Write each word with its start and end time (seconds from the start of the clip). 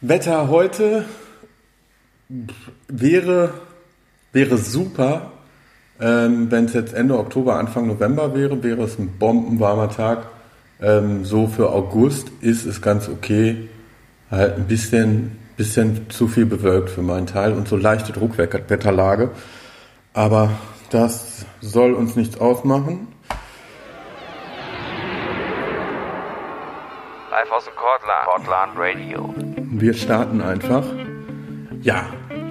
Wetter 0.00 0.48
heute 0.48 1.06
wäre, 2.86 3.54
wäre 4.32 4.56
super, 4.56 5.32
ähm, 6.00 6.52
wenn 6.52 6.66
es 6.66 6.74
jetzt 6.74 6.94
Ende 6.94 7.18
Oktober, 7.18 7.56
Anfang 7.56 7.88
November 7.88 8.32
wäre, 8.32 8.62
wäre 8.62 8.82
es 8.82 8.96
ein 8.96 9.18
bombenwarmer 9.18 9.90
Tag. 9.90 10.28
Ähm, 10.80 11.24
so 11.24 11.48
für 11.48 11.70
August 11.70 12.28
ist 12.40 12.64
es 12.64 12.80
ganz 12.80 13.08
okay. 13.08 13.68
Halt 14.30 14.56
ein 14.56 14.68
bisschen, 14.68 15.36
bisschen 15.56 16.08
zu 16.10 16.28
viel 16.28 16.46
bewölkt 16.46 16.90
für 16.90 17.02
meinen 17.02 17.26
Teil 17.26 17.52
und 17.52 17.66
so 17.66 17.76
leichte 17.76 18.12
Druckwetterlage. 18.12 19.32
Aber 20.14 20.50
das 20.90 21.44
soll 21.60 21.94
uns 21.94 22.14
nichts 22.14 22.40
ausmachen. 22.40 23.08
Live 27.32 27.50
aus 27.50 27.64
dem 27.64 27.74
Cortland. 27.74 28.24
Cortland 28.26 28.72
Radio. 28.76 29.34
Wir 29.80 29.94
starten 29.94 30.40
einfach. 30.40 30.84
Ja, 31.82 32.06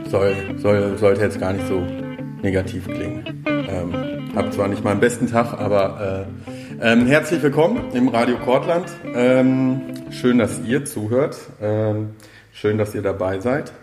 soll, 0.09 0.33
soll, 0.55 0.97
sollte 0.97 1.21
jetzt 1.23 1.37
gar 1.41 1.51
nicht 1.51 1.67
so 1.67 1.85
negativ 2.41 2.85
klingen. 2.85 3.43
Ähm, 3.45 4.33
hab 4.33 4.53
zwar 4.53 4.69
nicht 4.69 4.81
meinen 4.81 5.01
besten 5.01 5.29
Tag, 5.29 5.59
aber 5.59 6.25
äh, 6.79 6.93
ähm, 6.93 7.05
herzlich 7.05 7.43
willkommen 7.43 7.91
im 7.91 8.07
Radio 8.07 8.37
Cortland. 8.37 8.85
Ähm, 9.13 9.81
schön, 10.09 10.37
dass 10.37 10.61
ihr 10.65 10.85
zuhört. 10.85 11.37
Ähm, 11.61 12.11
schön, 12.53 12.77
dass 12.77 12.95
ihr 12.95 13.01
dabei 13.01 13.41
seid. 13.41 13.73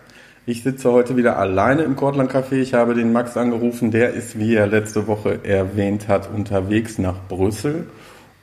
Ich 0.47 0.63
sitze 0.63 0.91
heute 0.91 1.15
wieder 1.15 1.37
alleine 1.37 1.83
im 1.83 1.95
Cortland 1.95 2.31
Café. 2.31 2.53
Ich 2.53 2.73
habe 2.73 2.95
den 2.95 3.13
Max 3.13 3.37
angerufen. 3.37 3.91
Der 3.91 4.15
ist, 4.15 4.39
wie 4.39 4.55
er 4.55 4.65
letzte 4.65 5.05
Woche 5.05 5.41
erwähnt 5.43 6.07
hat, 6.07 6.31
unterwegs 6.33 6.97
nach 6.97 7.27
Brüssel. 7.27 7.85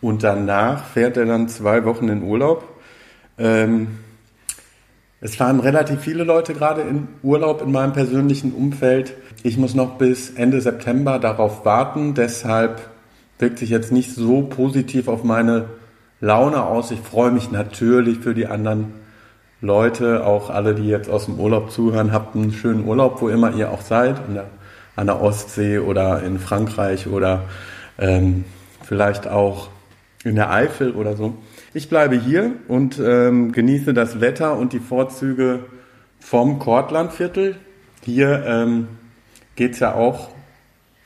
Und 0.00 0.22
danach 0.22 0.84
fährt 0.84 1.16
er 1.16 1.26
dann 1.26 1.48
zwei 1.48 1.84
Wochen 1.84 2.08
in 2.08 2.22
Urlaub. 2.22 2.68
Ähm, 3.36 3.98
es 5.24 5.36
fahren 5.36 5.60
relativ 5.60 6.00
viele 6.00 6.24
Leute 6.24 6.52
gerade 6.52 6.80
in 6.82 7.06
Urlaub 7.22 7.62
in 7.62 7.70
meinem 7.70 7.92
persönlichen 7.92 8.52
Umfeld. 8.52 9.14
Ich 9.44 9.56
muss 9.56 9.72
noch 9.72 9.96
bis 9.96 10.30
Ende 10.30 10.60
September 10.60 11.20
darauf 11.20 11.64
warten. 11.64 12.14
Deshalb 12.14 12.80
wirkt 13.38 13.60
sich 13.60 13.70
jetzt 13.70 13.92
nicht 13.92 14.12
so 14.12 14.42
positiv 14.42 15.06
auf 15.06 15.22
meine 15.22 15.66
Laune 16.20 16.64
aus. 16.64 16.90
Ich 16.90 16.98
freue 16.98 17.30
mich 17.30 17.52
natürlich 17.52 18.18
für 18.18 18.34
die 18.34 18.48
anderen 18.48 18.94
Leute, 19.60 20.26
auch 20.26 20.50
alle, 20.50 20.74
die 20.74 20.88
jetzt 20.88 21.08
aus 21.08 21.26
dem 21.26 21.38
Urlaub 21.38 21.70
zuhören. 21.70 22.12
Habt 22.12 22.34
einen 22.34 22.52
schönen 22.52 22.84
Urlaub, 22.84 23.22
wo 23.22 23.28
immer 23.28 23.54
ihr 23.54 23.70
auch 23.70 23.82
seid. 23.82 24.16
Der, 24.34 24.46
an 24.96 25.06
der 25.06 25.22
Ostsee 25.22 25.78
oder 25.78 26.20
in 26.24 26.40
Frankreich 26.40 27.06
oder 27.06 27.44
ähm, 27.96 28.44
vielleicht 28.84 29.28
auch 29.28 29.68
in 30.24 30.34
der 30.34 30.50
Eifel 30.50 30.92
oder 30.92 31.14
so. 31.14 31.34
Ich 31.74 31.88
bleibe 31.88 32.16
hier 32.16 32.52
und 32.68 33.00
ähm, 33.02 33.50
genieße 33.50 33.94
das 33.94 34.20
Wetter 34.20 34.58
und 34.58 34.74
die 34.74 34.78
Vorzüge 34.78 35.60
vom 36.20 36.58
Kortlandviertel. 36.58 37.56
Hier 38.04 38.44
ähm, 38.46 38.88
geht's 39.56 39.78
ja 39.78 39.94
auch, 39.94 40.28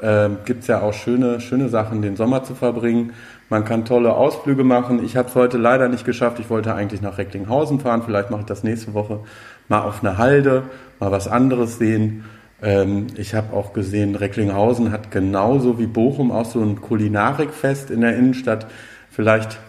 äh, 0.01 0.29
gibt's 0.45 0.67
ja 0.67 0.83
auch 0.83 0.93
schöne, 0.93 1.41
schöne 1.41 1.69
Sachen, 1.69 2.03
den 2.03 2.17
Sommer 2.17 2.43
zu 2.43 2.57
verbringen. 2.57 3.13
Man 3.49 3.65
kann 3.65 3.85
tolle 3.85 4.15
Ausflüge 4.15 4.65
machen. 4.65 5.05
Ich 5.05 5.17
habe 5.17 5.29
es 5.29 5.37
heute 5.37 5.57
leider 5.57 5.89
nicht 5.89 6.05
geschafft. 6.05 6.41
Ich 6.41 6.51
wollte 6.51 6.75
eigentlich 6.75 7.01
nach 7.01 7.17
Recklinghausen 7.17 7.79
fahren. 7.79 8.03
Vielleicht 8.05 8.33
mache 8.33 8.41
ich 8.41 8.47
das 8.47 8.65
nächste 8.65 8.93
Woche 8.93 9.21
mal 9.69 9.83
auf 9.83 10.03
eine 10.03 10.19
Halde, 10.19 10.65
mal 10.99 11.13
was 11.13 11.29
anderes 11.29 11.79
sehen. 11.79 12.25
Ähm, 12.61 13.07
ich 13.17 13.37
habe 13.37 13.55
auch 13.55 13.73
gesehen, 13.73 14.17
Recklinghausen 14.17 14.91
hat 14.91 15.13
genauso 15.13 15.79
wie 15.79 15.87
Bochum 15.87 16.33
auch 16.33 16.47
so 16.47 16.61
ein 16.61 16.81
Kulinarikfest 16.81 17.93
in 17.93 18.01
der 18.01 18.17
Innenstadt. 18.17 18.67
Vielleicht 19.13 19.61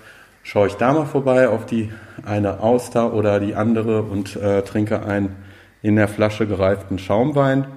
schaue 0.48 0.68
ich 0.68 0.76
da 0.76 0.94
mal 0.94 1.06
vorbei 1.06 1.50
auf 1.50 1.66
die 1.66 1.92
eine 2.26 2.62
Auster 2.62 3.14
oder 3.14 3.42
die 3.42 3.54
andere 3.54 4.04
und 4.04 4.38
äh, 4.38 4.62
trinke 4.62 5.06
einen 5.06 5.36
in 5.82 5.98
der 5.98 6.08
Flasche 6.08 6.48
gereiften 6.48 7.00
Schaumwein. 7.00 7.68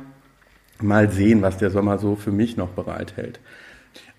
Mal 0.81 1.11
sehen, 1.11 1.43
was 1.43 1.57
der 1.57 1.71
Sommer 1.71 1.99
so 1.99 2.15
für 2.15 2.31
mich 2.31 2.57
noch 2.57 2.69
bereithält. 2.69 3.41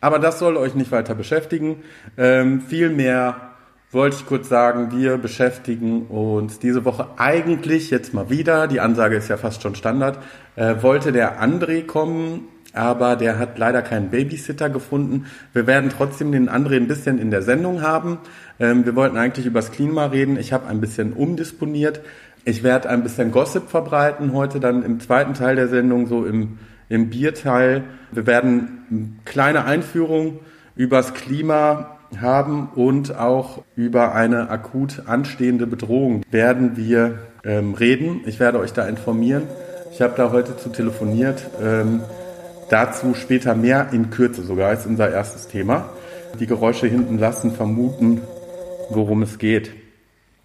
Aber 0.01 0.19
das 0.19 0.38
soll 0.38 0.57
euch 0.57 0.75
nicht 0.75 0.91
weiter 0.91 1.16
beschäftigen. 1.16 1.84
Ähm, 2.17 2.59
Vielmehr 2.59 3.53
wollte 3.90 4.17
ich 4.17 4.25
kurz 4.25 4.50
sagen, 4.50 4.91
wir 4.91 5.17
beschäftigen 5.17 6.07
uns 6.07 6.59
diese 6.59 6.84
Woche 6.84 7.07
eigentlich 7.16 7.90
jetzt 7.90 8.13
mal 8.13 8.29
wieder, 8.29 8.67
die 8.67 8.81
Ansage 8.81 9.16
ist 9.16 9.29
ja 9.29 9.38
fast 9.38 9.61
schon 9.61 9.75
Standard, 9.75 10.19
äh, 10.57 10.75
wollte 10.81 11.13
der 11.13 11.41
André 11.41 11.85
kommen 11.85 12.50
aber 12.73 13.15
der 13.15 13.37
hat 13.37 13.57
leider 13.57 13.81
keinen 13.81 14.09
Babysitter 14.09 14.69
gefunden. 14.69 15.25
Wir 15.53 15.67
werden 15.67 15.91
trotzdem 15.95 16.31
den 16.31 16.49
André 16.49 16.77
ein 16.77 16.87
bisschen 16.87 17.19
in 17.19 17.31
der 17.31 17.41
Sendung 17.41 17.81
haben. 17.81 18.19
Ähm, 18.59 18.85
wir 18.85 18.95
wollten 18.95 19.17
eigentlich 19.17 19.45
übers 19.45 19.71
Klima 19.71 20.05
reden. 20.05 20.37
Ich 20.37 20.53
habe 20.53 20.67
ein 20.67 20.81
bisschen 20.81 21.13
umdisponiert. 21.13 22.01
Ich 22.43 22.63
werde 22.63 22.89
ein 22.89 23.03
bisschen 23.03 23.31
Gossip 23.31 23.69
verbreiten 23.69 24.33
heute 24.33 24.59
dann 24.59 24.83
im 24.83 24.99
zweiten 24.99 25.33
Teil 25.33 25.55
der 25.55 25.67
Sendung, 25.67 26.07
so 26.07 26.25
im, 26.25 26.57
im 26.89 27.09
Bierteil. 27.09 27.83
Wir 28.11 28.25
werden 28.25 28.85
eine 28.89 29.09
kleine 29.25 29.65
Einführung 29.65 30.39
übers 30.75 31.13
Klima 31.13 31.97
haben 32.19 32.69
und 32.75 33.15
auch 33.15 33.63
über 33.75 34.15
eine 34.15 34.49
akut 34.49 35.03
anstehende 35.05 35.67
Bedrohung 35.67 36.23
werden 36.31 36.75
wir 36.75 37.19
ähm, 37.43 37.73
reden. 37.73 38.21
Ich 38.25 38.39
werde 38.39 38.59
euch 38.59 38.73
da 38.73 38.87
informieren. 38.87 39.43
Ich 39.93 40.01
habe 40.01 40.13
da 40.17 40.31
heute 40.31 40.57
zu 40.57 40.69
telefoniert. 40.69 41.49
Ähm, 41.61 42.01
Dazu 42.71 43.13
später 43.15 43.53
mehr 43.53 43.89
in 43.91 44.11
Kürze 44.11 44.43
sogar 44.43 44.71
ist 44.71 44.87
unser 44.87 45.11
erstes 45.11 45.49
Thema. 45.49 45.89
Die 46.39 46.47
Geräusche 46.47 46.87
hinten 46.87 47.17
lassen 47.17 47.51
vermuten, 47.51 48.21
worum 48.89 49.23
es 49.23 49.37
geht. 49.39 49.71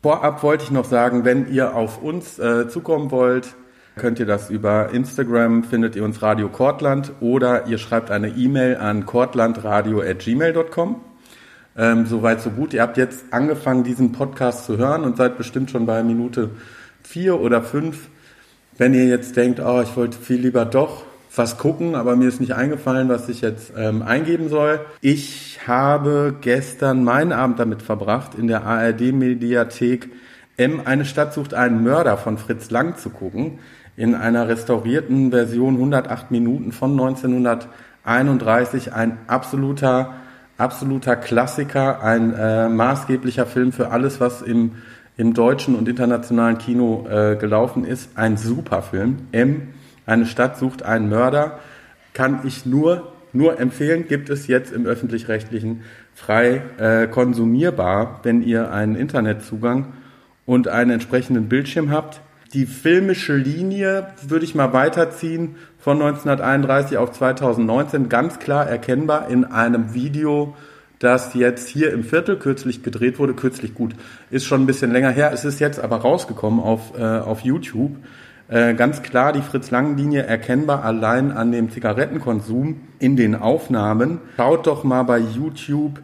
Vorab 0.03 0.42
wollte 0.42 0.65
ich 0.65 0.72
noch 0.72 0.86
sagen, 0.86 1.25
wenn 1.25 1.53
ihr 1.53 1.76
auf 1.76 2.03
uns 2.03 2.41
äh, 2.41 2.69
zukommen 2.69 3.12
wollt, 3.12 3.54
könnt 3.94 4.19
ihr 4.19 4.26
das 4.26 4.50
über 4.50 4.91
Instagram, 4.92 5.62
findet 5.62 5.94
ihr 5.94 6.03
uns 6.03 6.20
Radio 6.20 6.48
Kortland 6.48 7.12
oder 7.20 7.69
ihr 7.69 7.78
schreibt 7.78 8.10
eine 8.10 8.31
E-Mail 8.31 8.78
an 8.78 9.06
kortlandradio.gmail.com. 9.06 11.00
Ähm, 11.78 12.06
Soweit, 12.06 12.41
so 12.41 12.50
gut. 12.50 12.75
Ihr 12.75 12.82
habt 12.82 12.97
jetzt 12.97 13.26
angefangen, 13.31 13.84
diesen 13.84 14.10
Podcast 14.10 14.66
zu 14.66 14.78
hören 14.78 15.04
und 15.04 15.16
seid 15.16 15.38
bestimmt 15.38 15.70
schon 15.70 15.86
bei 15.86 16.03
Minute 16.03 16.50
vier 17.04 17.41
oder 17.41 17.62
fünf. 17.62 18.09
Wenn 18.76 18.94
ihr 18.94 19.06
jetzt 19.06 19.36
denkt, 19.36 19.60
oh, 19.60 19.81
ich 19.81 19.97
wollte 19.97 20.19
viel 20.19 20.41
lieber 20.41 20.65
doch 20.65 21.04
was 21.36 21.58
gucken, 21.58 21.94
aber 21.94 22.16
mir 22.16 22.28
ist 22.28 22.41
nicht 22.41 22.54
eingefallen, 22.54 23.08
was 23.08 23.28
ich 23.28 23.41
jetzt 23.41 23.72
ähm, 23.76 24.02
eingeben 24.02 24.48
soll. 24.48 24.80
Ich 25.00 25.60
habe 25.66 26.34
gestern 26.41 27.04
meinen 27.04 27.32
Abend 27.32 27.58
damit 27.58 27.82
verbracht, 27.82 28.34
in 28.34 28.47
der 28.47 28.64
ARD-Mediathek 28.64 30.10
M, 30.56 30.82
eine 30.84 31.04
Stadt 31.04 31.34
sucht 31.34 31.52
einen 31.52 31.82
Mörder 31.82 32.16
von 32.16 32.38
Fritz 32.38 32.70
Lang 32.70 32.97
zu 32.97 33.10
gucken, 33.10 33.58
in 33.97 34.14
einer 34.14 34.48
restaurierten 34.48 35.30
Version 35.30 35.74
108 35.74 36.30
Minuten 36.30 36.72
von 36.72 36.92
1931, 36.92 38.94
ein 38.94 39.18
absoluter, 39.26 40.14
absoluter 40.56 41.16
Klassiker, 41.16 42.03
ein 42.03 42.32
äh, 42.32 42.70
maßgeblicher 42.70 43.44
Film 43.44 43.72
für 43.72 43.91
alles, 43.91 44.20
was 44.20 44.41
im, 44.41 44.76
im 45.18 45.34
deutschen 45.34 45.74
und 45.74 45.88
internationalen 45.88 46.56
Kino 46.56 47.06
äh, 47.08 47.36
gelaufen 47.36 47.84
ist. 47.84 48.16
Ein 48.16 48.38
super 48.38 48.80
Film. 48.80 49.28
M 49.32 49.74
eine 50.06 50.27
Stadt 50.27 50.56
sucht 50.59 50.83
einen 50.83 51.09
Mörder, 51.09 51.59
kann 52.15 52.41
ich 52.44 52.65
nur, 52.65 53.12
nur 53.33 53.61
empfehlen, 53.61 54.09
gibt 54.09 54.31
es 54.31 54.47
jetzt 54.47 54.72
im 54.72 54.87
öffentlich-rechtlichen 54.87 55.83
frei 56.15 56.62
äh, 56.78 57.06
konsumierbar, 57.09 58.21
wenn 58.22 58.43
ihr 58.43 58.72
einen 58.72 58.97
Internetzugang 58.97 59.93
und 60.47 60.69
einen 60.69 60.93
entsprechenden 60.93 61.49
Bildschirm 61.49 61.91
habt. 61.91 62.21
Die 62.55 62.65
filmische 62.65 63.34
Linie 63.34 64.09
würde 64.27 64.45
ich 64.45 64.55
mal 64.55 64.72
weiterziehen 64.72 65.56
von 65.78 66.00
1931 66.00 66.97
auf 66.97 67.12
2019, 67.12 68.09
ganz 68.09 68.39
klar 68.39 68.66
erkennbar 68.66 69.28
in 69.28 69.45
einem 69.45 69.93
Video, 69.93 70.55
das 70.99 71.34
jetzt 71.34 71.69
hier 71.69 71.93
im 71.93 72.05
Viertel 72.05 72.39
kürzlich 72.39 72.83
gedreht 72.83 73.19
wurde. 73.19 73.34
Kürzlich 73.34 73.75
gut, 73.75 73.95
ist 74.31 74.47
schon 74.47 74.62
ein 74.62 74.66
bisschen 74.66 74.93
länger 74.93 75.11
her. 75.11 75.33
Es 75.34 75.45
ist 75.45 75.61
jetzt 75.61 75.78
aber 75.78 75.97
rausgekommen 75.97 76.61
auf, 76.61 76.99
äh, 76.99 77.03
auf 77.03 77.41
YouTube. 77.41 77.97
Äh, 78.48 78.75
ganz 78.75 79.03
klar 79.03 79.33
die 79.33 79.43
Fritz-Lang-Linie 79.43 80.22
erkennbar 80.22 80.84
allein 80.84 81.33
an 81.33 81.51
dem 81.51 81.71
Zigarettenkonsum 81.71 82.81
in 82.98 83.16
den 83.16 83.34
Aufnahmen. 83.34 84.21
Schaut 84.37 84.66
doch 84.66 84.84
mal 84.84 85.03
bei 85.03 85.19
YouTube 85.19 86.01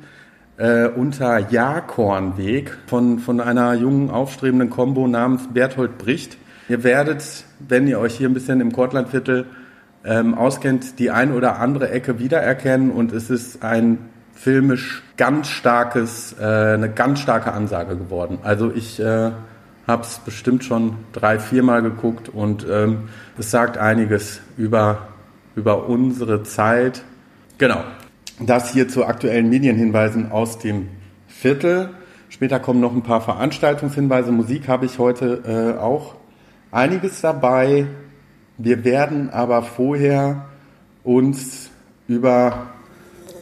äh, 0.56 0.88
unter 0.88 1.38
Jahrkornweg 1.38 2.76
von, 2.86 3.20
von 3.20 3.40
einer 3.40 3.74
jungen, 3.74 4.10
aufstrebenden 4.10 4.70
Combo 4.70 5.06
namens 5.06 5.48
Berthold 5.52 5.98
Bricht. 5.98 6.36
Ihr 6.68 6.82
werdet, 6.82 7.44
wenn 7.60 7.86
ihr 7.86 8.00
euch 8.00 8.16
hier 8.16 8.28
ein 8.28 8.34
bisschen 8.34 8.60
im 8.60 8.72
Kortlandviertel 8.72 9.46
ähm, 10.04 10.34
auskennt, 10.34 10.98
die 10.98 11.10
ein 11.10 11.32
oder 11.32 11.60
andere 11.60 11.90
Ecke 11.90 12.18
wiedererkennen 12.18 12.90
und 12.90 13.12
es 13.12 13.30
ist 13.30 13.62
ein 13.62 13.98
filmisch 14.34 15.02
ganz 15.16 15.48
starkes, 15.48 16.34
äh, 16.40 16.44
eine 16.44 16.90
ganz 16.90 17.20
starke 17.20 17.52
Ansage 17.52 17.96
geworden. 17.96 18.38
Also 18.42 18.72
ich 18.74 18.98
äh, 18.98 19.30
habe 19.86 20.02
es 20.02 20.18
bestimmt 20.18 20.64
schon 20.64 20.96
drei, 21.12 21.38
viermal 21.38 21.82
geguckt 21.82 22.28
und 22.28 22.66
ähm, 22.70 23.08
es 23.38 23.50
sagt 23.50 23.78
einiges 23.78 24.40
über, 24.56 25.08
über 25.56 25.88
unsere 25.88 26.42
Zeit. 26.42 27.02
Genau. 27.58 27.82
Das 28.40 28.72
hier 28.72 28.88
zu 28.88 29.04
aktuellen 29.04 29.48
Medienhinweisen 29.50 30.30
aus 30.32 30.58
dem 30.58 30.88
Viertel. 31.28 31.90
Später 32.28 32.60
kommen 32.60 32.80
noch 32.80 32.92
ein 32.92 33.02
paar 33.02 33.20
Veranstaltungshinweise. 33.20 34.32
Musik 34.32 34.68
habe 34.68 34.86
ich 34.86 34.98
heute 34.98 35.76
äh, 35.76 35.80
auch 35.80 36.14
einiges 36.70 37.20
dabei. 37.20 37.86
Wir 38.58 38.84
werden 38.84 39.30
aber 39.30 39.62
vorher 39.62 40.46
uns 41.04 41.70
über 42.08 42.68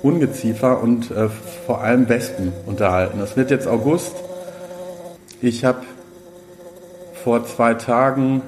Ungeziefer 0.02 0.82
und 0.82 1.10
äh, 1.10 1.28
vor 1.66 1.82
allem 1.82 2.08
Wespen 2.08 2.52
unterhalten. 2.66 3.20
Es 3.20 3.36
wird 3.36 3.50
jetzt 3.50 3.66
August. 3.66 4.14
Ich 5.43 5.64
habe 5.64 5.82
vor 7.22 7.44
zwei 7.46 7.75
Tagen 7.75 8.43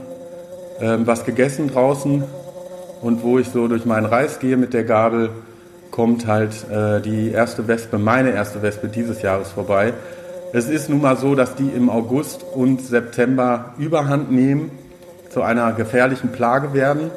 äh, 0.81 0.99
was 1.05 1.25
gegessen 1.25 1.69
draußen 1.69 2.25
und 3.03 3.23
wo 3.23 3.39
ich 3.39 3.49
so 3.49 3.69
durch 3.69 3.85
meinen 3.85 4.07
Reis 4.07 4.39
gehe 4.39 4.57
mit 4.57 4.75
der 4.75 4.85
Gabel, 4.85 5.31
kommt 5.91 6.27
halt 6.27 6.69
äh, 6.71 7.01
die 7.01 7.31
erste 7.31 7.69
Wespe, 7.69 7.99
meine 7.99 8.31
erste 8.33 8.63
Wespe 8.63 8.89
dieses 8.89 9.23
Jahres 9.23 9.51
vorbei. 9.51 9.93
Es 10.53 10.69
ist 10.69 10.89
nun 10.89 11.01
mal 11.03 11.17
so, 11.17 11.35
dass 11.35 11.55
die 11.55 11.69
im 11.69 11.91
August 11.91 12.45
und 12.55 12.83
September 12.83 13.75
Überhand 13.79 14.31
nehmen, 14.31 14.71
zu 15.31 15.43
einer 15.43 15.73
gefährlichen 15.73 16.31
Plage 16.31 16.75
werden. 16.75 17.11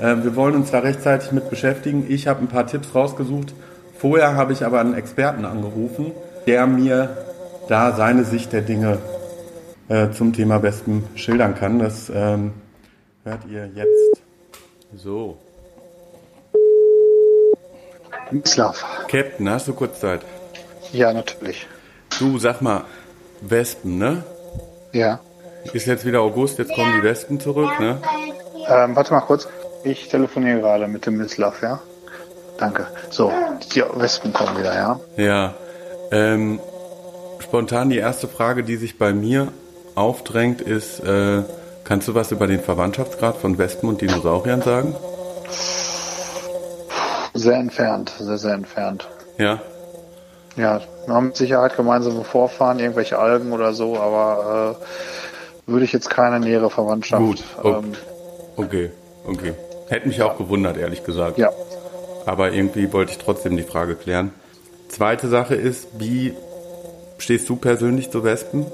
Äh, 0.00 0.16
wir 0.22 0.36
wollen 0.36 0.54
uns 0.54 0.70
da 0.70 0.80
rechtzeitig 0.80 1.32
mit 1.32 1.50
beschäftigen. 1.50 2.06
Ich 2.08 2.26
habe 2.26 2.40
ein 2.40 2.48
paar 2.48 2.66
Tipps 2.66 2.94
rausgesucht. 2.94 3.54
Vorher 3.98 4.36
habe 4.36 4.52
ich 4.52 4.64
aber 4.64 4.80
einen 4.80 4.94
Experten 4.94 5.44
angerufen, 5.44 6.12
der 6.46 6.66
mir 6.66 7.16
da 7.68 7.92
seine 7.92 8.24
Sicht 8.24 8.52
der 8.52 8.62
Dinge 8.62 8.98
äh, 9.88 10.10
zum 10.10 10.32
Thema 10.32 10.62
Wespen 10.62 11.04
schildern 11.14 11.54
kann. 11.54 11.78
Das 11.78 12.10
ähm, 12.14 12.52
hört 13.24 13.40
ihr 13.50 13.68
jetzt. 13.74 14.22
So. 14.96 15.36
Mislav. 18.30 18.84
Captain, 19.08 19.48
hast 19.48 19.68
du 19.68 19.74
kurz 19.74 20.00
Zeit? 20.00 20.20
Ja, 20.92 21.12
natürlich. 21.12 21.66
Du, 22.18 22.38
sag 22.38 22.60
mal, 22.60 22.84
Wespen, 23.40 23.98
ne? 23.98 24.24
Ja. 24.92 25.20
Ist 25.72 25.86
jetzt 25.86 26.04
wieder 26.04 26.20
August, 26.20 26.58
jetzt 26.58 26.74
kommen 26.74 26.92
die 27.00 27.02
Wespen 27.02 27.40
zurück, 27.40 27.78
ne? 27.80 28.00
Ähm, 28.68 28.96
warte 28.96 29.12
mal 29.12 29.20
kurz. 29.20 29.48
Ich 29.84 30.08
telefoniere 30.08 30.60
gerade 30.60 30.88
mit 30.88 31.06
dem 31.06 31.16
Mislav, 31.16 31.62
ja? 31.62 31.80
Danke. 32.58 32.86
So, 33.10 33.32
die 33.72 33.82
Wespen 33.94 34.32
kommen 34.32 34.58
wieder, 34.58 34.74
ja? 34.74 35.00
Ja. 35.16 35.54
Ähm, 36.10 36.60
spontan 37.38 37.90
die 37.90 37.98
erste 37.98 38.28
Frage, 38.28 38.64
die 38.64 38.76
sich 38.76 38.98
bei 38.98 39.12
mir 39.12 39.52
aufdrängt, 39.98 40.60
ist, 40.60 41.00
äh, 41.00 41.42
kannst 41.84 42.08
du 42.08 42.14
was 42.14 42.32
über 42.32 42.46
den 42.46 42.60
Verwandtschaftsgrad 42.60 43.36
von 43.36 43.58
Wespen 43.58 43.88
und 43.88 44.00
Dinosauriern 44.00 44.62
sagen? 44.62 44.94
Sehr 47.34 47.56
entfernt, 47.56 48.12
sehr, 48.18 48.38
sehr 48.38 48.54
entfernt. 48.54 49.08
Ja. 49.38 49.60
Ja, 50.56 50.80
wir 51.06 51.14
haben 51.14 51.26
mit 51.26 51.36
Sicherheit 51.36 51.76
gemeinsame 51.76 52.24
Vorfahren, 52.24 52.80
irgendwelche 52.80 53.18
Algen 53.18 53.52
oder 53.52 53.72
so, 53.74 53.96
aber 53.96 54.76
äh, 55.66 55.70
würde 55.70 55.84
ich 55.84 55.92
jetzt 55.92 56.10
keine 56.10 56.40
nähere 56.40 56.70
Verwandtschaft. 56.70 57.22
Gut. 57.22 57.44
Ähm, 57.64 57.92
Okay, 58.56 58.90
okay. 59.24 59.52
Hätte 59.88 60.08
mich 60.08 60.20
auch 60.20 60.36
gewundert, 60.36 60.76
ehrlich 60.78 61.04
gesagt. 61.04 61.38
ja. 61.38 61.50
Aber 62.26 62.52
irgendwie 62.52 62.92
wollte 62.92 63.12
ich 63.12 63.18
trotzdem 63.18 63.56
die 63.56 63.62
Frage 63.62 63.94
klären. 63.94 64.32
Zweite 64.88 65.28
Sache 65.28 65.54
ist, 65.54 65.86
wie 65.98 66.34
stehst 67.18 67.48
du 67.48 67.54
persönlich 67.56 68.10
zu 68.10 68.24
Wespen? 68.24 68.66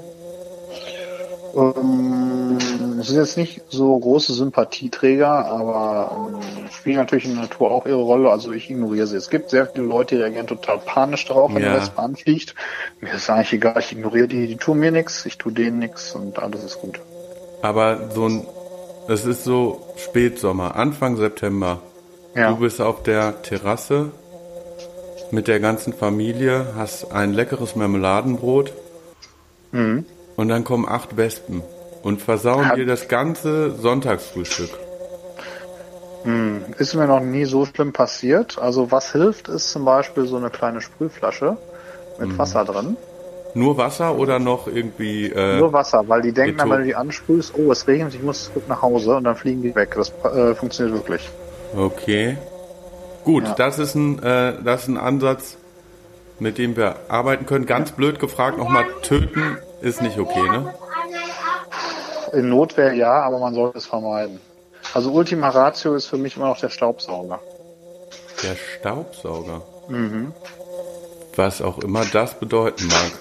Ähm, 1.55 2.57
es 2.99 3.07
sind 3.07 3.17
jetzt 3.17 3.37
nicht 3.37 3.61
so 3.69 3.97
große 3.97 4.33
Sympathieträger, 4.33 5.27
aber 5.45 6.29
ähm, 6.33 6.69
spielen 6.71 6.97
natürlich 6.97 7.25
in 7.25 7.33
der 7.33 7.43
Natur 7.43 7.71
auch 7.71 7.85
ihre 7.85 8.01
Rolle. 8.01 8.29
Also 8.29 8.51
ich 8.51 8.69
ignoriere 8.69 9.07
sie. 9.07 9.15
Es 9.15 9.29
gibt 9.29 9.49
sehr 9.49 9.67
viele 9.67 9.85
Leute, 9.85 10.15
die 10.15 10.21
reagieren 10.21 10.47
total 10.47 10.79
panisch 10.79 11.25
darauf, 11.25 11.53
wenn 11.53 11.61
Ja. 11.61 11.71
eine 11.71 11.81
Wespe 11.81 11.99
anfliegt. 11.99 12.55
Mir 12.99 13.13
ist 13.13 13.29
eigentlich 13.29 13.53
egal, 13.53 13.75
ich 13.79 13.91
ignoriere 13.91 14.27
die, 14.27 14.47
die 14.47 14.57
tun 14.57 14.79
mir 14.79 14.91
nichts, 14.91 15.25
ich 15.25 15.37
tue 15.37 15.53
denen 15.53 15.79
nichts 15.79 16.13
und 16.15 16.39
alles 16.39 16.63
ist 16.63 16.79
gut. 16.81 16.99
Aber 17.61 18.09
so 18.13 18.27
ein, 18.27 18.45
es 19.07 19.25
ist 19.25 19.43
so 19.43 19.81
Spätsommer, 19.97 20.75
Anfang 20.75 21.15
September. 21.17 21.79
Ja. 22.35 22.49
Du 22.49 22.57
bist 22.57 22.81
auf 22.81 23.03
der 23.03 23.41
Terrasse 23.43 24.11
mit 25.31 25.47
der 25.47 25.59
ganzen 25.59 25.93
Familie, 25.93 26.73
hast 26.75 27.11
ein 27.11 27.33
leckeres 27.33 27.75
Marmeladenbrot 27.75 28.73
Mhm. 29.71 30.05
Und 30.35 30.47
dann 30.49 30.63
kommen 30.63 30.87
acht 30.87 31.17
Wespen 31.17 31.61
und 32.03 32.21
versauen 32.21 32.69
Hab- 32.69 32.75
dir 32.75 32.85
das 32.85 33.07
ganze 33.07 33.71
Sonntagsfrühstück. 33.71 34.69
Ist 36.79 36.95
mir 36.95 37.05
noch 37.05 37.19
nie 37.19 37.45
so 37.45 37.65
schlimm 37.65 37.93
passiert. 37.93 38.57
Also 38.57 38.91
was 38.91 39.11
hilft, 39.11 39.47
ist 39.47 39.69
zum 39.69 39.85
Beispiel 39.85 40.25
so 40.25 40.37
eine 40.37 40.49
kleine 40.49 40.81
Sprühflasche 40.81 41.55
mit 42.19 42.29
Mhm. 42.29 42.37
Wasser 42.39 42.65
drin. 42.65 42.97
Nur 43.53 43.77
Wasser 43.77 44.17
oder 44.17 44.39
noch 44.39 44.67
irgendwie 44.67 45.27
äh, 45.27 45.59
Nur 45.59 45.71
Wasser, 45.71 46.03
weil 46.07 46.23
die 46.23 46.31
denken 46.33 46.57
dann, 46.57 46.69
wenn 46.71 46.79
du 46.79 46.85
die 46.85 46.95
ansprühst, 46.95 47.53
oh, 47.55 47.71
es 47.71 47.87
regnet, 47.87 48.15
ich 48.15 48.23
muss 48.23 48.45
zurück 48.45 48.63
nach 48.67 48.81
Hause 48.81 49.15
und 49.15 49.23
dann 49.23 49.35
fliegen 49.35 49.61
die 49.61 49.75
weg. 49.75 49.93
Das 49.95 50.11
äh, 50.33 50.55
funktioniert 50.55 50.95
wirklich. 50.97 51.29
Okay. 51.77 52.37
Gut, 53.23 53.43
Ja. 53.45 53.53
das 53.53 53.77
ist 53.79 53.93
ein 53.95 54.21
äh, 54.23 54.53
das 54.63 54.83
ist 54.83 54.87
ein 54.89 54.97
Ansatz, 54.97 55.57
mit 56.39 56.57
dem 56.57 56.75
wir 56.75 56.95
arbeiten 57.07 57.45
können. 57.45 57.65
Ganz 57.67 57.91
blöd 57.91 58.19
gefragt, 58.19 58.57
nochmal 58.57 58.85
töten 59.03 59.57
ist 59.81 60.01
nicht 60.01 60.17
okay, 60.17 60.41
ne? 60.49 60.73
In 62.33 62.49
Notwehr 62.49 62.93
ja, 62.93 63.21
aber 63.21 63.39
man 63.39 63.53
sollte 63.53 63.77
es 63.77 63.85
vermeiden. 63.85 64.39
Also 64.93 65.11
Ultima 65.11 65.49
Ratio 65.49 65.95
ist 65.95 66.07
für 66.07 66.17
mich 66.17 66.35
immer 66.37 66.47
noch 66.47 66.59
der 66.59 66.69
Staubsauger. 66.69 67.39
Der 68.43 68.55
Staubsauger. 68.55 69.61
Was 71.35 71.61
auch 71.61 71.79
immer 71.79 72.03
das 72.05 72.33
bedeuten 72.39 72.87
mag. 72.87 73.11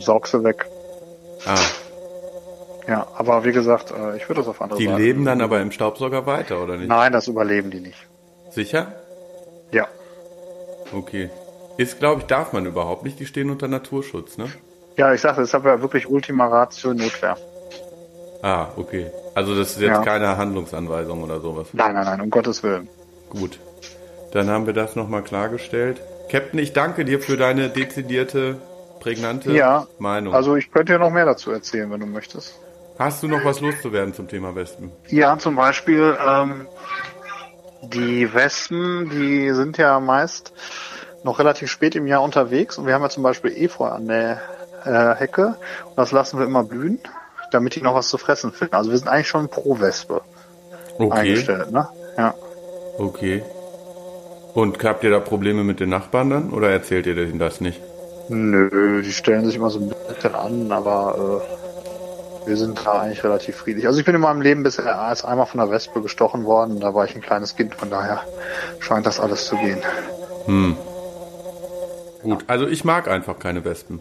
Saugst 0.00 0.34
du 0.34 0.44
weg. 0.44 0.66
Ah, 1.46 1.54
Ja, 2.88 3.06
aber 3.16 3.44
wie 3.44 3.52
gesagt, 3.52 3.90
äh, 3.92 4.16
ich 4.16 4.28
würde 4.28 4.40
das 4.40 4.48
auf 4.48 4.60
andere 4.60 4.78
die 4.78 4.86
Seite- 4.86 5.00
leben 5.00 5.24
dann 5.24 5.40
aber 5.40 5.60
im 5.60 5.70
Staubsauger 5.70 6.26
weiter, 6.26 6.60
oder 6.62 6.76
nicht? 6.76 6.88
Nein, 6.88 7.12
das 7.12 7.28
überleben 7.28 7.70
die 7.70 7.80
nicht. 7.80 7.98
Sicher? 8.50 8.92
Ja. 9.70 9.86
Okay. 10.92 11.30
Ist, 11.82 11.98
glaube 11.98 12.20
ich, 12.20 12.26
darf 12.28 12.52
man 12.52 12.64
überhaupt 12.64 13.02
nicht. 13.02 13.18
Die 13.18 13.26
stehen 13.26 13.50
unter 13.50 13.66
Naturschutz, 13.66 14.38
ne? 14.38 14.46
Ja, 14.96 15.12
ich 15.12 15.20
sage, 15.20 15.36
das 15.40 15.48
ist 15.48 15.52
ja 15.52 15.80
wirklich 15.82 16.08
Ultima 16.08 16.46
Ratio 16.46 16.94
Notwehr. 16.94 17.36
Ah, 18.42 18.68
okay. 18.76 19.10
Also 19.34 19.56
das 19.56 19.72
ist 19.72 19.80
jetzt 19.80 19.88
Ja. 19.90 20.02
keine 20.02 20.36
Handlungsanweisung 20.36 21.22
oder 21.24 21.40
sowas. 21.40 21.68
Nein, 21.72 21.94
nein, 21.94 22.04
nein, 22.04 22.20
um 22.20 22.30
Gottes 22.30 22.62
Willen. 22.62 22.88
Gut. 23.30 23.58
Dann 24.32 24.48
haben 24.48 24.66
wir 24.66 24.74
das 24.74 24.94
nochmal 24.94 25.22
klargestellt. 25.22 26.00
Captain, 26.30 26.58
ich 26.60 26.72
danke 26.72 27.04
dir 27.04 27.20
für 27.20 27.36
deine 27.36 27.68
dezidierte, 27.68 28.58
prägnante 29.00 29.52
Ja, 29.52 29.86
Meinung. 29.98 30.34
Also 30.34 30.54
ich 30.54 30.70
könnte 30.70 30.92
dir 30.92 30.98
noch 31.00 31.10
mehr 31.10 31.24
dazu 31.26 31.50
erzählen, 31.50 31.90
wenn 31.90 32.00
du 32.00 32.06
möchtest. 32.06 32.58
Hast 32.98 33.22
du 33.24 33.28
noch 33.28 33.44
was 33.44 33.60
loszuwerden 33.60 34.14
zum 34.14 34.28
Thema 34.28 34.54
Wespen? 34.54 34.92
Ja, 35.08 35.36
zum 35.38 35.56
Beispiel 35.56 36.16
ähm, 36.24 36.66
die 37.82 38.32
Wespen, 38.32 39.10
die 39.10 39.50
sind 39.52 39.78
ja 39.78 39.98
meist 39.98 40.52
noch 41.24 41.38
relativ 41.38 41.70
spät 41.70 41.94
im 41.94 42.06
Jahr 42.06 42.22
unterwegs 42.22 42.78
und 42.78 42.86
wir 42.86 42.94
haben 42.94 43.02
ja 43.02 43.08
zum 43.08 43.22
Beispiel 43.22 43.52
Efeu 43.52 43.86
an 43.86 44.08
der 44.08 44.40
äh, 44.84 45.14
Hecke 45.14 45.56
und 45.88 45.96
das 45.98 46.12
lassen 46.12 46.38
wir 46.38 46.46
immer 46.46 46.64
blühen, 46.64 46.98
damit 47.50 47.74
die 47.76 47.82
noch 47.82 47.94
was 47.94 48.08
zu 48.08 48.18
fressen 48.18 48.52
finden. 48.52 48.74
Also 48.74 48.90
wir 48.90 48.98
sind 48.98 49.08
eigentlich 49.08 49.28
schon 49.28 49.48
pro 49.48 49.80
Wespe 49.80 50.22
Okay. 50.98 51.10
eingestellt, 51.10 51.70
ne? 51.70 51.88
Ja. 52.16 52.34
Okay. 52.98 53.42
Und 54.54 54.82
habt 54.84 55.02
ihr 55.02 55.10
da 55.10 55.20
Probleme 55.20 55.64
mit 55.64 55.80
den 55.80 55.88
Nachbarn 55.88 56.30
dann 56.30 56.50
oder 56.50 56.70
erzählt 56.70 57.06
ihr 57.06 57.14
denen 57.14 57.38
das 57.38 57.60
nicht? 57.60 57.80
Nö, 58.28 59.02
die 59.02 59.12
stellen 59.12 59.46
sich 59.46 59.56
immer 59.56 59.70
so 59.70 59.80
ein 59.80 59.88
bisschen 60.08 60.34
an, 60.34 60.70
aber 60.70 61.40
äh, 62.44 62.46
wir 62.48 62.56
sind 62.56 62.84
da 62.84 63.00
eigentlich 63.00 63.24
relativ 63.24 63.56
friedlich. 63.56 63.86
Also 63.86 63.98
ich 63.98 64.04
bin 64.04 64.14
in 64.14 64.20
meinem 64.20 64.42
Leben 64.42 64.62
bisher 64.62 64.84
erst 64.84 65.24
einmal 65.24 65.46
von 65.46 65.60
einer 65.60 65.70
Wespe 65.70 66.02
gestochen 66.02 66.44
worden, 66.44 66.80
da 66.80 66.94
war 66.94 67.04
ich 67.04 67.14
ein 67.14 67.22
kleines 67.22 67.56
Kind, 67.56 67.74
von 67.74 67.90
daher 67.90 68.20
scheint 68.80 69.06
das 69.06 69.18
alles 69.20 69.46
zu 69.46 69.56
gehen. 69.56 69.80
Gut, 72.22 72.44
also 72.46 72.66
ich 72.66 72.84
mag 72.84 73.08
einfach 73.08 73.38
keine 73.38 73.64
Wespen. 73.64 74.00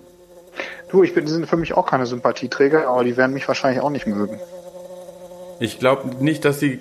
Du, 0.90 1.04
ich 1.04 1.14
bin, 1.14 1.26
die 1.26 1.32
sind 1.32 1.48
für 1.48 1.58
mich 1.58 1.74
auch 1.74 1.86
keine 1.86 2.06
Sympathieträger, 2.06 2.88
aber 2.88 3.04
die 3.04 3.16
werden 3.18 3.34
mich 3.34 3.48
wahrscheinlich 3.48 3.82
auch 3.82 3.90
nicht 3.90 4.06
mögen. 4.08 4.40
Ich 5.60 5.80
glaube 5.80 6.24
nicht, 6.24 6.44
dass 6.46 6.60
sie, 6.60 6.80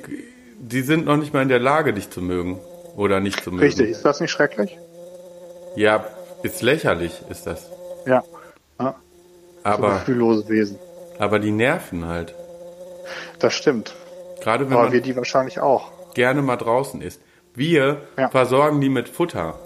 die 0.59 0.80
sind 0.82 1.06
noch 1.06 1.16
nicht 1.16 1.32
mal 1.32 1.42
in 1.42 1.49
der 1.49 1.61
Lage, 1.61 1.92
dich 1.92 2.11
zu 2.11 2.20
mögen 2.20 2.59
oder 2.97 3.20
nicht 3.20 3.42
zu 3.44 3.50
mögen. 3.50 3.62
Richtig, 3.62 3.90
ist 3.90 4.04
das 4.04 4.20
nicht 4.20 4.30
schrecklich? 4.30 4.76
Ja, 5.76 6.04
ist 6.42 6.62
lächerlich, 6.62 7.23
ist 7.30 7.47
das. 7.47 7.70
Ja. 8.06 8.25
ja 8.80 8.94
so 8.94 8.94
Aber, 9.62 9.90
gefühllose 9.94 10.49
Wesen. 10.49 10.78
aber 11.18 11.38
die 11.38 11.52
nerven 11.52 12.06
halt. 12.09 12.35
Das 13.38 13.54
stimmt. 13.54 13.94
Gerade 14.42 14.66
wenn 14.66 14.73
Aber 14.75 14.85
man 14.85 14.92
wir 14.92 15.02
die 15.02 15.14
wahrscheinlich 15.16 15.61
auch. 15.61 15.92
gerne 16.14 16.42
mal 16.42 16.56
draußen 16.56 17.00
ist. 17.02 17.20
Wir 17.54 18.02
Ja. 18.16 18.28
versorgen 18.30 18.80
die 18.80 18.88
mit 18.88 19.09
Futter. 19.09 19.59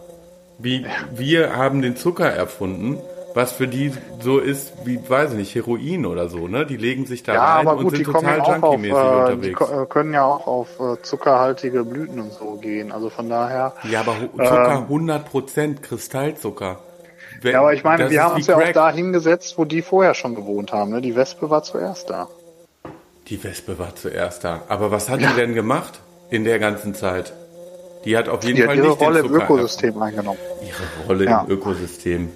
Wie, 0.59 0.87
wir 1.13 1.57
haben 1.57 1.83
den 1.83 1.97
Zucker 1.97 2.31
erfunden, 2.31 2.99
was 3.35 3.51
für 3.53 3.67
die 3.67 3.93
so 4.21 4.39
ist 4.39 4.73
wie, 4.85 5.01
weiß 5.09 5.33
ich 5.33 5.37
nicht, 5.39 5.55
Heroin 5.57 6.07
oder 6.07 6.29
so, 6.29 6.47
ne? 6.47 6.65
Die 6.67 6.77
legen 6.77 7.05
sich 7.07 7.25
da 7.25 7.35
Ja, 7.35 7.55
rein 7.57 7.67
aber 7.67 7.79
und 7.79 7.85
gut, 7.85 7.93
die 7.99 8.05
sind 8.05 8.13
total 8.13 8.39
ja 8.39 8.55
junkie-mäßig 8.57 8.97
äh, 8.97 9.03
die 9.27 9.33
unterwegs. 9.33 9.59
ko- 9.59 9.83
äh, 9.83 9.87
können 9.87 10.15
ja 10.15 10.25
auch 10.25 10.47
auf 10.47 10.69
äh, 10.79 11.03
zuckerhaltige 11.03 11.83
Blüten 11.85 12.21
und 12.21 12.33
so 12.33 12.53
gehen. 12.57 12.93
Also 12.93 13.11
von 13.11 13.29
daher, 13.29 13.73
Ja, 13.91 14.01
aber 14.01 14.15
Zucker 14.37 14.77
Ähm. 14.79 14.83
100 14.85 15.29
Prozent, 15.29 15.83
Kristallzucker. 15.83 16.79
Wenn- 17.43 17.53
Ja, 17.55 17.61
aber 17.61 17.75
ich 17.75 17.83
meine, 17.83 18.09
wir 18.09 18.23
haben 18.23 18.37
uns 18.37 18.47
ja 18.47 18.57
auch 18.57 18.73
da 18.73 18.93
hingesetzt, 18.93 19.59
wo 19.59 19.65
die 19.65 19.83
vorher 19.83 20.15
schon 20.15 20.37
gewohnt 20.37 20.73
haben. 20.73 20.93
Ne? 20.93 21.01
Die 21.01 21.17
Wespe 21.17 21.51
war 21.51 21.65
zuerst 21.65 22.11
da. 22.11 22.29
Die 23.27 23.43
Wespe 23.43 23.79
war 23.81 23.97
zuerst 23.97 24.45
da. 24.45 24.63
Aber 24.69 24.93
was 24.93 25.09
hat 25.09 25.21
die 25.21 25.35
denn 25.37 25.55
gemacht 25.55 25.99
in 26.31 26.45
der 26.45 26.61
ganzen 26.61 26.95
Zeit? 26.95 27.33
Die 28.05 28.17
hat 28.17 28.29
auf 28.29 28.43
jeden 28.45 28.57
Die 28.57 28.63
Fall 28.63 28.77
ihre 28.77 28.89
nicht 28.89 29.01
Rolle 29.01 29.23
den 29.23 29.31
im 29.31 29.41
Ökosystem 29.41 30.03
eingenommen. 30.03 30.39
Ihre 30.63 31.09
Rolle 31.09 31.25
Ja. 31.25 31.41
im 31.47 31.51
Ökosystem. 31.51 32.29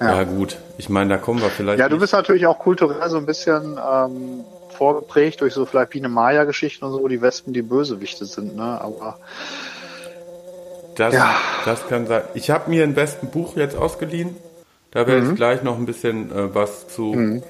Ja. 0.00 0.16
Ja. 0.16 0.24
gut. 0.24 0.58
Ich 0.78 0.88
meine, 0.88 1.10
da 1.10 1.16
kommen 1.18 1.40
wir 1.40 1.48
vielleicht. 1.50 1.78
Ja, 1.78 1.88
du 1.88 1.94
nicht- 1.94 2.00
bist 2.02 2.12
natürlich 2.12 2.46
auch 2.46 2.58
kulturell 2.58 3.08
so 3.08 3.16
ein 3.16 3.26
bisschen 3.26 3.78
ähm, 3.78 4.44
vorgeprägt 4.76 5.40
durch 5.40 5.54
so 5.54 5.64
vielleicht 5.64 5.90
Biene 5.90 6.08
Maya-Geschichten 6.08 6.84
und 6.84 6.92
so, 6.92 7.00
wo 7.00 7.08
die 7.08 7.22
Wespen 7.22 7.52
die 7.54 7.62
Bösewichte 7.62 8.26
sind, 8.26 8.56
ne? 8.56 8.78
Aber 8.80 9.18
Das, 10.96 11.12
Ja. 11.14 11.34
das 11.66 11.86
kann 11.88 12.06
sein. 12.06 12.22
Ich 12.34 12.48
habe 12.50 12.70
mir 12.70 12.82
ein 12.82 12.96
Wespenbuch 12.96 13.56
jetzt 13.56 13.76
ausgeliehen. 13.76 14.34
Da 14.92 15.06
werde 15.06 15.22
Mhm. 15.22 15.30
ich 15.30 15.36
gleich 15.36 15.62
noch 15.62 15.76
ein 15.76 15.84
bisschen 15.84 16.30
äh, 16.32 16.54
was 16.54 16.88
zu, 16.88 17.42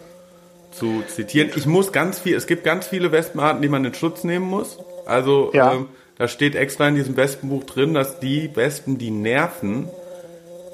zu 0.72 1.02
zitieren. 1.06 1.50
Ich 1.54 1.64
muss 1.66 1.92
ganz 1.92 2.18
viel, 2.18 2.34
es 2.36 2.48
gibt 2.48 2.64
ganz 2.64 2.88
viele 2.88 3.12
Wespenarten, 3.12 3.62
die 3.62 3.68
man 3.68 3.84
in 3.84 3.94
Schutz 3.94 4.24
nehmen 4.24 4.46
muss. 4.46 4.78
Also 5.06 5.50
Ja. 5.54 5.74
ähm, 5.74 5.88
da 6.18 6.28
steht 6.28 6.54
extra 6.54 6.88
in 6.88 6.94
diesem 6.94 7.16
Wespenbuch 7.16 7.64
drin, 7.64 7.94
dass 7.94 8.20
die 8.20 8.54
Wespen, 8.54 8.98
die 8.98 9.10
nerven, 9.10 9.88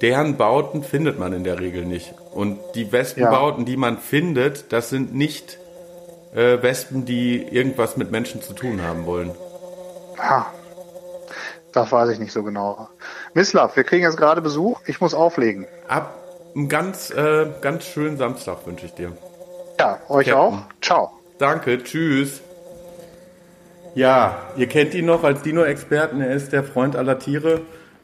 deren 0.01 0.37
Bauten 0.37 0.83
findet 0.83 1.19
man 1.19 1.33
in 1.33 1.45
der 1.45 1.61
Regel 1.61 1.85
nicht. 1.85 2.15
Und 2.33 2.59
die 2.75 2.93
Wespenbauten, 2.93 3.65
die 3.65 3.77
man 3.77 3.99
findet, 3.99 4.73
das 4.73 4.91
sind 4.91 5.15
nicht 5.15 5.59
äh, 6.35 6.63
Wespen, 6.63 7.05
die 7.05 7.43
irgendwas 7.43 7.97
mit 7.97 8.11
Menschen 8.11 8.43
zu 8.43 8.53
tun 8.53 8.83
haben 8.83 9.07
wollen. 9.07 9.33
ha, 10.19 10.47
das 11.73 11.91
weiß 11.91 12.11
ich 12.11 12.19
nicht 12.19 12.33
so 12.33 12.43
genau. 12.43 12.89
Mislav, 13.35 13.77
wir 13.77 13.85
kriegen 13.85 14.05
jetzt 14.05 14.17
gerade 14.17 14.43
Besuch. 14.43 14.81
Ich 14.87 15.01
muss 15.01 15.15
auflegen. 15.15 15.67
Ab 15.89 16.19
einen 16.55 16.69
ganz, 16.69 17.11
äh, 17.11 17.47
ganz 17.61 17.85
schönen 17.85 18.19
Samstag 18.19 18.67
wünsche 18.67 18.87
ich 18.87 18.95
dir. 18.95 19.13
Ja, 19.81 19.99
euch 20.09 20.27
Captain. 20.29 20.37
auch. 20.37 20.59
Ciao. 20.81 21.11
Danke, 21.39 21.83
tschüss. 21.83 22.43
Ja, 23.95 24.39
ihr 24.57 24.69
kennt 24.69 24.95
ihn 24.95 25.05
noch 25.05 25.23
als 25.23 25.43
Dino-Experten. 25.43 26.23
Er 26.23 26.35
ist 26.35 26.53
der 26.53 26.65
Freund 26.65 26.97
aller 26.97 27.19
Tiere. 27.19 27.61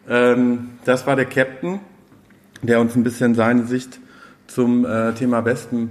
Ähm, 0.07 0.73
das 0.85 1.07
war 1.07 1.17
der 1.17 1.25
Captain, 1.25 1.81
der 2.61 2.81
uns 2.81 2.95
ein 2.95 3.05
bisschen 3.05 3.35
seine 3.35 3.65
Sicht 3.65 3.99
zum 4.49 4.85
äh, 4.85 5.15
Thema 5.15 5.47
Wespen 5.47 5.91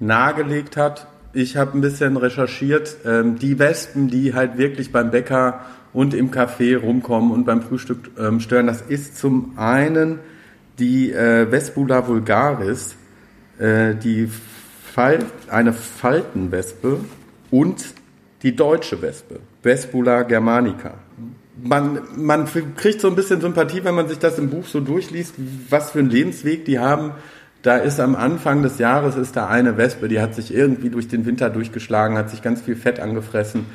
nahegelegt 0.00 0.76
hat. 0.76 1.06
Ich 1.32 1.56
habe 1.56 1.78
ein 1.78 1.80
bisschen 1.80 2.18
recherchiert. 2.18 2.98
Ähm, 3.06 3.38
die 3.38 3.58
Wespen, 3.58 4.08
die 4.08 4.34
halt 4.34 4.58
wirklich 4.58 4.92
beim 4.92 5.10
Bäcker 5.10 5.60
und 5.94 6.12
im 6.12 6.30
Café 6.30 6.76
rumkommen 6.76 7.30
und 7.30 7.46
beim 7.46 7.62
Frühstück 7.62 8.10
ähm, 8.18 8.38
stören, 8.38 8.66
das 8.66 8.82
ist 8.82 9.16
zum 9.16 9.54
einen 9.56 10.18
die 10.78 11.10
äh, 11.10 11.50
Vespula 11.50 12.06
vulgaris, 12.06 12.96
äh, 13.58 13.94
die 13.94 14.28
Fal 14.92 15.20
eine 15.48 15.72
Faltenwespe 15.72 17.00
und 17.50 17.94
die 18.42 18.56
deutsche 18.56 19.00
Wespe, 19.02 19.40
Vespula 19.62 20.22
germanica. 20.22 20.94
Man, 21.62 22.00
man 22.16 22.46
kriegt 22.76 23.00
so 23.00 23.08
ein 23.08 23.14
bisschen 23.14 23.40
Sympathie, 23.40 23.84
wenn 23.84 23.94
man 23.94 24.08
sich 24.08 24.18
das 24.18 24.38
im 24.38 24.50
Buch 24.50 24.66
so 24.66 24.80
durchliest, 24.80 25.34
was 25.68 25.92
für 25.92 26.00
einen 26.00 26.10
Lebensweg 26.10 26.64
die 26.64 26.78
haben. 26.78 27.12
Da 27.62 27.76
ist 27.76 28.00
am 28.00 28.16
Anfang 28.16 28.62
des 28.62 28.78
Jahres 28.78 29.16
ist 29.16 29.36
da 29.36 29.46
eine 29.46 29.76
Wespe, 29.76 30.08
die 30.08 30.20
hat 30.20 30.34
sich 30.34 30.52
irgendwie 30.52 30.90
durch 30.90 31.06
den 31.06 31.24
Winter 31.26 31.50
durchgeschlagen, 31.50 32.18
hat 32.18 32.30
sich 32.30 32.42
ganz 32.42 32.60
viel 32.60 32.74
Fett 32.74 32.98
angefressen 32.98 33.66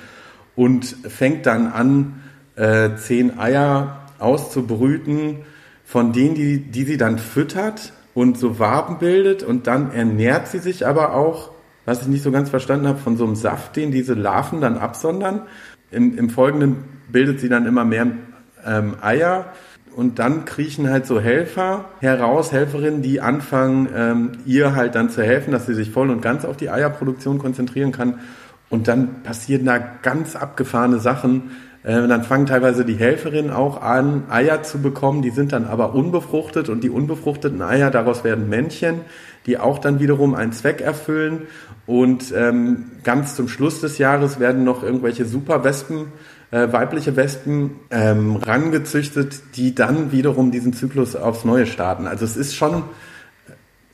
und 0.57 0.83
fängt 1.07 1.45
dann 1.45 1.67
an, 1.67 2.21
äh, 2.57 2.95
zehn 2.97 3.39
Eier 3.39 4.01
auszubrüten, 4.19 5.37
von 5.85 6.11
denen, 6.11 6.35
die, 6.35 6.59
die 6.59 6.83
sie 6.83 6.97
dann 6.97 7.17
füttert 7.19 7.93
und 8.13 8.37
so 8.37 8.59
Waben 8.59 8.97
bildet 8.97 9.43
und 9.43 9.67
dann 9.67 9.91
ernährt 9.91 10.49
sie 10.49 10.59
sich 10.59 10.85
aber 10.85 11.13
auch, 11.13 11.51
was 11.87 12.01
ich 12.01 12.09
nicht 12.09 12.21
so 12.21 12.31
ganz 12.31 12.49
verstanden 12.49 12.85
habe, 12.85 12.99
von 12.99 13.15
so 13.15 13.23
einem 13.23 13.35
Saft, 13.35 13.77
den 13.77 13.91
diese 13.91 14.13
Larven 14.13 14.59
dann 14.59 14.77
absondern. 14.77 15.43
Im, 15.89 16.17
im 16.17 16.29
Folgenden 16.29 16.83
bildet 17.09 17.39
sie 17.39 17.47
dann 17.47 17.65
immer 17.65 17.85
mehr 17.85 18.07
ähm, 18.65 18.97
Eier 19.01 19.53
und 19.95 20.19
dann 20.19 20.43
kriechen 20.43 20.89
halt 20.89 21.05
so 21.05 21.21
Helfer 21.21 21.85
heraus, 22.01 22.51
Helferinnen, 22.51 23.01
die 23.01 23.21
anfangen, 23.21 23.87
ähm, 23.95 24.31
ihr 24.45 24.75
halt 24.75 24.95
dann 24.95 25.09
zu 25.09 25.23
helfen, 25.23 25.51
dass 25.51 25.65
sie 25.65 25.75
sich 25.75 25.89
voll 25.89 26.09
und 26.09 26.21
ganz 26.21 26.43
auf 26.43 26.57
die 26.57 26.69
Eierproduktion 26.69 27.39
konzentrieren 27.39 27.93
kann. 27.93 28.19
Und 28.69 28.89
dann 28.89 29.23
passieren 29.23 29.65
da 29.65 29.77
ganz 29.77 30.35
abgefahrene 30.35 30.99
Sachen. 30.99 31.51
Äh, 31.83 32.05
dann 32.05 32.23
fangen 32.23 32.47
teilweise 32.47 32.83
die 32.83 32.95
Helferinnen 32.95 33.49
auch 33.49 33.81
an, 33.81 34.23
Eier 34.29 34.61
zu 34.61 34.81
bekommen, 34.81 35.21
die 35.21 35.29
sind 35.29 35.53
dann 35.53 35.63
aber 35.63 35.95
unbefruchtet 35.95 36.67
und 36.67 36.83
die 36.83 36.89
unbefruchteten 36.89 37.61
Eier, 37.61 37.91
daraus 37.91 38.25
werden 38.25 38.49
Männchen, 38.49 39.01
die 39.47 39.57
auch 39.57 39.79
dann 39.79 39.99
wiederum 39.99 40.35
einen 40.35 40.51
Zweck 40.51 40.81
erfüllen. 40.81 41.47
Und 41.85 42.33
ähm, 42.35 42.91
ganz 43.03 43.35
zum 43.35 43.47
Schluss 43.47 43.81
des 43.81 43.97
Jahres 43.97 44.39
werden 44.39 44.65
noch 44.65 44.83
irgendwelche 44.83 45.25
Superwespen, 45.25 46.11
äh, 46.51 46.71
weibliche 46.71 47.15
Wespen 47.15 47.79
ähm, 47.89 48.35
rangezüchtet, 48.35 49.55
die 49.55 49.73
dann 49.73 50.11
wiederum 50.11 50.51
diesen 50.51 50.73
Zyklus 50.73 51.15
aufs 51.15 51.45
Neue 51.45 51.65
starten. 51.65 52.05
Also 52.05 52.25
es 52.25 52.35
ist 52.35 52.55
schon 52.55 52.83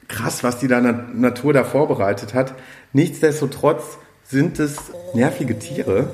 krass, 0.07 0.43
was 0.43 0.59
die 0.59 0.67
da 0.67 0.81
Na 0.81 1.05
Natur 1.13 1.53
da 1.53 1.63
vorbereitet 1.63 2.33
hat. 2.33 2.55
Nichtsdestotrotz 2.91 3.97
sind 4.23 4.59
es 4.59 4.77
nervige 5.13 5.59
Tiere. 5.59 6.07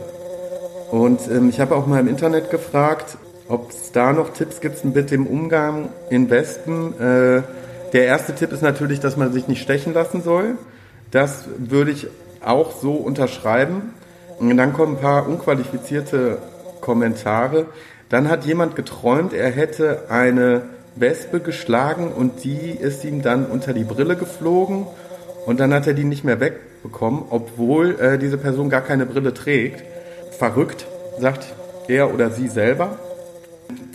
Und 0.92 1.22
ähm, 1.32 1.50
ich 1.50 1.60
habe 1.60 1.76
auch 1.76 1.88
mal 1.88 2.00
im 2.00 2.08
Internet 2.08 2.50
gefragt, 2.50 3.18
ob 3.48 3.72
es 3.72 3.92
da 3.92 4.12
noch 4.14 4.34
Tipps 4.34 4.60
gibt 4.60 4.84
mit 4.86 5.12
dem 5.12 5.28
Umgang 5.28 5.90
in 6.10 6.30
Wespen. 6.30 7.00
Äh, 7.00 7.44
der 7.94 8.06
erste 8.06 8.36
Tipp 8.36 8.52
ist 8.52 8.62
natürlich, 8.62 9.00
dass 9.00 9.18
man 9.18 9.34
sich 9.34 9.48
nicht 9.48 9.62
stechen 9.62 9.94
lassen 9.94 10.22
soll. 10.22 10.58
Das 11.12 11.46
würde 11.58 11.92
ich 11.92 12.08
auch 12.44 12.72
so 12.80 12.94
unterschreiben. 12.94 13.94
Und 14.40 14.56
dann 14.58 14.74
kommen 14.74 14.96
ein 14.96 15.02
paar 15.02 15.28
unqualifizierte 15.28 16.38
Kommentare. 16.82 17.66
Dann 18.10 18.30
hat 18.30 18.46
jemand 18.46 18.76
geträumt, 18.76 19.34
er 19.34 19.52
hätte 19.52 20.10
eine 20.10 20.64
Wespe 20.96 21.40
geschlagen 21.40 22.12
und 22.12 22.44
die 22.44 22.72
ist 22.72 23.04
ihm 23.04 23.22
dann 23.22 23.46
unter 23.46 23.74
die 23.74 23.84
Brille 23.84 24.16
geflogen 24.16 24.88
und 25.46 25.60
dann 25.60 25.74
hat 25.74 25.88
er 25.88 25.94
die 25.94 26.04
nicht 26.04 26.24
mehr 26.24 26.40
wegbekommen, 26.40 27.24
obwohl 27.30 28.00
äh, 28.00 28.18
diese 28.18 28.38
Person 28.38 28.70
gar 28.70 28.82
keine 28.82 29.06
Brille 29.06 29.34
trägt. 29.34 29.84
Verrückt, 30.38 30.88
sagt 31.20 31.54
er 31.88 32.14
oder 32.14 32.32
sie 32.32 32.48
selber. 32.48 32.98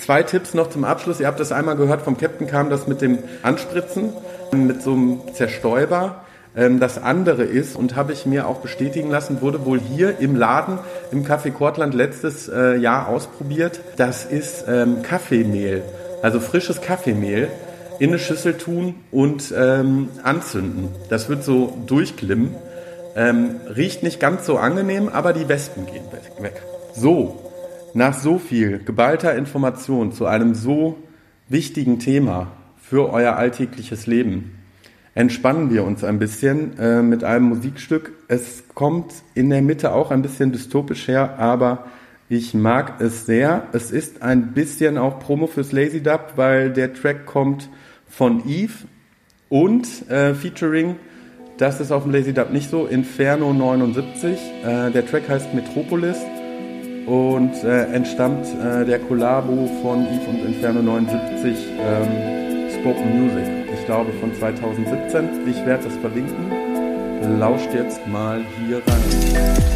Zwei 0.04 0.22
Tipps 0.22 0.52
noch 0.52 0.68
zum 0.68 0.84
Abschluss. 0.84 1.18
Ihr 1.18 1.26
habt 1.26 1.40
das 1.40 1.50
einmal 1.50 1.76
gehört, 1.76 2.02
vom 2.02 2.18
Captain 2.18 2.46
kam 2.46 2.68
das 2.68 2.86
mit 2.86 3.00
dem 3.00 3.20
Anspritzen, 3.40 4.12
mit 4.52 4.82
so 4.82 4.92
einem 4.92 5.22
Zerstäuber. 5.32 6.16
Ähm, 6.54 6.78
Das 6.78 7.02
andere 7.02 7.44
ist, 7.44 7.74
und 7.74 7.96
habe 7.96 8.12
ich 8.12 8.26
mir 8.26 8.46
auch 8.46 8.58
bestätigen 8.58 9.08
lassen, 9.10 9.40
wurde 9.40 9.64
wohl 9.64 9.80
hier 9.80 10.18
im 10.18 10.36
Laden 10.36 10.78
im 11.10 11.24
Café 11.24 11.50
Kortland 11.52 11.94
letztes 11.94 12.50
äh, 12.50 12.76
Jahr 12.76 13.08
ausprobiert. 13.08 13.80
Das 13.96 14.26
ist 14.26 14.66
ähm, 14.68 15.00
Kaffeemehl, 15.00 15.80
also 16.20 16.38
frisches 16.38 16.82
Kaffeemehl 16.82 17.48
in 17.98 18.10
eine 18.10 18.18
Schüssel 18.18 18.58
tun 18.58 18.96
und 19.10 19.54
ähm, 19.56 20.10
anzünden. 20.22 20.90
Das 21.08 21.30
wird 21.30 21.44
so 21.44 21.78
durchglimmen. 21.86 22.54
Riecht 23.16 24.02
nicht 24.02 24.18
ganz 24.18 24.44
so 24.44 24.58
angenehm, 24.58 25.08
aber 25.08 25.32
die 25.32 25.48
Wespen 25.48 25.86
gehen 25.86 26.02
weg. 26.40 26.60
So, 26.96 27.43
nach 27.94 28.18
so 28.18 28.38
viel 28.38 28.78
geballter 28.78 29.34
Information 29.34 30.12
zu 30.12 30.26
einem 30.26 30.54
so 30.54 30.98
wichtigen 31.48 31.98
Thema 31.98 32.48
für 32.76 33.10
euer 33.10 33.36
alltägliches 33.36 34.06
Leben 34.06 34.54
entspannen 35.14 35.70
wir 35.70 35.84
uns 35.84 36.04
ein 36.04 36.18
bisschen 36.18 36.78
äh, 36.78 37.02
mit 37.02 37.24
einem 37.24 37.46
Musikstück. 37.46 38.12
Es 38.28 38.64
kommt 38.74 39.14
in 39.34 39.50
der 39.50 39.62
Mitte 39.62 39.92
auch 39.92 40.10
ein 40.10 40.22
bisschen 40.22 40.52
dystopisch 40.52 41.08
her, 41.08 41.38
aber 41.38 41.86
ich 42.28 42.54
mag 42.54 43.00
es 43.00 43.26
sehr. 43.26 43.68
Es 43.72 43.90
ist 43.90 44.22
ein 44.22 44.52
bisschen 44.52 44.98
auch 44.98 45.20
Promo 45.20 45.46
fürs 45.46 45.72
Lazy 45.72 46.02
Dub, 46.02 46.32
weil 46.36 46.72
der 46.72 46.92
Track 46.94 47.26
kommt 47.26 47.68
von 48.08 48.48
Eve 48.48 48.72
und 49.48 50.08
äh, 50.10 50.34
featuring, 50.34 50.96
das 51.58 51.80
ist 51.80 51.92
auf 51.92 52.02
dem 52.02 52.12
Lazy 52.12 52.32
Dub 52.32 52.50
nicht 52.50 52.70
so, 52.70 52.86
Inferno 52.86 53.52
79. 53.52 54.38
Äh, 54.64 54.90
der 54.90 55.06
Track 55.06 55.28
heißt 55.28 55.54
Metropolis 55.54 56.18
und 57.06 57.52
äh, 57.64 57.84
entstammt 57.92 58.46
äh, 58.46 58.84
der 58.84 58.98
Kollabo 59.00 59.68
von 59.82 60.06
Eve 60.06 60.30
und 60.30 60.46
Inferno 60.46 60.82
79 60.82 61.68
ähm, 61.78 62.70
Spoken 62.80 63.20
Music. 63.20 63.44
Ich 63.72 63.86
glaube 63.86 64.12
von 64.14 64.34
2017. 64.34 65.46
Ich 65.46 65.64
werde 65.66 65.84
das 65.84 65.96
verlinken. 65.96 67.38
Lauscht 67.38 67.72
jetzt 67.72 68.06
mal 68.06 68.40
hier 68.66 68.78
rein. 68.78 69.73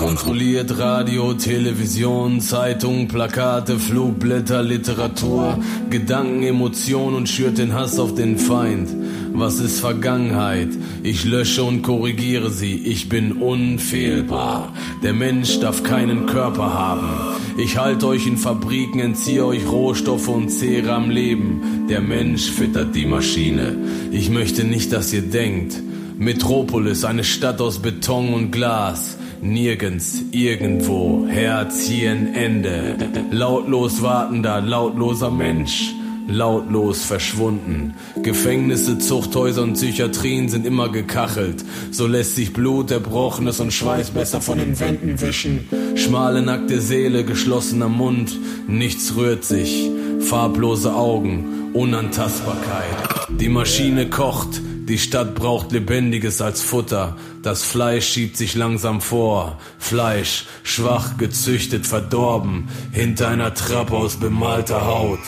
Kontrolliert 0.00 0.78
Radio, 0.78 1.34
Television, 1.34 2.40
Zeitung, 2.40 3.06
Plakate, 3.06 3.78
Flugblätter, 3.78 4.62
Literatur, 4.62 5.58
Gedanken, 5.90 6.42
Emotionen 6.42 7.16
und 7.16 7.28
schürt 7.28 7.58
den 7.58 7.74
Hass 7.74 7.98
auf 7.98 8.14
den 8.14 8.38
Feind. 8.38 8.88
Was 9.34 9.60
ist 9.60 9.78
Vergangenheit? 9.78 10.70
Ich 11.02 11.26
lösche 11.26 11.64
und 11.64 11.82
korrigiere 11.82 12.48
sie. 12.48 12.76
Ich 12.76 13.10
bin 13.10 13.42
unfehlbar. 13.42 14.72
Der 15.02 15.12
Mensch 15.12 15.60
darf 15.60 15.82
keinen 15.82 16.24
Körper 16.24 16.72
haben. 16.72 17.10
Ich 17.58 17.76
halte 17.76 18.06
euch 18.06 18.26
in 18.26 18.38
Fabriken, 18.38 19.00
entziehe 19.00 19.44
euch 19.44 19.70
Rohstoffe 19.70 20.28
und 20.28 20.48
zehre 20.48 20.94
am 20.94 21.10
Leben. 21.10 21.86
Der 21.90 22.00
Mensch 22.00 22.50
füttert 22.50 22.94
die 22.94 23.04
Maschine. 23.04 23.76
Ich 24.12 24.30
möchte 24.30 24.64
nicht, 24.64 24.94
dass 24.94 25.12
ihr 25.12 25.28
denkt. 25.28 25.76
Metropolis, 26.16 27.04
eine 27.04 27.22
Stadt 27.22 27.60
aus 27.60 27.80
Beton 27.80 28.32
und 28.32 28.50
Glas. 28.50 29.18
Nirgends, 29.42 30.22
irgendwo, 30.32 31.26
Herz, 31.26 31.86
Hirn, 31.86 32.34
Ende. 32.34 32.96
Lautlos 33.30 34.02
wartender, 34.02 34.60
lautloser 34.60 35.30
Mensch. 35.30 35.94
Lautlos 36.28 37.04
verschwunden. 37.04 37.94
Gefängnisse, 38.22 38.98
Zuchthäuser 38.98 39.62
und 39.62 39.72
Psychiatrien 39.72 40.48
sind 40.48 40.64
immer 40.64 40.88
gekachelt. 40.88 41.64
So 41.90 42.06
lässt 42.06 42.36
sich 42.36 42.52
Blut, 42.52 42.92
Erbrochenes 42.92 43.58
und 43.58 43.72
Schweiß 43.72 44.10
besser 44.10 44.40
von 44.40 44.58
den 44.58 44.78
Wänden 44.78 45.20
wischen. 45.20 45.68
Schmale, 45.96 46.42
nackte 46.42 46.80
Seele, 46.80 47.24
geschlossener 47.24 47.88
Mund. 47.88 48.38
Nichts 48.68 49.16
rührt 49.16 49.44
sich. 49.44 49.90
Farblose 50.20 50.94
Augen. 50.94 51.70
Unantastbarkeit. 51.72 53.28
Die 53.30 53.48
Maschine 53.48 54.08
kocht. 54.08 54.60
Die 54.90 54.98
Stadt 54.98 55.36
braucht 55.36 55.70
Lebendiges 55.70 56.42
als 56.42 56.62
Futter. 56.62 57.16
Das 57.44 57.62
Fleisch 57.62 58.08
schiebt 58.08 58.36
sich 58.36 58.56
langsam 58.56 59.00
vor. 59.00 59.56
Fleisch, 59.78 60.46
schwach, 60.64 61.16
gezüchtet, 61.16 61.86
verdorben. 61.86 62.68
Hinter 62.90 63.28
einer 63.28 63.54
Trappe 63.54 63.94
aus 63.94 64.16
bemalter 64.16 64.84
Haut. 64.84 65.20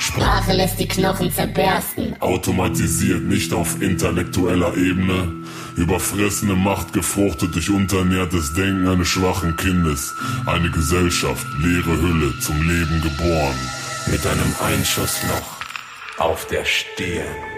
Sprache 0.00 0.54
lässt 0.54 0.80
die 0.80 0.88
Knochen 0.88 1.30
zerbersten. 1.30 2.20
Automatisiert, 2.20 3.22
nicht 3.22 3.52
auf 3.52 3.80
intellektueller 3.80 4.76
Ebene. 4.76 5.32
Überfressene 5.76 6.56
Macht 6.56 6.92
gefruchtet 6.92 7.54
durch 7.54 7.70
unternährtes 7.70 8.52
Denken 8.54 8.88
eines 8.88 9.06
schwachen 9.06 9.54
Kindes. 9.54 10.12
Eine 10.44 10.72
Gesellschaft, 10.72 11.46
leere 11.60 12.02
Hülle, 12.02 12.36
zum 12.40 12.56
Leben 12.56 13.00
geboren. 13.00 13.54
Mit 14.10 14.26
einem 14.26 14.52
Einschussloch 14.60 15.60
auf 16.18 16.48
der 16.48 16.64
Stirn. 16.64 17.53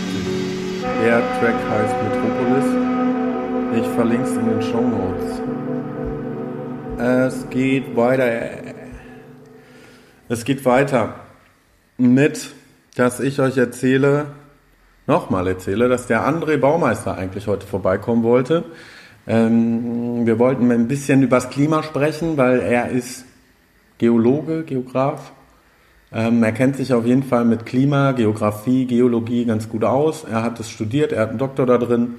1970. 0.00 0.40
Der 1.02 1.20
Track 1.38 1.54
heißt 1.70 1.94
Metropolis. 2.02 2.64
Ich 3.80 3.86
verlinke 3.94 4.24
es 4.24 4.36
in 4.36 4.48
den 4.48 4.62
Show 4.62 4.80
Notes. 4.80 5.40
Es 6.98 7.48
geht 7.50 7.96
weiter. 7.96 8.24
Es 10.28 10.44
geht 10.44 10.64
weiter 10.64 11.14
mit, 11.96 12.52
dass 12.96 13.20
ich 13.20 13.40
euch 13.40 13.56
erzähle, 13.56 14.26
nochmal 15.06 15.46
erzähle, 15.48 15.88
dass 15.88 16.06
der 16.06 16.26
André 16.26 16.56
Baumeister 16.56 17.16
eigentlich 17.16 17.46
heute 17.46 17.66
vorbeikommen 17.66 18.22
wollte. 18.22 18.64
Ähm, 19.26 20.26
wir 20.26 20.38
wollten 20.38 20.70
ein 20.70 20.88
bisschen 20.88 21.22
übers 21.22 21.50
Klima 21.50 21.82
sprechen, 21.82 22.36
weil 22.36 22.60
er 22.60 22.90
ist 22.90 23.24
Geologe, 23.98 24.64
Geograf, 24.64 25.32
ähm, 26.12 26.42
er 26.42 26.52
kennt 26.52 26.76
sich 26.76 26.92
auf 26.92 27.06
jeden 27.06 27.22
Fall 27.22 27.44
mit 27.44 27.66
Klima, 27.66 28.12
Geografie, 28.12 28.86
Geologie 28.86 29.44
ganz 29.44 29.68
gut 29.68 29.84
aus. 29.84 30.24
Er 30.24 30.42
hat 30.42 30.58
es 30.58 30.70
studiert, 30.70 31.12
er 31.12 31.22
hat 31.22 31.30
einen 31.30 31.38
Doktor 31.38 31.66
da 31.66 31.78
drin. 31.78 32.16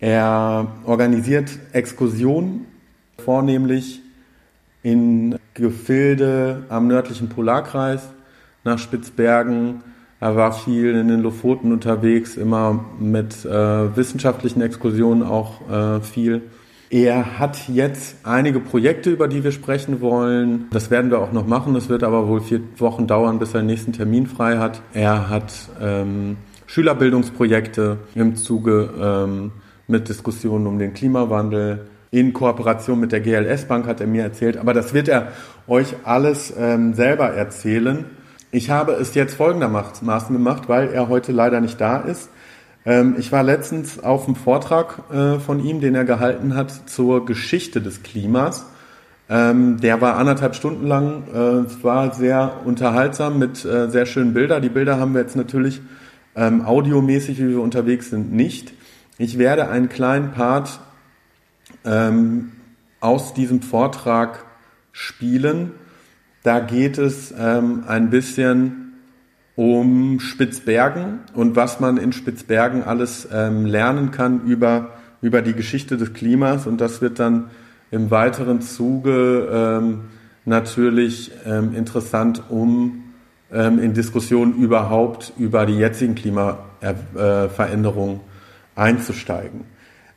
Er 0.00 0.66
organisiert 0.84 1.50
Exkursionen, 1.72 2.66
vornehmlich 3.18 4.02
in 4.82 5.38
Gefilde 5.54 6.64
am 6.68 6.88
nördlichen 6.88 7.28
Polarkreis, 7.28 8.08
nach 8.64 8.78
Spitzbergen. 8.78 9.82
Er 10.20 10.36
war 10.36 10.52
viel 10.52 10.94
in 10.94 11.08
den 11.08 11.20
Lofoten 11.20 11.72
unterwegs, 11.72 12.36
immer 12.36 12.84
mit 12.98 13.44
äh, 13.44 13.96
wissenschaftlichen 13.96 14.60
Exkursionen 14.60 15.22
auch 15.22 15.68
äh, 15.70 16.00
viel. 16.00 16.42
Er 16.92 17.38
hat 17.38 17.68
jetzt 17.68 18.16
einige 18.22 18.60
Projekte, 18.60 19.08
über 19.08 19.26
die 19.26 19.42
wir 19.42 19.52
sprechen 19.52 20.02
wollen. 20.02 20.66
Das 20.72 20.90
werden 20.90 21.10
wir 21.10 21.20
auch 21.20 21.32
noch 21.32 21.46
machen. 21.46 21.74
Es 21.74 21.88
wird 21.88 22.02
aber 22.02 22.28
wohl 22.28 22.42
vier 22.42 22.60
Wochen 22.76 23.06
dauern, 23.06 23.38
bis 23.38 23.54
er 23.54 23.62
den 23.62 23.68
nächsten 23.68 23.94
Termin 23.94 24.26
frei 24.26 24.58
hat. 24.58 24.82
Er 24.92 25.30
hat 25.30 25.54
ähm, 25.80 26.36
Schülerbildungsprojekte 26.66 27.96
im 28.14 28.36
Zuge 28.36 28.90
ähm, 29.00 29.52
mit 29.86 30.10
Diskussionen 30.10 30.66
um 30.66 30.78
den 30.78 30.92
Klimawandel. 30.92 31.86
In 32.10 32.34
Kooperation 32.34 33.00
mit 33.00 33.10
der 33.10 33.20
GLS 33.20 33.64
Bank 33.64 33.86
hat 33.86 34.02
er 34.02 34.06
mir 34.06 34.24
erzählt. 34.24 34.58
Aber 34.58 34.74
das 34.74 34.92
wird 34.92 35.08
er 35.08 35.28
euch 35.66 35.94
alles 36.04 36.52
ähm, 36.58 36.92
selber 36.92 37.30
erzählen. 37.30 38.04
Ich 38.50 38.68
habe 38.68 38.92
es 38.92 39.14
jetzt 39.14 39.32
folgendermaßen 39.34 40.36
gemacht, 40.36 40.68
weil 40.68 40.90
er 40.90 41.08
heute 41.08 41.32
leider 41.32 41.62
nicht 41.62 41.80
da 41.80 42.00
ist. 42.00 42.28
Ähm, 42.84 43.14
ich 43.18 43.30
war 43.32 43.42
letztens 43.42 44.02
auf 44.02 44.26
einem 44.26 44.36
Vortrag 44.36 45.02
äh, 45.12 45.38
von 45.38 45.64
ihm, 45.64 45.80
den 45.80 45.94
er 45.94 46.04
gehalten 46.04 46.54
hat 46.54 46.88
zur 46.88 47.24
Geschichte 47.24 47.80
des 47.80 48.02
Klimas. 48.02 48.66
Ähm, 49.28 49.80
der 49.80 50.00
war 50.00 50.16
anderthalb 50.16 50.54
Stunden 50.54 50.86
lang. 50.86 51.22
Äh, 51.32 51.84
war 51.84 52.14
sehr 52.14 52.60
unterhaltsam 52.64 53.38
mit 53.38 53.64
äh, 53.64 53.88
sehr 53.88 54.06
schönen 54.06 54.34
Bildern. 54.34 54.62
Die 54.62 54.68
Bilder 54.68 54.98
haben 54.98 55.14
wir 55.14 55.20
jetzt 55.20 55.36
natürlich 55.36 55.80
ähm, 56.34 56.64
audiomäßig, 56.64 57.38
wie 57.38 57.48
wir 57.50 57.60
unterwegs 57.60 58.10
sind, 58.10 58.32
nicht. 58.32 58.72
Ich 59.18 59.38
werde 59.38 59.68
einen 59.68 59.88
kleinen 59.88 60.32
Part 60.32 60.80
ähm, 61.84 62.52
aus 63.00 63.34
diesem 63.34 63.62
Vortrag 63.62 64.44
spielen. 64.92 65.72
Da 66.42 66.60
geht 66.60 66.98
es 66.98 67.32
ähm, 67.38 67.84
ein 67.86 68.10
bisschen 68.10 68.81
um 69.54 70.18
Spitzbergen 70.20 71.20
und 71.34 71.56
was 71.56 71.80
man 71.80 71.98
in 71.98 72.12
Spitzbergen 72.12 72.84
alles 72.84 73.28
ähm, 73.32 73.66
lernen 73.66 74.10
kann 74.10 74.46
über, 74.46 74.90
über 75.20 75.42
die 75.42 75.52
Geschichte 75.52 75.96
des 75.96 76.14
Klimas. 76.14 76.66
Und 76.66 76.80
das 76.80 77.02
wird 77.02 77.18
dann 77.18 77.50
im 77.90 78.10
weiteren 78.10 78.62
Zuge 78.62 79.48
ähm, 79.52 80.00
natürlich 80.44 81.30
ähm, 81.44 81.74
interessant, 81.74 82.42
um 82.48 83.02
ähm, 83.52 83.78
in 83.78 83.92
Diskussionen 83.92 84.54
überhaupt 84.54 85.34
über 85.38 85.66
die 85.66 85.76
jetzigen 85.76 86.14
Klimaveränderungen 86.14 88.20
einzusteigen. 88.74 89.64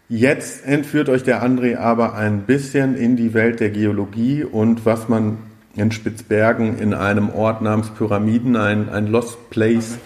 Jetzt 0.08 0.66
entführt 0.66 1.10
euch 1.10 1.24
der 1.24 1.44
André 1.44 1.76
aber 1.78 2.14
ein 2.14 2.44
bisschen 2.44 2.96
in 2.96 3.18
die 3.18 3.34
Welt 3.34 3.60
der 3.60 3.72
Geologie 3.72 4.44
und 4.44 4.86
was 4.86 5.10
man 5.10 5.40
in 5.76 5.92
Spitzbergen 5.92 6.78
in 6.80 6.94
einem 6.94 7.30
Ort 7.34 7.62
namens 7.62 7.90
Pyramiden, 7.90 8.56
ein, 8.56 8.90
ein 8.90 9.08
Lost 9.08 9.50
Place, 9.50 9.98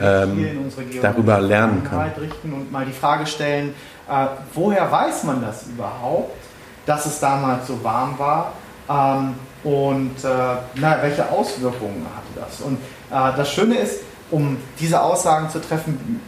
ähm, 0.00 0.70
darüber 1.00 1.40
lernen 1.40 1.82
kann. 1.84 2.10
Richten 2.20 2.52
und 2.52 2.70
mal 2.70 2.84
die 2.84 2.92
Frage 2.92 3.26
stellen, 3.26 3.74
äh, 4.08 4.26
woher 4.54 4.90
weiß 4.90 5.24
man 5.24 5.40
das 5.40 5.66
überhaupt, 5.66 6.36
dass 6.84 7.06
es 7.06 7.20
damals 7.20 7.66
so 7.66 7.82
warm 7.82 8.18
war? 8.18 8.52
Ähm, 8.88 9.34
und 9.64 10.24
äh, 10.24 10.28
na, 10.76 10.98
welche 11.02 11.28
Auswirkungen 11.30 12.06
hatte 12.14 12.46
das? 12.46 12.60
Und 12.60 12.76
äh, 13.10 13.36
das 13.36 13.52
Schöne 13.52 13.76
ist, 13.76 14.00
um 14.30 14.58
diese 14.78 15.00
Aussagen 15.00 15.48
zu 15.48 15.60
treffen, 15.60 16.20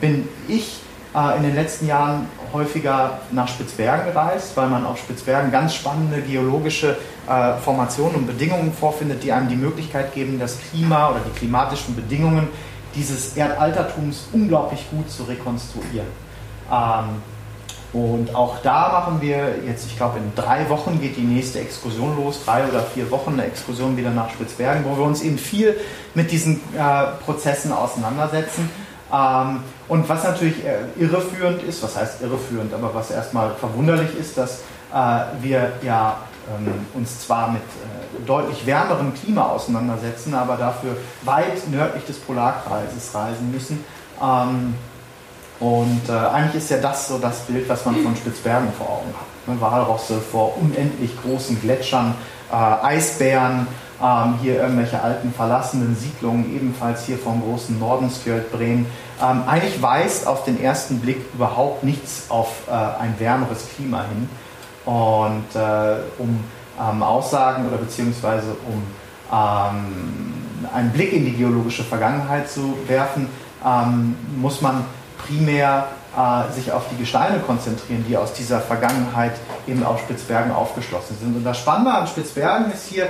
bin 0.00 0.28
ich 0.48 0.80
äh, 1.14 1.36
in 1.36 1.44
den 1.44 1.54
letzten 1.54 1.86
Jahren 1.86 2.26
häufiger 2.52 3.20
nach 3.30 3.48
Spitzbergen 3.48 4.12
gereist, 4.12 4.56
weil 4.56 4.68
man 4.68 4.84
auf 4.84 4.98
Spitzbergen 4.98 5.50
ganz 5.50 5.74
spannende 5.74 6.20
geologische 6.20 6.96
äh, 7.28 7.54
Formationen 7.58 8.16
und 8.16 8.26
Bedingungen 8.26 8.72
vorfindet, 8.72 9.22
die 9.22 9.32
einem 9.32 9.48
die 9.48 9.56
Möglichkeit 9.56 10.14
geben, 10.14 10.38
das 10.38 10.58
Klima 10.70 11.10
oder 11.10 11.20
die 11.20 11.38
klimatischen 11.38 11.94
Bedingungen 11.94 12.48
dieses 12.94 13.36
Erdaltertums 13.36 14.28
unglaublich 14.32 14.84
gut 14.90 15.10
zu 15.10 15.24
rekonstruieren. 15.24 16.06
Ähm, 16.70 17.22
und 17.92 18.34
auch 18.34 18.58
da 18.62 18.88
machen 18.88 19.20
wir 19.20 19.56
jetzt, 19.66 19.86
ich 19.86 19.96
glaube, 19.96 20.18
in 20.18 20.34
drei 20.34 20.68
Wochen 20.70 20.98
geht 21.00 21.16
die 21.16 21.22
nächste 21.22 21.60
Exkursion 21.60 22.16
los, 22.16 22.40
drei 22.44 22.66
oder 22.66 22.80
vier 22.80 23.10
Wochen 23.10 23.34
eine 23.34 23.44
Exkursion 23.44 23.96
wieder 23.98 24.10
nach 24.10 24.30
Spitzbergen, 24.30 24.84
wo 24.84 24.96
wir 24.96 25.04
uns 25.04 25.20
eben 25.20 25.36
viel 25.36 25.76
mit 26.14 26.30
diesen 26.30 26.56
äh, 26.74 27.04
Prozessen 27.22 27.70
auseinandersetzen. 27.70 28.70
Ähm, 29.12 29.60
und 29.88 30.08
was 30.08 30.24
natürlich 30.24 30.64
äh, 30.64 30.78
irreführend 30.98 31.62
ist, 31.64 31.82
was 31.82 31.96
heißt 31.96 32.22
irreführend, 32.22 32.72
aber 32.72 32.94
was 32.94 33.10
erstmal 33.10 33.54
verwunderlich 33.56 34.16
ist, 34.18 34.38
dass 34.38 34.60
äh, 34.94 35.42
wir 35.42 35.72
ja 35.82 36.16
uns 36.94 37.20
zwar 37.20 37.52
mit 37.52 37.62
äh, 37.62 38.26
deutlich 38.26 38.66
wärmerem 38.66 39.14
Klima 39.14 39.46
auseinandersetzen, 39.46 40.34
aber 40.34 40.56
dafür 40.56 40.96
weit 41.22 41.68
nördlich 41.70 42.04
des 42.04 42.18
Polarkreises 42.18 43.14
reisen 43.14 43.50
müssen. 43.52 43.84
Ähm, 44.20 44.74
und 45.60 46.08
äh, 46.08 46.12
eigentlich 46.12 46.62
ist 46.62 46.70
ja 46.70 46.78
das 46.78 47.08
so 47.08 47.18
das 47.18 47.40
Bild, 47.42 47.68
was 47.68 47.84
man 47.84 47.96
von 47.96 48.16
Spitzbergen 48.16 48.72
vor 48.76 48.88
Augen 48.88 49.14
hat. 49.14 49.54
Ne? 49.54 49.60
Walrosse 49.60 50.18
vor 50.20 50.56
unendlich 50.60 51.12
großen 51.22 51.60
Gletschern, 51.60 52.14
äh, 52.50 52.54
Eisbären, 52.54 53.68
ähm, 54.02 54.34
hier 54.42 54.60
irgendwelche 54.60 55.00
alten 55.00 55.32
verlassenen 55.32 55.94
Siedlungen, 55.94 56.52
ebenfalls 56.56 57.04
hier 57.04 57.18
vom 57.18 57.40
großen 57.40 57.78
Nordenskjöld 57.78 58.50
Bremen. 58.50 58.86
Ähm, 59.22 59.44
eigentlich 59.46 59.80
weist 59.80 60.26
auf 60.26 60.44
den 60.44 60.60
ersten 60.60 60.98
Blick 60.98 61.20
überhaupt 61.34 61.84
nichts 61.84 62.24
auf 62.28 62.68
ein 62.68 63.14
wärmeres 63.18 63.68
Klima 63.76 64.02
hin. 64.08 64.28
Und 64.84 65.44
äh, 65.54 65.94
um 66.18 66.42
ähm, 66.80 67.02
Aussagen 67.02 67.66
oder 67.66 67.76
beziehungsweise 67.76 68.56
um 68.66 68.82
ähm, 69.32 70.68
einen 70.74 70.90
Blick 70.90 71.12
in 71.12 71.24
die 71.24 71.32
geologische 71.32 71.84
Vergangenheit 71.84 72.50
zu 72.50 72.74
werfen, 72.86 73.28
ähm, 73.64 74.16
muss 74.36 74.60
man 74.60 74.84
primär 75.26 75.88
äh, 76.16 76.52
sich 76.52 76.70
auf 76.72 76.84
die 76.90 76.96
Gesteine 76.96 77.38
konzentrieren, 77.40 78.04
die 78.08 78.16
aus 78.16 78.32
dieser 78.32 78.60
Vergangenheit 78.60 79.32
eben 79.66 79.84
auf 79.84 80.00
Spitzbergen 80.00 80.52
aufgeschlossen 80.52 81.16
sind. 81.18 81.36
Und 81.36 81.44
das 81.44 81.58
Spannende 81.58 81.92
an 81.92 82.06
Spitzbergen 82.06 82.72
ist 82.72 82.86
hier, 82.88 83.04
äh, 83.04 83.08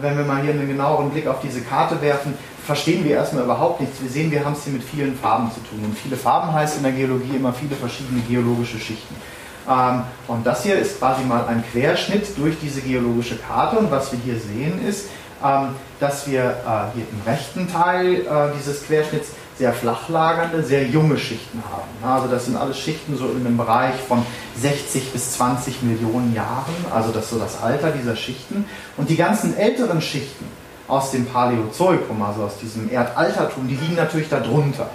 wenn 0.00 0.16
wir 0.16 0.24
mal 0.24 0.42
hier 0.42 0.52
einen 0.52 0.68
genaueren 0.68 1.10
Blick 1.10 1.26
auf 1.26 1.40
diese 1.42 1.60
Karte 1.60 2.00
werfen, 2.00 2.34
verstehen 2.64 3.04
wir 3.04 3.16
erstmal 3.16 3.44
überhaupt 3.44 3.80
nichts. 3.80 4.00
Wir 4.00 4.08
sehen, 4.08 4.30
wir 4.30 4.44
haben 4.44 4.54
es 4.54 4.64
hier 4.64 4.72
mit 4.72 4.82
vielen 4.82 5.16
Farben 5.16 5.50
zu 5.52 5.60
tun. 5.60 5.84
Und 5.84 5.98
viele 5.98 6.16
Farben 6.16 6.52
heißt 6.52 6.78
in 6.78 6.82
der 6.84 6.92
Geologie 6.92 7.36
immer 7.36 7.52
viele 7.52 7.76
verschiedene 7.76 8.20
geologische 8.22 8.78
Schichten. 8.78 9.14
Und 9.66 10.44
das 10.44 10.62
hier 10.62 10.78
ist 10.78 10.98
quasi 10.98 11.24
mal 11.24 11.46
ein 11.46 11.64
Querschnitt 11.72 12.36
durch 12.36 12.54
diese 12.60 12.82
geologische 12.82 13.36
Karte. 13.36 13.78
Und 13.78 13.90
was 13.90 14.12
wir 14.12 14.18
hier 14.18 14.38
sehen 14.38 14.86
ist, 14.86 15.06
ähm, 15.44 15.74
dass 16.00 16.26
wir 16.26 16.40
äh, 16.40 16.94
hier 16.94 17.06
im 17.10 17.20
rechten 17.26 17.70
Teil 17.70 18.14
äh, 18.14 18.56
dieses 18.58 18.86
Querschnitts 18.86 19.32
sehr 19.58 19.72
flachlagernde, 19.72 20.62
sehr 20.62 20.84
junge 20.86 21.18
Schichten 21.18 21.62
haben. 21.70 22.12
Also 22.14 22.28
das 22.28 22.46
sind 22.46 22.56
alles 22.56 22.78
Schichten 22.78 23.16
so 23.16 23.26
in 23.26 23.46
einem 23.46 23.56
Bereich 23.56 23.94
von 24.08 24.24
60 24.60 25.12
bis 25.12 25.32
20 25.34 25.82
Millionen 25.82 26.34
Jahren, 26.34 26.74
also 26.92 27.12
das 27.12 27.24
ist 27.24 27.30
so 27.30 27.38
das 27.38 27.62
Alter 27.62 27.90
dieser 27.90 28.16
Schichten. 28.16 28.64
Und 28.96 29.10
die 29.10 29.16
ganzen 29.16 29.56
älteren 29.56 30.00
Schichten 30.00 30.46
aus 30.88 31.12
dem 31.12 31.26
Paläozoikum, 31.26 32.22
also 32.22 32.44
aus 32.44 32.58
diesem 32.58 32.90
Erdaltertum, 32.90 33.68
die 33.68 33.76
liegen 33.76 33.96
natürlich 33.96 34.28
darunter. 34.28 34.88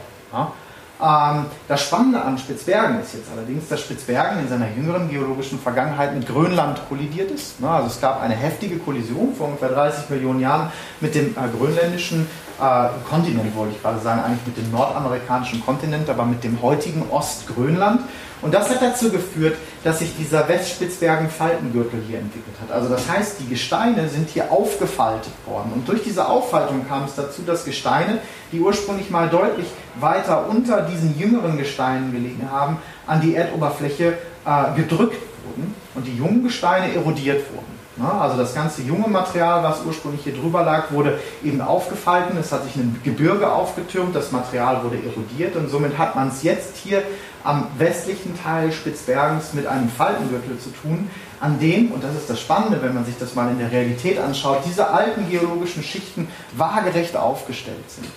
Ähm, 1.01 1.45
das 1.67 1.81
Spannende 1.81 2.21
an 2.21 2.37
Spitzbergen 2.37 2.99
ist 2.99 3.13
jetzt 3.13 3.31
allerdings, 3.31 3.69
dass 3.69 3.79
Spitzbergen 3.79 4.39
in 4.39 4.49
seiner 4.49 4.67
jüngeren 4.69 5.09
geologischen 5.09 5.57
Vergangenheit 5.57 6.13
mit 6.13 6.27
Grönland 6.27 6.81
kollidiert 6.89 7.31
ist. 7.31 7.63
Also 7.63 7.87
es 7.87 8.01
gab 8.01 8.21
eine 8.21 8.35
heftige 8.35 8.77
Kollision 8.79 9.33
vor 9.33 9.47
ungefähr 9.47 9.69
30 9.69 10.09
Millionen 10.09 10.41
Jahren 10.41 10.71
mit 10.99 11.15
dem 11.15 11.27
äh, 11.27 11.57
grönländischen 11.57 12.27
äh, 12.59 12.89
Kontinent, 13.09 13.55
wollte 13.55 13.75
ich 13.75 13.81
gerade 13.81 13.99
sagen, 13.99 14.21
eigentlich 14.23 14.47
mit 14.47 14.57
dem 14.57 14.71
nordamerikanischen 14.71 15.63
Kontinent, 15.65 16.09
aber 16.09 16.25
mit 16.25 16.43
dem 16.43 16.61
heutigen 16.61 17.09
Ostgrönland. 17.09 18.01
Und 18.41 18.53
das 18.53 18.69
hat 18.69 18.81
dazu 18.81 19.09
geführt, 19.09 19.57
dass 19.83 19.99
sich 19.99 20.15
dieser 20.17 20.47
Westspitzbergen-Faltengürtel 20.47 22.01
hier 22.07 22.19
entwickelt 22.19 22.55
hat. 22.61 22.71
Also 22.71 22.87
das 22.89 23.09
heißt, 23.09 23.41
die 23.41 23.49
Gesteine 23.49 24.07
sind 24.07 24.29
hier 24.29 24.51
aufgefaltet 24.51 25.33
worden. 25.45 25.73
Und 25.73 25.87
durch 25.87 26.03
diese 26.03 26.27
Auffaltung 26.27 26.87
kam 26.87 27.03
es 27.03 27.15
dazu, 27.15 27.41
dass 27.45 27.65
Gesteine, 27.65 28.19
die 28.51 28.59
ursprünglich 28.59 29.09
mal 29.09 29.29
deutlich 29.29 29.67
weiter 29.99 30.47
unter 30.49 30.81
diesen 30.81 31.19
jüngeren 31.19 31.57
Gesteinen 31.57 32.11
gelegen 32.11 32.49
haben, 32.49 32.77
an 33.07 33.21
die 33.21 33.35
Erdoberfläche 33.35 34.17
äh, 34.45 34.75
gedrückt 34.75 35.17
wurden 35.45 35.73
und 35.95 36.07
die 36.07 36.15
jungen 36.15 36.43
Gesteine 36.43 36.93
erodiert 36.93 37.43
wurden. 37.53 37.79
Also 38.01 38.37
das 38.37 38.55
ganze 38.55 38.81
junge 38.81 39.09
Material, 39.09 39.61
was 39.61 39.83
ursprünglich 39.85 40.23
hier 40.23 40.33
drüber 40.33 40.63
lag, 40.63 40.91
wurde 40.91 41.19
eben 41.43 41.59
aufgefalten. 41.59 42.37
Es 42.37 42.51
hat 42.51 42.63
sich 42.63 42.77
ein 42.77 42.97
Gebirge 43.03 43.51
aufgetürmt, 43.51 44.15
das 44.15 44.31
Material 44.31 44.83
wurde 44.83 44.97
erodiert 45.05 45.57
und 45.57 45.69
somit 45.69 45.97
hat 45.97 46.15
man 46.15 46.29
es 46.29 46.41
jetzt 46.43 46.77
hier 46.77 47.03
am 47.43 47.67
westlichen 47.77 48.37
Teil 48.41 48.71
Spitzbergens 48.71 49.53
mit 49.53 49.67
einem 49.67 49.89
Faltengürtel 49.89 50.59
zu 50.59 50.69
tun, 50.69 51.09
an 51.39 51.59
dem, 51.59 51.91
und 51.91 52.03
das 52.03 52.13
ist 52.15 52.29
das 52.29 52.39
Spannende, 52.39 52.81
wenn 52.81 52.93
man 52.93 53.05
sich 53.05 53.17
das 53.17 53.35
mal 53.35 53.49
in 53.49 53.59
der 53.59 53.71
Realität 53.71 54.19
anschaut, 54.19 54.59
diese 54.65 54.89
alten 54.89 55.29
geologischen 55.29 55.83
Schichten 55.83 56.27
waagerecht 56.57 57.15
aufgestellt 57.15 57.89
sind. 57.89 58.09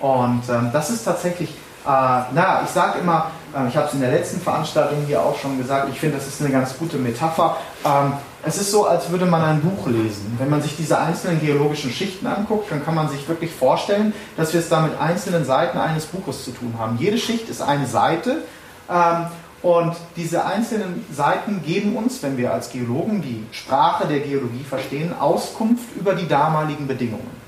Und 0.00 0.42
ähm, 0.48 0.70
das 0.72 0.88
ist 0.90 1.04
tatsächlich, 1.04 1.50
äh, 1.50 1.52
na, 1.84 2.62
ich 2.64 2.70
sage 2.70 3.00
immer, 3.00 3.30
äh, 3.54 3.68
ich 3.68 3.76
habe 3.76 3.86
es 3.86 3.94
in 3.94 4.00
der 4.00 4.10
letzten 4.10 4.40
Veranstaltung 4.40 5.04
hier 5.06 5.22
auch 5.22 5.38
schon 5.38 5.58
gesagt, 5.58 5.88
ich 5.92 6.00
finde, 6.00 6.16
das 6.16 6.26
ist 6.26 6.40
eine 6.40 6.50
ganz 6.50 6.76
gute 6.78 6.96
Metapher. 6.96 7.58
Ähm, 7.84 8.14
es 8.42 8.56
ist 8.56 8.70
so, 8.70 8.86
als 8.86 9.10
würde 9.10 9.26
man 9.26 9.42
ein 9.42 9.60
Buch 9.60 9.86
lesen. 9.86 10.34
Wenn 10.38 10.48
man 10.48 10.62
sich 10.62 10.74
diese 10.74 10.98
einzelnen 10.98 11.40
geologischen 11.40 11.90
Schichten 11.90 12.26
anguckt, 12.26 12.72
dann 12.72 12.82
kann 12.82 12.94
man 12.94 13.10
sich 13.10 13.28
wirklich 13.28 13.50
vorstellen, 13.52 14.14
dass 14.38 14.54
wir 14.54 14.60
es 14.60 14.70
da 14.70 14.80
mit 14.80 14.98
einzelnen 14.98 15.44
Seiten 15.44 15.76
eines 15.76 16.06
Buches 16.06 16.44
zu 16.44 16.52
tun 16.52 16.74
haben. 16.78 16.96
Jede 16.98 17.18
Schicht 17.18 17.50
ist 17.50 17.60
eine 17.60 17.86
Seite 17.86 18.38
und 19.62 19.94
diese 20.16 20.44
einzelnen 20.44 21.04
Seiten 21.12 21.62
geben 21.62 21.96
uns, 21.96 22.22
wenn 22.22 22.36
wir 22.36 22.52
als 22.52 22.70
Geologen 22.70 23.20
die 23.22 23.44
Sprache 23.52 24.06
der 24.06 24.20
Geologie 24.20 24.64
verstehen, 24.66 25.12
Auskunft 25.18 25.84
über 25.96 26.14
die 26.14 26.26
damaligen 26.26 26.86
Bedingungen. 26.86 27.40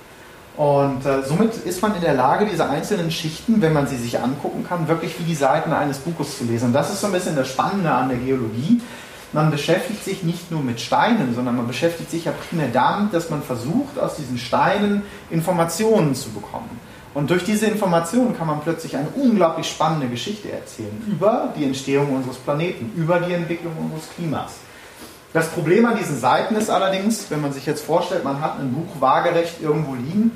Und 0.57 1.07
äh, 1.07 1.23
somit 1.25 1.57
ist 1.57 1.81
man 1.81 1.95
in 1.95 2.03
der 2.03 2.13
Lage, 2.13 2.45
diese 2.45 2.69
einzelnen 2.69 3.11
Schichten, 3.11 3.63
wenn 3.63 3.73
man 3.73 3.87
sie 3.87 3.97
sich 3.97 4.21
angucken 4.21 4.67
kann, 4.69 4.87
wirklich 4.87 5.19
wie 5.19 5.25
die 5.25 5.35
Seiten 5.35 5.73
eines 5.73 5.99
Buches 5.99 6.37
zu 6.37 6.45
lesen. 6.45 6.67
Und 6.67 6.73
das 6.75 6.93
ist 6.93 7.01
so 7.01 7.07
ein 7.07 7.13
bisschen 7.13 7.35
das 7.35 7.49
Spannende 7.49 7.91
an 7.91 8.11
der 8.11 8.19
Geologie, 8.19 8.83
man 9.33 9.51
beschäftigt 9.51 10.05
sich 10.05 10.23
nicht 10.23 10.51
nur 10.51 10.61
mit 10.61 10.79
Steinen, 10.79 11.35
sondern 11.35 11.57
man 11.57 11.67
beschäftigt 11.67 12.11
sich 12.11 12.27
ja 12.27 12.33
primär 12.33 12.69
damit, 12.69 13.15
dass 13.15 13.31
man 13.31 13.43
versucht, 13.43 13.99
aus 13.99 14.17
diesen 14.17 14.37
Steinen 14.37 15.03
Informationen 15.31 16.15
zu 16.15 16.29
bekommen. 16.31 16.69
Und 17.15 17.31
durch 17.31 17.45
diese 17.45 17.67
Informationen 17.67 18.37
kann 18.37 18.47
man 18.47 18.61
plötzlich 18.61 18.97
eine 18.97 19.09
unglaublich 19.09 19.69
spannende 19.69 20.09
Geschichte 20.09 20.51
erzählen 20.51 21.03
über 21.07 21.53
die 21.57 21.65
Entstehung 21.65 22.15
unseres 22.15 22.39
Planeten, 22.39 22.91
über 22.97 23.21
die 23.21 23.35
Entwicklung 23.35 23.73
unseres 23.77 24.09
Klimas. 24.15 24.53
Das 25.35 25.49
Problem 25.49 25.87
an 25.87 25.97
diesen 25.97 26.19
Seiten 26.19 26.57
ist 26.57 26.71
allerdings, 26.71 27.31
wenn 27.31 27.41
man 27.41 27.53
sich 27.53 27.67
jetzt 27.67 27.85
vorstellt, 27.85 28.25
man 28.25 28.41
hat 28.41 28.59
ein 28.59 28.73
Buch 28.73 29.01
waagerecht 29.01 29.63
irgendwo 29.63 29.95
liegen, 29.95 30.31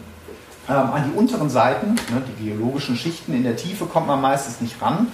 ähm, 0.68 0.74
an 0.74 1.10
die 1.10 1.18
unteren 1.18 1.50
Seiten, 1.50 1.94
ne, 1.94 2.22
die 2.38 2.50
geologischen 2.50 2.96
Schichten 2.96 3.34
in 3.34 3.44
der 3.44 3.56
Tiefe, 3.56 3.86
kommt 3.86 4.06
man 4.06 4.20
meistens 4.20 4.60
nicht 4.60 4.80
ran. 4.80 5.08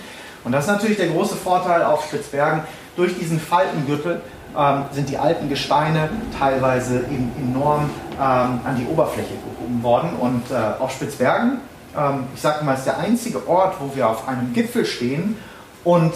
Und 0.45 0.53
das 0.53 0.65
ist 0.65 0.71
natürlich 0.71 0.97
der 0.97 1.09
große 1.09 1.37
Vorteil 1.37 1.83
auf 1.83 2.05
Spitzbergen. 2.07 2.63
Durch 2.97 3.17
diesen 3.19 3.39
Faltengürtel 3.39 4.21
ähm, 4.57 4.85
sind 4.93 5.09
die 5.09 5.19
alten 5.19 5.49
Gesteine 5.49 6.11
teilweise 6.39 7.01
eben 7.01 7.33
enorm 7.39 7.91
ähm, 8.15 8.61
an 8.65 8.77
die 8.77 8.87
Oberfläche 8.87 9.35
gehoben 9.63 9.83
worden. 9.83 10.11
Und 10.19 10.51
äh, 10.51 10.83
auf 10.83 10.93
Spitzbergen, 10.93 11.59
ähm, 11.97 12.25
ich 12.35 12.41
sage 12.41 12.65
mal, 12.65 12.75
ist 12.75 12.85
der 12.85 12.99
einzige 12.99 13.49
Ort, 13.49 13.77
wo 13.81 13.95
wir 13.95 14.09
auf 14.09 14.29
einem 14.29 14.53
Gipfel 14.53 14.85
stehen 14.85 15.37
und 15.85 16.13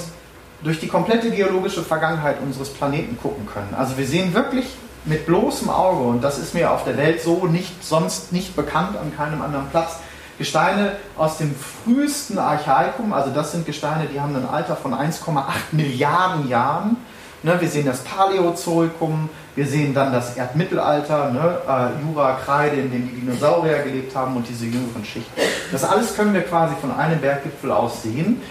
durch 0.62 0.80
die 0.80 0.88
komplette 0.88 1.30
geologische 1.30 1.82
Vergangenheit 1.82 2.36
unseres 2.42 2.70
Planeten 2.70 3.18
gucken 3.20 3.46
können. 3.46 3.74
Also 3.76 3.98
wir 3.98 4.06
sehen 4.06 4.34
wirklich 4.34 4.66
mit 5.04 5.26
bloßem 5.26 5.70
Auge, 5.70 6.02
und 6.02 6.24
das 6.24 6.38
ist 6.38 6.54
mir 6.54 6.70
auf 6.70 6.84
der 6.84 6.96
Welt 6.96 7.20
so 7.22 7.46
nicht, 7.46 7.84
sonst 7.84 8.32
nicht 8.32 8.56
bekannt 8.56 8.96
an 8.96 9.14
keinem 9.16 9.42
anderen 9.42 9.68
Platz, 9.68 9.98
Gesteine 10.38 10.96
aus 11.16 11.38
dem 11.38 11.54
frühesten 11.54 12.38
Archaikum, 12.38 13.12
also 13.12 13.30
das 13.30 13.52
sind 13.52 13.64
Gesteine, 13.64 14.06
die 14.12 14.20
haben 14.20 14.34
ein 14.36 14.46
Alter 14.46 14.76
von 14.76 14.92
1,8 14.92 15.42
Milliarden 15.72 16.48
Jahren. 16.48 16.96
Ne, 17.42 17.58
wir 17.60 17.68
sehen 17.68 17.86
das 17.86 18.00
Paläozoikum, 18.00 19.30
wir 19.56 19.66
sehen 19.66 19.94
dann 19.94 20.12
das 20.12 20.36
Erdmittelalter, 20.36 21.30
ne, 21.32 21.58
äh, 21.66 22.02
Jura, 22.04 22.34
Kreide, 22.34 22.76
in 22.76 22.92
dem 22.92 23.08
die 23.08 23.20
Dinosaurier 23.20 23.78
gelebt 23.78 24.14
haben 24.14 24.36
und 24.36 24.46
diese 24.46 24.66
jüngeren 24.66 25.04
Schichten. 25.04 25.32
Das 25.72 25.82
alles 25.82 26.14
können 26.14 26.34
wir 26.34 26.42
quasi 26.42 26.74
von 26.80 26.92
einem 26.92 27.20
Berggipfel 27.20 27.72
aus 27.72 28.02
sehen 28.02 28.42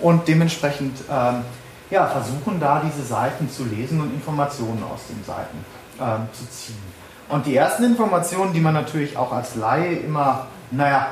und 0.00 0.26
dementsprechend 0.26 0.96
ähm, 1.10 1.42
ja, 1.90 2.06
versuchen 2.06 2.58
da 2.58 2.82
diese 2.84 3.06
Seiten 3.06 3.50
zu 3.50 3.64
lesen 3.64 4.00
und 4.00 4.12
Informationen 4.12 4.82
aus 4.82 5.00
den 5.08 5.22
Seiten 5.24 5.64
ähm, 6.00 6.26
zu 6.32 6.48
ziehen. 6.50 6.96
Und 7.28 7.44
die 7.44 7.54
ersten 7.54 7.84
Informationen, 7.84 8.52
die 8.52 8.60
man 8.60 8.74
natürlich 8.74 9.16
auch 9.16 9.32
als 9.32 9.56
Laie 9.56 9.94
immer, 9.96 10.46
naja, 10.70 11.08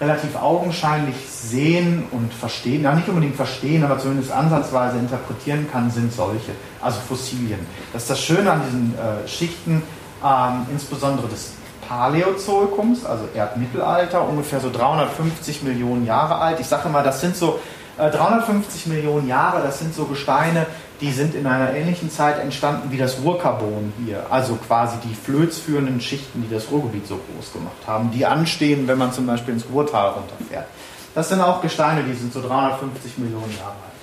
relativ 0.00 0.36
augenscheinlich 0.40 1.16
sehen 1.28 2.04
und 2.12 2.32
verstehen, 2.32 2.82
ja 2.82 2.94
nicht 2.94 3.08
unbedingt 3.08 3.34
verstehen, 3.34 3.84
aber 3.84 3.98
zumindest 3.98 4.30
ansatzweise 4.30 4.98
interpretieren 4.98 5.68
kann, 5.70 5.90
sind 5.90 6.12
solche, 6.12 6.52
also 6.80 7.00
Fossilien. 7.00 7.58
Das 7.92 8.02
ist 8.02 8.10
das 8.10 8.20
Schöne 8.20 8.50
an 8.52 8.62
diesen 8.64 8.94
äh, 8.94 9.26
Schichten, 9.26 9.82
ähm, 10.24 10.66
insbesondere 10.70 11.26
des 11.28 11.52
Paläozoikums, 11.88 13.04
also 13.04 13.28
Erdmittelalter, 13.34 14.28
ungefähr 14.28 14.60
so 14.60 14.70
350 14.70 15.62
Millionen 15.62 16.06
Jahre 16.06 16.36
alt. 16.36 16.60
Ich 16.60 16.66
sage 16.66 16.88
mal, 16.88 17.02
das 17.02 17.20
sind 17.20 17.34
so 17.34 17.58
äh, 17.96 18.10
350 18.10 18.86
Millionen 18.86 19.26
Jahre, 19.26 19.62
das 19.62 19.80
sind 19.80 19.94
so 19.94 20.04
Gesteine, 20.04 20.66
die 21.00 21.12
sind 21.12 21.34
in 21.34 21.46
einer 21.46 21.74
ähnlichen 21.74 22.10
Zeit 22.10 22.40
entstanden 22.40 22.90
wie 22.90 22.98
das 22.98 23.20
Ruhrkarbon 23.22 23.92
hier, 24.04 24.26
also 24.30 24.56
quasi 24.56 24.96
die 25.04 25.14
flözführenden 25.14 26.00
Schichten, 26.00 26.42
die 26.42 26.52
das 26.52 26.70
Ruhrgebiet 26.70 27.06
so 27.06 27.16
groß 27.16 27.52
gemacht 27.52 27.86
haben, 27.86 28.10
die 28.10 28.26
anstehen, 28.26 28.88
wenn 28.88 28.98
man 28.98 29.12
zum 29.12 29.26
Beispiel 29.26 29.54
ins 29.54 29.64
Ruhrtal 29.72 30.10
runterfährt. 30.10 30.66
Das 31.14 31.28
sind 31.28 31.40
auch 31.40 31.62
Gesteine, 31.62 32.02
die 32.02 32.14
sind 32.14 32.32
so 32.32 32.40
350 32.40 33.18
Millionen 33.18 33.52
Jahre 33.56 33.70
alt. 33.70 33.98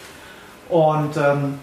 Und 0.69 1.17
ähm, 1.17 1.59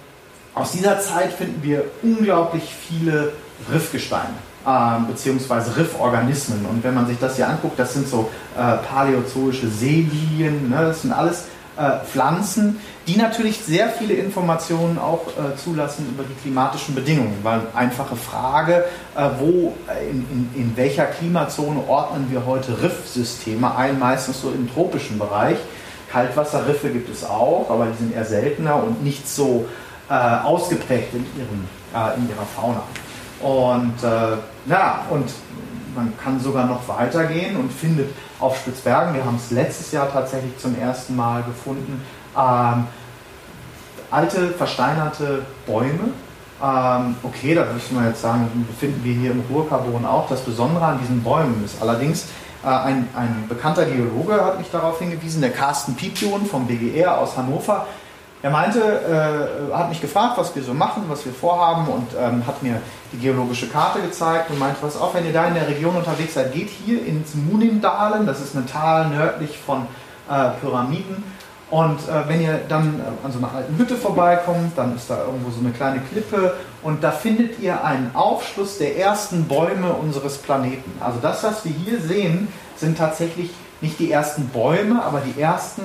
aus 0.55 0.73
dieser 0.73 1.01
Zeit 1.01 1.33
finden 1.33 1.62
wir 1.62 1.85
unglaublich 2.03 2.64
viele 2.64 3.33
Riffgesteine, 3.73 4.35
äh, 4.66 5.11
beziehungsweise 5.11 5.77
Rifforganismen. 5.77 6.66
Und 6.66 6.85
wenn 6.85 6.95
man 6.95 7.07
sich 7.07 7.18
das 7.18 7.37
hier 7.37 7.49
anguckt, 7.49 7.79
das 7.79 7.95
sind 7.95 8.07
so 8.07 8.31
äh, 8.57 8.77
paläozoische 8.87 9.68
Seelilien, 9.68 10.68
ne? 10.68 10.77
das 10.77 11.03
sind 11.03 11.12
alles 11.12 11.47
äh, 11.77 12.05
Pflanzen, 12.05 12.81
die 13.07 13.17
natürlich 13.17 13.63
sehr 13.63 13.89
viele 13.89 14.15
Informationen 14.15 14.99
auch 14.99 15.27
äh, 15.29 15.57
zulassen 15.57 16.07
über 16.15 16.23
die 16.23 16.35
klimatischen 16.35 16.95
Bedingungen. 16.95 17.39
Weil 17.43 17.63
einfache 17.75 18.15
Frage, 18.15 18.85
äh, 19.17 19.29
wo, 19.39 19.73
äh, 19.89 20.11
in, 20.11 20.27
in, 20.31 20.51
in, 20.55 20.77
welcher 20.77 21.07
Klimazone 21.07 21.83
ordnen 21.89 22.29
wir 22.31 22.45
heute 22.45 22.83
Riffsysteme 22.83 23.75
ein, 23.75 23.99
meistens 23.99 24.43
so 24.43 24.51
im 24.51 24.71
tropischen 24.71 25.19
Bereich. 25.19 25.57
Kaltwasserriffe 26.11 26.91
gibt 26.91 27.09
es 27.09 27.25
auch, 27.25 27.71
aber 27.71 27.87
die 27.87 27.97
sind 27.97 28.15
eher 28.15 28.27
seltener 28.27 28.77
und 28.77 29.03
nicht 29.03 29.27
so 29.27 29.67
äh, 30.11 30.13
ausgeprägt 30.13 31.15
in, 31.15 31.25
ihrem, 31.39 31.69
äh, 31.95 32.19
in 32.19 32.29
ihrer 32.29 32.47
Fauna. 32.55 32.83
Und 33.41 33.95
ja, 34.67 35.05
und 35.11 35.25
man 35.95 36.13
kann 36.23 36.41
sogar 36.41 36.67
noch 36.67 36.87
weitergehen 36.89 37.57
und 37.57 37.73
findet 37.73 38.11
auf 38.39 38.57
Spitzbergen, 38.57 39.15
wir 39.15 39.25
haben 39.25 39.37
es 39.37 39.51
letztes 39.51 39.93
Jahr 39.93 40.11
tatsächlich 40.11 40.57
zum 40.59 40.79
ersten 40.79 41.17
Mal 41.17 41.43
gefunden, 41.43 42.03
ähm, 42.37 42.87
alte, 44.11 44.49
versteinerte 44.49 45.43
Bäume. 45.67 46.13
Ähm, 46.63 47.17
okay, 47.23 47.55
da 47.55 47.65
müssen 47.73 48.01
wir 48.01 48.09
jetzt 48.09 48.23
sagen, 48.23 48.67
befinden 48.69 49.03
wir 49.03 49.15
hier 49.15 49.33
im 49.33 49.43
Ruhrkarbon 49.51 50.05
auch. 50.05 50.29
Das 50.29 50.43
Besondere 50.43 50.85
an 50.85 50.99
diesen 51.01 51.23
Bäumen 51.23 51.63
ist 51.65 51.81
allerdings, 51.81 52.27
äh, 52.65 52.69
ein, 52.69 53.09
ein 53.17 53.47
bekannter 53.49 53.85
Geologe 53.87 54.35
hat 54.45 54.59
mich 54.59 54.71
darauf 54.71 54.99
hingewiesen, 54.99 55.41
der 55.41 55.51
Carsten 55.51 55.95
Pipion 55.95 56.47
vom 56.47 56.67
BGR 56.67 57.19
aus 57.19 57.37
Hannover, 57.37 57.87
er 58.43 58.51
meinte, 58.51 58.81
äh, 58.81 59.73
hat 59.73 59.89
mich 59.89 60.01
gefragt, 60.01 60.37
was 60.37 60.55
wir 60.55 60.65
so 60.65 60.75
machen, 60.75 61.05
was 61.09 61.25
wir 61.25 61.33
vorhaben 61.33 61.87
und 61.87 62.09
ähm, 62.19 62.45
hat 62.47 62.63
mir 62.63 62.81
die 63.13 63.19
geologische 63.19 63.69
Karte 63.69 64.01
gezeigt 64.01 64.51
und 64.51 64.59
meinte, 64.59 64.79
was 64.83 64.97
auch, 64.97 65.15
wenn 65.15 65.25
ihr 65.25 65.33
da 65.33 65.47
in 65.47 65.55
der 65.55 65.69
Region 65.69 65.95
unterwegs 65.95 66.35
seid, 66.35 66.53
geht 66.53 66.69
hier 66.69 67.07
ins 67.07 67.35
Munindalen, 67.35 68.27
das 68.27 68.41
ist 68.41 68.57
ein 68.57 68.67
Tal 68.67 69.11
nördlich 69.11 69.59
von 69.59 69.87
äh, 70.29 70.51
Pyramiden 70.61 71.23
und 71.73 72.01
äh, 72.01 72.29
wenn 72.29 72.43
ihr 72.43 72.61
dann 72.69 73.01
äh, 73.01 73.25
an 73.25 73.33
so 73.33 73.39
einer 73.39 73.55
alten 73.55 73.79
Hütte 73.79 73.97
vorbeikommt, 73.97 74.77
dann 74.77 74.95
ist 74.95 75.09
da 75.09 75.25
irgendwo 75.25 75.51
so 75.51 75.61
eine 75.61 75.71
kleine 75.71 76.01
Klippe 76.01 76.55
und 76.83 77.03
da 77.03 77.13
findet 77.13 77.61
ihr 77.61 77.83
einen 77.83 78.11
Aufschluss 78.13 78.77
der 78.77 78.99
ersten 78.99 79.45
Bäume 79.45 79.93
unseres 79.95 80.37
Planeten. 80.37 80.93
Also 81.01 81.21
das, 81.23 81.43
was 81.45 81.65
wir 81.65 81.73
hier 81.73 81.99
sehen, 81.99 82.49
sind 82.77 82.99
tatsächlich 82.99 83.53
nicht 83.81 83.99
die 84.01 84.13
ersten 84.13 84.49
Bäume, 84.49 85.03
aber 85.03 85.21
die 85.21 85.41
ersten 85.41 85.83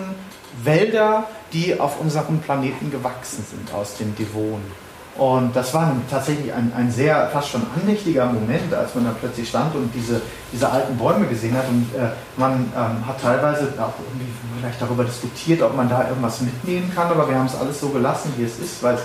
Wälder, 0.64 1.26
die 1.54 1.80
auf 1.80 2.00
unserem 2.00 2.40
Planeten 2.40 2.92
gewachsen 2.92 3.46
sind 3.50 3.74
aus 3.74 3.98
den 3.98 4.16
Devonen. 4.16 4.72
Und 5.18 5.56
das 5.56 5.74
war 5.74 5.92
tatsächlich 6.12 6.54
ein, 6.54 6.72
ein 6.78 6.92
sehr, 6.92 7.28
fast 7.30 7.50
schon 7.50 7.64
andächtiger 7.76 8.28
Moment, 8.28 8.72
als 8.72 8.94
man 8.94 9.06
da 9.06 9.16
plötzlich 9.20 9.50
stand 9.50 9.74
und 9.74 9.92
diese, 9.96 10.22
diese 10.54 10.70
alten 10.70 10.96
Bäume 10.96 11.26
gesehen 11.26 11.58
hat. 11.58 11.68
Und 11.68 11.90
äh, 11.96 12.10
man 12.38 12.72
ähm, 12.76 13.08
hat 13.08 13.20
teilweise 13.20 13.74
auch 13.80 13.94
irgendwie 14.06 14.32
vielleicht 14.60 14.80
darüber 14.80 15.04
diskutiert, 15.04 15.64
ob 15.64 15.76
man 15.76 15.90
da 15.90 16.08
irgendwas 16.08 16.42
mitnehmen 16.42 16.92
kann, 16.94 17.08
aber 17.08 17.28
wir 17.28 17.36
haben 17.36 17.48
es 17.48 17.60
alles 17.60 17.80
so 17.80 17.90
gelassen, 17.90 18.32
wie 18.38 18.44
es 18.44 18.60
ist, 18.60 18.84
weil 18.84 18.96
es 18.96 19.02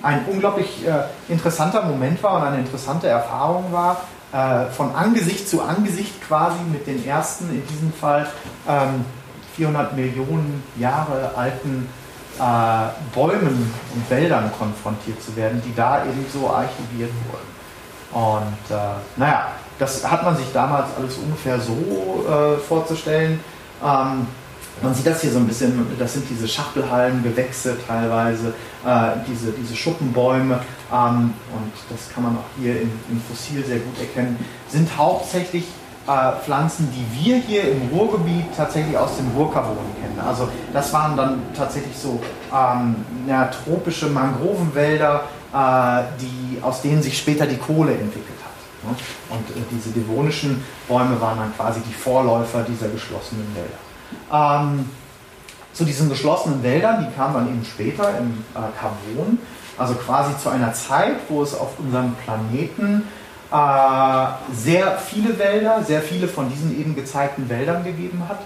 ein 0.00 0.24
unglaublich 0.30 0.86
äh, 0.86 1.32
interessanter 1.32 1.82
Moment 1.82 2.22
war 2.22 2.36
und 2.36 2.42
eine 2.42 2.58
interessante 2.58 3.08
Erfahrung 3.08 3.72
war, 3.72 4.02
äh, 4.32 4.70
von 4.70 4.94
Angesicht 4.94 5.48
zu 5.48 5.60
Angesicht 5.62 6.22
quasi 6.22 6.58
mit 6.70 6.86
den 6.86 7.04
ersten, 7.04 7.50
in 7.50 7.66
diesem 7.66 7.92
Fall 7.92 8.28
ähm, 8.68 9.04
400 9.58 9.94
Millionen 9.94 10.62
Jahre 10.78 11.32
alten 11.36 11.88
äh, 12.38 13.14
Bäumen 13.14 13.70
und 13.94 14.10
Wäldern 14.10 14.50
konfrontiert 14.56 15.22
zu 15.22 15.34
werden, 15.36 15.60
die 15.66 15.74
da 15.74 16.04
eben 16.04 16.24
so 16.32 16.48
archiviert 16.48 17.10
wurden. 17.26 17.58
Und 18.10 18.74
äh, 18.74 18.80
naja, 19.16 19.48
das 19.78 20.08
hat 20.08 20.24
man 20.24 20.36
sich 20.36 20.46
damals 20.52 20.86
alles 20.96 21.18
ungefähr 21.18 21.60
so 21.60 22.24
äh, 22.26 22.56
vorzustellen. 22.58 23.40
Ähm, 23.84 24.26
man 24.80 24.94
sieht 24.94 25.06
das 25.06 25.20
hier 25.20 25.32
so 25.32 25.38
ein 25.38 25.46
bisschen, 25.46 25.86
das 25.98 26.12
sind 26.14 26.24
diese 26.30 26.46
Schachtelhalmgewächse 26.46 27.76
teilweise, 27.86 28.54
äh, 28.86 29.10
diese, 29.28 29.50
diese 29.50 29.74
Schuppenbäume, 29.74 30.60
ähm, 30.92 31.34
und 31.52 31.72
das 31.90 32.08
kann 32.14 32.22
man 32.22 32.36
auch 32.36 32.60
hier 32.60 32.80
im, 32.82 32.92
im 33.10 33.20
Fossil 33.28 33.64
sehr 33.64 33.78
gut 33.80 33.98
erkennen, 33.98 34.38
sind 34.68 34.88
hauptsächlich 34.96 35.64
äh, 36.08 36.32
Pflanzen, 36.42 36.88
die 36.90 37.24
wir 37.24 37.36
hier 37.36 37.70
im 37.70 37.88
Ruhrgebiet 37.92 38.46
tatsächlich 38.56 38.96
aus 38.96 39.16
dem 39.18 39.30
Ruhrkarbon 39.36 39.76
kennen. 40.00 40.18
Also 40.26 40.48
das 40.72 40.90
waren 40.92 41.16
dann 41.16 41.42
tatsächlich 41.54 41.96
so 41.96 42.18
ähm, 42.52 42.96
ja, 43.26 43.44
tropische 43.46 44.06
Mangrovenwälder, 44.06 45.24
äh, 45.52 46.02
die, 46.18 46.62
aus 46.62 46.80
denen 46.80 47.02
sich 47.02 47.18
später 47.18 47.46
die 47.46 47.58
Kohle 47.58 47.92
entwickelt 47.92 48.38
hat. 48.42 48.90
Ne? 48.90 48.96
Und 49.28 49.50
äh, 49.50 49.64
diese 49.70 49.90
devonischen 49.90 50.64
Bäume 50.88 51.20
waren 51.20 51.38
dann 51.38 51.54
quasi 51.54 51.80
die 51.80 51.94
Vorläufer 51.94 52.62
dieser 52.62 52.88
geschlossenen 52.88 53.46
Wälder. 53.54 53.78
Ähm, 54.32 54.88
zu 55.74 55.84
diesen 55.84 56.08
geschlossenen 56.08 56.62
Wäldern, 56.62 57.06
die 57.06 57.14
kamen 57.14 57.34
dann 57.34 57.48
eben 57.48 57.64
später 57.64 58.16
im 58.18 58.44
äh, 58.54 58.60
Carbon, 58.80 59.38
also 59.76 59.94
quasi 59.94 60.36
zu 60.38 60.48
einer 60.48 60.72
Zeit, 60.72 61.16
wo 61.28 61.42
es 61.42 61.54
auf 61.54 61.78
unserem 61.78 62.14
Planeten 62.24 63.04
sehr 63.50 64.98
viele 64.98 65.38
Wälder, 65.38 65.82
sehr 65.82 66.02
viele 66.02 66.28
von 66.28 66.50
diesen 66.50 66.78
eben 66.78 66.94
gezeigten 66.94 67.48
Wäldern 67.48 67.82
gegeben 67.82 68.24
hat. 68.28 68.40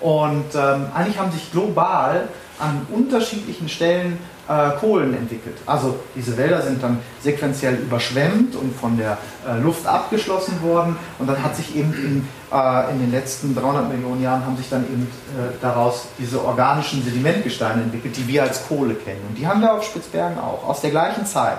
Und 0.00 0.54
ähm, 0.54 0.86
eigentlich 0.94 1.18
haben 1.18 1.32
sich 1.32 1.50
global 1.50 2.28
an 2.58 2.86
unterschiedlichen 2.92 3.68
Stellen 3.68 4.18
äh, 4.48 4.70
Kohlen 4.80 5.14
entwickelt. 5.14 5.56
Also 5.66 5.98
diese 6.14 6.36
Wälder 6.36 6.62
sind 6.62 6.82
dann 6.82 6.98
sequenziell 7.20 7.74
überschwemmt 7.74 8.54
und 8.56 8.74
von 8.74 8.96
der 8.96 9.18
äh, 9.46 9.60
Luft 9.60 9.86
abgeschlossen 9.86 10.62
worden. 10.62 10.96
Und 11.18 11.26
dann 11.26 11.42
hat 11.42 11.56
sich 11.56 11.76
eben 11.76 11.92
in, 11.92 12.28
äh, 12.52 12.90
in 12.90 13.00
den 13.00 13.10
letzten 13.10 13.54
300 13.54 13.88
Millionen 13.88 14.22
Jahren 14.22 14.44
haben 14.44 14.56
sich 14.56 14.70
dann 14.70 14.84
eben 14.84 15.02
äh, 15.02 15.52
daraus 15.60 16.08
diese 16.18 16.44
organischen 16.44 17.04
Sedimentgesteine 17.04 17.82
entwickelt, 17.82 18.16
die 18.16 18.26
wir 18.26 18.44
als 18.44 18.66
Kohle 18.66 18.94
kennen. 18.94 19.20
Und 19.28 19.36
die 19.36 19.46
haben 19.46 19.60
wir 19.60 19.72
auf 19.72 19.84
Spitzbergen 19.84 20.38
auch, 20.38 20.66
aus 20.66 20.80
der 20.80 20.90
gleichen 20.90 21.26
Zeit. 21.26 21.58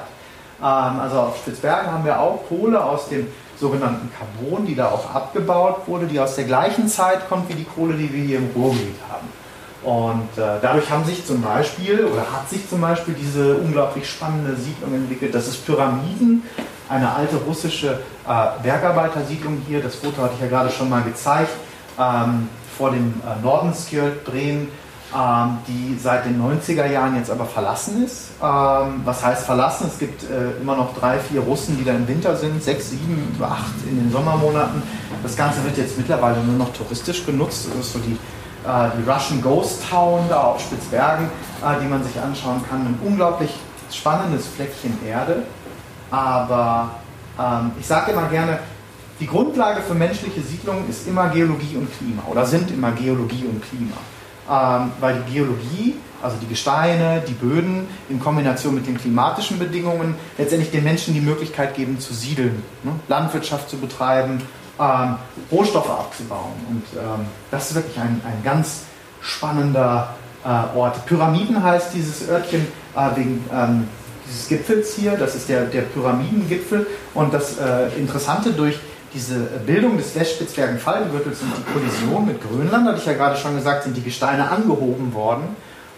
Ähm, 0.62 1.00
also 1.00 1.20
auf 1.20 1.38
Spitzbergen 1.38 1.92
haben 1.92 2.06
wir 2.06 2.20
auch 2.20 2.44
Kohle 2.48 2.84
aus 2.84 3.10
dem 3.10 3.28
sogenannten 3.60 4.10
Carbon, 4.18 4.66
die 4.66 4.76
da 4.76 4.88
auch 4.90 5.14
abgebaut 5.14 5.88
wurde, 5.88 6.08
die 6.08 6.20
aus 6.20 6.36
der 6.36 6.46
gleichen 6.46 6.88
Zeit 6.88 7.28
kommt 7.28 7.50
wie 7.50 7.56
die 7.56 7.66
Kohle, 7.66 7.94
die 7.96 8.12
wir 8.12 8.24
hier 8.24 8.38
im 8.38 8.50
Ruhrgebiet 8.56 8.96
haben. 9.10 9.28
Und 9.82 10.38
äh, 10.38 10.60
dadurch 10.62 10.90
haben 10.90 11.06
sich 11.06 11.26
zum 11.26 11.42
Beispiel 11.42 12.06
oder 12.06 12.22
hat 12.22 12.50
sich 12.50 12.70
zum 12.70 12.82
Beispiel 12.82 13.14
diese 13.14 13.56
unglaublich 13.56 14.10
spannende 14.10 14.56
Siedlung 14.56 14.94
entwickelt. 14.94 15.34
Das 15.34 15.48
ist 15.48 15.66
Pyramiden, 15.66 16.44
eine 16.90 17.14
alte 17.14 17.38
russische 17.38 18.00
äh, 18.28 18.64
Bergarbeitersiedlung 18.64 19.62
hier. 19.68 19.82
Das 19.82 19.96
Foto 19.96 20.22
hatte 20.22 20.34
ich 20.36 20.42
ja 20.42 20.48
gerade 20.48 20.70
schon 20.70 20.90
mal 20.90 21.02
gezeigt. 21.04 21.52
Ähm, 21.98 22.50
vor 22.78 22.92
dem 22.92 23.14
äh, 23.26 23.42
Nordenskjöld 23.44 24.24
Bremen, 24.24 24.70
ähm, 25.16 25.58
die 25.68 25.98
seit 26.02 26.26
den 26.26 26.42
90er 26.42 26.86
Jahren 26.86 27.16
jetzt 27.16 27.32
aber 27.32 27.46
verlassen 27.46 28.04
ist. 28.06 28.30
Ähm, 28.42 29.02
was 29.06 29.26
heißt 29.26 29.46
verlassen? 29.46 29.88
Es 29.88 29.98
gibt 29.98 30.24
äh, 30.24 30.62
immer 30.62 30.76
noch 30.76 30.96
drei, 30.98 31.20
vier 31.20 31.42
Russen, 31.42 31.78
die 31.78 31.84
da 31.84 31.94
im 31.94 32.08
Winter 32.08 32.36
sind, 32.36 32.62
sechs, 32.64 32.92
sieben, 32.92 33.36
acht 33.42 33.74
in 33.90 33.98
den 33.98 34.12
Sommermonaten. 34.12 34.84
Das 35.24 35.36
Ganze 35.36 35.64
wird 35.64 35.78
jetzt 35.78 35.98
mittlerweile 35.98 36.44
nur 36.44 36.58
noch 36.58 36.74
touristisch 36.74 37.26
genutzt. 37.26 37.68
Das 37.76 37.88
ist 37.88 37.94
so 37.94 38.00
die 38.00 38.18
äh, 38.66 38.90
die 38.98 39.10
Russian 39.10 39.42
Ghost 39.42 39.82
Town 39.90 40.26
da 40.30 40.42
auf 40.42 40.62
Spitzbergen, 40.62 41.26
äh, 41.26 41.82
die 41.82 41.88
man 41.88 42.04
sich 42.04 42.20
anschauen 42.20 42.62
kann. 42.70 42.82
Ein 42.82 43.00
unglaublich 43.04 43.54
spannendes 43.92 44.48
Fleckchen 44.48 44.98
Erde. 45.08 45.44
Aber 46.12 46.92
ähm, 47.40 47.72
ich 47.80 47.88
sage 47.88 48.12
immer 48.12 48.28
gerne, 48.28 48.60
die 49.20 49.28
Grundlage 49.28 49.82
für 49.82 49.96
menschliche 49.96 50.42
Siedlungen 50.42 50.90
ist 50.90 51.08
immer 51.08 51.30
Geologie 51.30 51.76
und 51.76 51.90
Klima 51.98 52.24
oder 52.30 52.46
sind 52.46 52.72
immer 52.72 52.92
Geologie 52.92 53.46
und 53.46 53.62
Klima. 53.62 53.98
Ähm, 54.50 54.92
weil 55.00 55.22
die 55.28 55.34
Geologie, 55.34 55.96
also 56.24 56.38
die 56.42 56.48
Gesteine, 56.48 57.22
die 57.28 57.34
Böden 57.34 57.88
in 58.10 58.20
Kombination 58.20 58.74
mit 58.74 58.88
den 58.88 58.98
klimatischen 58.98 59.60
Bedingungen 59.60 60.16
letztendlich 60.38 60.72
den 60.72 60.84
Menschen 60.84 61.14
die 61.14 61.22
Möglichkeit 61.22 61.76
geben 61.76 62.00
zu 62.00 62.14
siedeln, 62.14 62.64
ne? 62.84 62.92
Landwirtschaft 63.08 63.70
zu 63.70 63.78
betreiben, 63.78 64.42
ähm, 64.80 65.16
Rohstoffe 65.52 65.90
abzubauen. 65.90 66.54
Und 66.70 66.84
ähm, 66.98 67.26
das 67.52 67.70
ist 67.70 67.76
wirklich 67.76 68.00
ein, 68.00 68.22
ein 68.26 68.42
ganz 68.44 68.84
spannender 69.22 70.16
äh, 70.44 70.78
Ort. 70.78 71.06
Pyramiden 71.06 71.62
heißt 71.62 71.94
dieses 71.94 72.28
Örtchen 72.28 72.68
äh, 72.96 73.16
wegen 73.16 73.46
ähm, 73.54 73.88
dieses 74.28 74.48
Gipfels 74.48 74.96
hier. 74.96 75.12
Das 75.18 75.36
ist 75.36 75.50
der, 75.50 75.66
der 75.66 75.82
Pyramidengipfel. 75.82 76.88
Und 77.14 77.34
das 77.34 77.58
äh, 77.60 77.90
Interessante 77.98 78.52
durch 78.52 78.80
diese 79.14 79.40
Bildung 79.66 79.98
des 79.98 80.16
Westspitzbergen-Fallgürtels 80.16 81.42
und 81.42 81.52
die 81.58 81.72
Kollision 81.74 82.26
mit 82.26 82.42
Grönland, 82.42 82.88
hatte 82.88 83.00
ich 83.00 83.06
ja 83.06 83.14
gerade 83.14 83.38
schon 83.38 83.56
gesagt, 83.56 83.84
sind 83.84 83.98
die 83.98 84.04
Gesteine 84.04 84.50
angehoben 84.50 85.14
worden. 85.14 85.56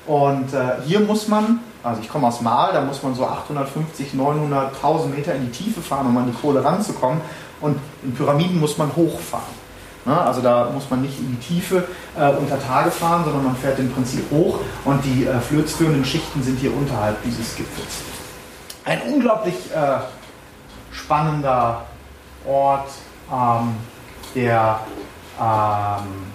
Und 0.07 0.53
äh, 0.53 0.81
hier 0.85 0.99
muss 1.01 1.27
man, 1.27 1.59
also 1.83 2.01
ich 2.01 2.09
komme 2.09 2.27
aus 2.27 2.41
Mahl, 2.41 2.73
da 2.73 2.81
muss 2.81 3.03
man 3.03 3.13
so 3.13 3.25
850, 3.25 4.13
900, 4.13 4.73
1000 4.75 5.15
Meter 5.15 5.35
in 5.35 5.45
die 5.45 5.51
Tiefe 5.51 5.81
fahren, 5.81 6.07
um 6.07 6.17
an 6.17 6.27
die 6.27 6.37
Kohle 6.37 6.63
ranzukommen. 6.63 7.21
Und 7.59 7.77
in 8.03 8.13
Pyramiden 8.13 8.59
muss 8.59 8.77
man 8.77 8.95
hochfahren. 8.95 9.61
Ja, 10.05 10.21
also 10.25 10.41
da 10.41 10.69
muss 10.73 10.89
man 10.89 11.01
nicht 11.01 11.19
in 11.19 11.37
die 11.37 11.47
Tiefe 11.47 11.83
äh, 12.17 12.29
unter 12.29 12.59
Tage 12.59 12.89
fahren, 12.89 13.23
sondern 13.23 13.43
man 13.43 13.55
fährt 13.55 13.77
im 13.77 13.91
Prinzip 13.91 14.23
hoch 14.31 14.59
und 14.83 15.05
die 15.05 15.25
äh, 15.25 15.39
flözführenden 15.39 16.03
Schichten 16.03 16.41
sind 16.41 16.57
hier 16.57 16.75
unterhalb 16.75 17.21
dieses 17.23 17.55
Gipfels. 17.55 18.01
Ein 18.83 19.01
unglaublich 19.13 19.53
äh, 19.75 19.99
spannender 20.91 21.83
Ort, 22.45 22.89
ähm, 23.31 23.75
der 24.35 24.79
ähm, 25.39 26.31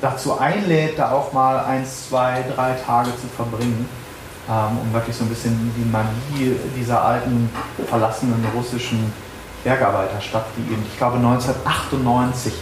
dazu 0.00 0.38
einlädt, 0.38 0.98
da 0.98 1.12
auch 1.12 1.32
mal 1.32 1.60
eins, 1.60 2.08
zwei, 2.08 2.44
drei 2.54 2.74
Tage 2.74 3.10
zu 3.16 3.26
verbringen, 3.34 3.88
ähm, 4.48 4.78
um 4.82 4.92
wirklich 4.92 5.16
so 5.16 5.24
ein 5.24 5.28
bisschen 5.28 5.72
die 5.76 5.88
Magie 5.88 6.56
dieser 6.76 7.02
alten, 7.02 7.50
verlassenen 7.88 8.44
russischen 8.54 9.12
Bergarbeiterstadt, 9.64 10.46
die 10.56 10.72
eben, 10.72 10.84
ich 10.90 10.96
glaube 10.96 11.16
1998 11.16 12.52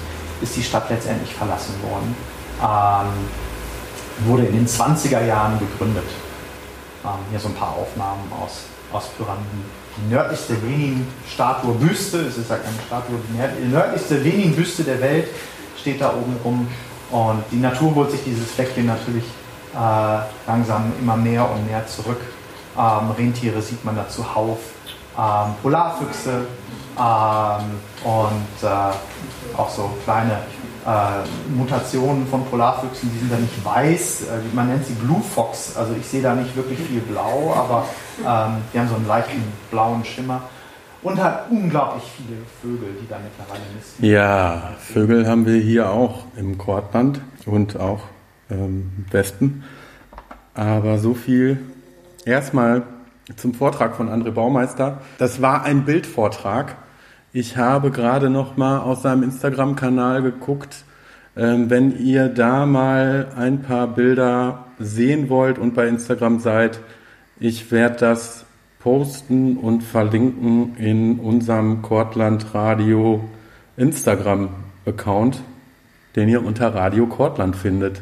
ist 0.40 0.56
die 0.56 0.62
Stadt 0.62 0.88
letztendlich 0.88 1.34
verlassen 1.34 1.74
worden, 1.82 2.16
ähm, 2.62 4.26
wurde 4.26 4.46
in 4.46 4.54
den 4.54 4.66
20er 4.66 5.24
Jahren 5.24 5.58
gegründet. 5.58 6.06
Ähm, 7.04 7.10
hier 7.30 7.38
so 7.38 7.48
ein 7.48 7.54
paar 7.54 7.74
Aufnahmen 7.76 8.32
aus, 8.42 8.64
aus 8.92 9.08
Pyramiden. 9.08 9.83
Die 9.96 10.12
nördlichste 10.12 10.54
Lenin-Statue, 10.54 11.74
Büste, 11.74 12.18
es 12.18 12.36
ist 12.36 12.50
ja 12.50 12.56
keine 12.56 12.76
Statue, 12.86 13.16
die 13.30 13.68
nördlichste 13.68 14.16
Lenin-Büste 14.16 14.82
der 14.82 15.00
Welt 15.00 15.28
steht 15.80 16.00
da 16.00 16.10
oben 16.10 16.36
rum. 16.44 16.68
Und 17.10 17.44
die 17.52 17.58
Natur 17.58 17.94
holt 17.94 18.10
sich 18.10 18.24
dieses 18.24 18.50
Fleckchen 18.52 18.86
natürlich 18.86 19.24
äh, 19.74 20.48
langsam 20.48 20.92
immer 21.00 21.16
mehr 21.16 21.48
und 21.48 21.66
mehr 21.66 21.86
zurück. 21.86 22.20
Ähm, 22.76 23.10
Rentiere 23.16 23.62
sieht 23.62 23.84
man 23.84 23.94
da 23.94 24.08
zuhauf, 24.08 24.58
ähm, 25.16 25.54
Polarfüchse, 25.62 26.46
ähm, 26.98 27.80
und 28.04 28.68
äh, 28.68 29.56
auch 29.56 29.70
so 29.70 29.90
kleine 30.04 30.38
äh, 30.86 31.56
Mutationen 31.56 32.26
von 32.26 32.44
Polarfüchsen, 32.44 33.10
die 33.12 33.18
sind 33.18 33.32
da 33.32 33.38
nicht 33.38 33.64
weiß, 33.64 34.22
äh, 34.22 34.54
man 34.54 34.68
nennt 34.68 34.86
sie 34.86 34.94
Blue 34.94 35.22
Fox, 35.22 35.76
also 35.76 35.94
ich 35.98 36.06
sehe 36.06 36.22
da 36.22 36.34
nicht 36.34 36.54
wirklich 36.56 36.78
viel 36.78 37.00
Blau, 37.00 37.54
aber 37.56 37.86
ähm, 38.20 38.62
die 38.72 38.78
haben 38.78 38.88
so 38.88 38.96
einen 38.96 39.06
leichten 39.06 39.42
blauen 39.70 40.04
Schimmer. 40.04 40.42
Und 41.02 41.22
hat 41.22 41.50
unglaublich 41.50 42.02
viele 42.16 42.38
Vögel, 42.62 42.96
die 42.98 43.06
da 43.06 43.18
mittlerweile 43.18 43.62
nisten. 43.76 44.02
Ja, 44.02 44.72
Vögel 44.78 45.28
haben 45.28 45.44
wir 45.44 45.60
hier 45.60 45.90
auch 45.90 46.24
im 46.34 46.56
Kortland 46.56 47.20
und 47.44 47.78
auch 47.78 48.04
ähm, 48.50 49.04
Westen. 49.10 49.64
Aber 50.54 50.96
so 50.96 51.12
viel 51.12 51.60
erstmal 52.24 52.84
zum 53.36 53.52
Vortrag 53.52 53.96
von 53.96 54.08
André 54.08 54.30
Baumeister. 54.30 55.02
Das 55.18 55.42
war 55.42 55.64
ein 55.64 55.84
Bildvortrag 55.84 56.76
ich 57.34 57.56
habe 57.56 57.90
gerade 57.90 58.30
noch 58.30 58.56
mal 58.56 58.78
aus 58.78 59.02
seinem 59.02 59.24
Instagram-Kanal 59.24 60.22
geguckt. 60.22 60.84
Ähm, 61.36 61.68
wenn 61.68 61.98
ihr 61.98 62.28
da 62.28 62.64
mal 62.64 63.26
ein 63.36 63.60
paar 63.60 63.88
Bilder 63.88 64.66
sehen 64.78 65.28
wollt 65.28 65.58
und 65.58 65.74
bei 65.74 65.88
Instagram 65.88 66.38
seid, 66.38 66.78
ich 67.40 67.72
werde 67.72 67.96
das 67.96 68.44
posten 68.78 69.56
und 69.56 69.82
verlinken 69.82 70.76
in 70.76 71.18
unserem 71.18 71.82
Kortland 71.82 72.54
Radio 72.54 73.28
Instagram-Account, 73.76 75.42
den 76.14 76.28
ihr 76.28 76.46
unter 76.46 76.72
Radio 76.72 77.08
Kortland 77.08 77.56
findet. 77.56 78.00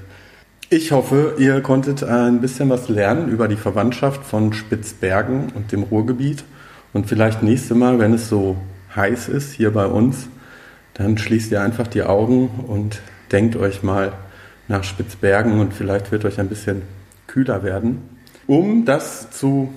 Ich 0.69 0.93
hoffe, 0.93 1.37
ihr 1.39 1.63
konntet 1.63 2.05
ein 2.05 2.43
bisschen 2.43 2.69
was 2.69 2.91
lernen 2.91 3.31
über 3.31 3.49
die 3.49 3.57
Verwandtschaft 3.57 4.25
von 4.25 4.53
Spitzbergen 4.53 5.53
und 5.55 5.73
dem 5.73 5.85
Ruhrgebiet 5.85 6.45
und 6.93 7.07
vielleicht 7.07 7.43
nächste 7.43 7.75
Mal, 7.75 7.99
wenn 7.99 8.13
es 8.13 8.29
so 8.29 8.59
heiß 8.95 9.29
ist 9.29 9.53
hier 9.53 9.73
bei 9.73 9.87
uns, 9.87 10.29
dann 10.95 11.19
schließt 11.19 11.53
ihr 11.53 11.63
einfach 11.63 11.87
die 11.87 12.03
Augen 12.03 12.49
und 12.67 13.01
denkt 13.31 13.57
euch 13.57 13.83
mal 13.83 14.13
nach 14.69 14.85
Spitzbergen 14.85 15.61
und 15.61 15.75
vielleicht 15.75 16.13
wird 16.13 16.25
euch 16.25 16.39
ein 16.39 16.49
bisschen 16.49 16.83
kühler 17.27 17.63
werden. 17.63 18.03
Um 18.47 18.85
das 18.85 19.31
zu 19.31 19.73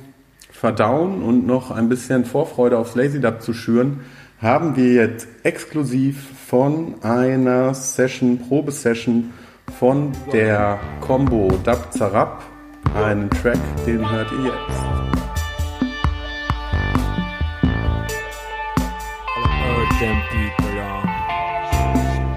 verdauen 0.52 1.22
und 1.22 1.46
noch 1.46 1.72
ein 1.72 1.90
bisschen 1.90 2.26
Vorfreude 2.26 2.78
aufs 2.78 2.96
Lazy 2.96 3.20
Dub 3.20 3.42
zu 3.42 3.54
schüren, 3.54 4.02
haben 4.42 4.76
wir 4.76 4.94
jetzt 4.94 5.28
exklusiv 5.44 6.28
von 6.48 7.02
einer 7.04 7.74
Session, 7.74 8.40
Probesession 8.40 9.34
von 9.80 10.12
der 10.32 10.80
Combo 11.02 11.50
Dub 11.64 11.92
Zarab 11.92 12.44
einen 12.94 13.30
Track, 13.30 13.60
den 13.86 14.10
hört 14.10 14.32
ihr 14.32 14.46
jetzt. 14.46 15.05
them 20.00 20.22
people, 20.30 20.72
yeah. 20.76 21.04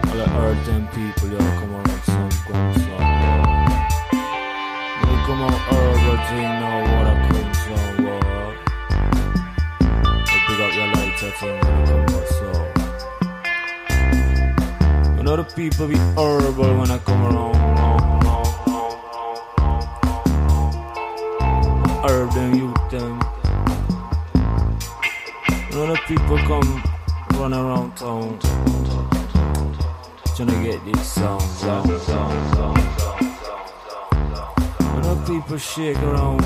All 0.07 0.17
the 0.17 0.27
earth 0.39 0.63
them 0.67 0.87
people, 0.89 1.29
yeah. 1.29 1.59
Come 1.59 1.75
on, 1.75 1.83
like 1.85 2.05
some 2.05 2.29
guns. 2.47 2.77
They 5.03 5.17
come 5.27 5.41
on, 5.43 5.53
earth, 5.53 6.01
but 6.07 6.21
they 6.31 6.45
know 6.61 6.77
what 6.93 7.07
I 7.07 7.15
come 7.27 7.51
from, 7.63 7.95
yeah. 8.07 8.51
They 10.29 10.39
pick 10.47 10.61
up 10.61 10.73
your 10.79 10.89
lights, 10.95 11.23
I 11.23 11.25
think, 11.31 11.59
remember, 11.65 12.23
You 15.17 15.23
know 15.25 15.37
the 15.37 15.45
people 15.57 15.87
be 15.89 15.97
horrible 16.15 16.73
when 16.79 16.91
I 16.91 16.99
come 16.99 17.23
around, 17.25 17.59
no, 17.59 17.89
no, 18.27 18.41
no, 18.67 18.83
no, 19.59 19.71
no. 21.39 22.09
Herb 22.09 22.29
them, 22.33 22.51
you 22.55 22.69
them. 22.91 23.13
You 25.71 25.77
know 25.77 25.87
the 25.93 25.99
people 26.07 26.39
come 26.39 26.83
run 27.39 27.55
around 27.55 27.97
town 27.97 28.37
trying 30.35 30.49
to 30.49 30.63
get 30.63 30.85
these 30.85 31.07
songs 31.07 31.65
out. 31.65 31.87
When 34.93 35.03
the 35.03 35.15
people 35.27 35.59
shake 35.59 36.03
around, 36.03 36.41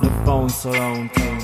they 0.00 0.08
bounce 0.26 0.66
around 0.66 1.10
thing. 1.12 1.40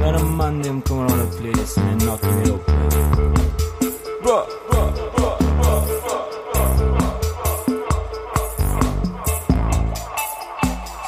When 0.00 0.14
the 0.14 0.24
man 0.24 0.62
them 0.62 0.82
come 0.82 1.00
around 1.00 1.18
the 1.18 1.26
place 1.36 1.76
and 1.76 2.00
they 2.00 2.06
knock 2.06 2.22
me 2.22 2.50
up. 2.50 2.60
Bruh. 4.22 4.46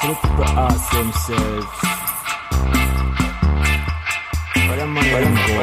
So 0.01 0.07
the 0.07 0.15
people 0.21 0.45
ask 0.45 0.91
themselves 0.93 1.86
that 4.87 4.93
money. 4.93 5.11
Let 5.11 5.21
them 5.23 5.35
go. 5.35 5.53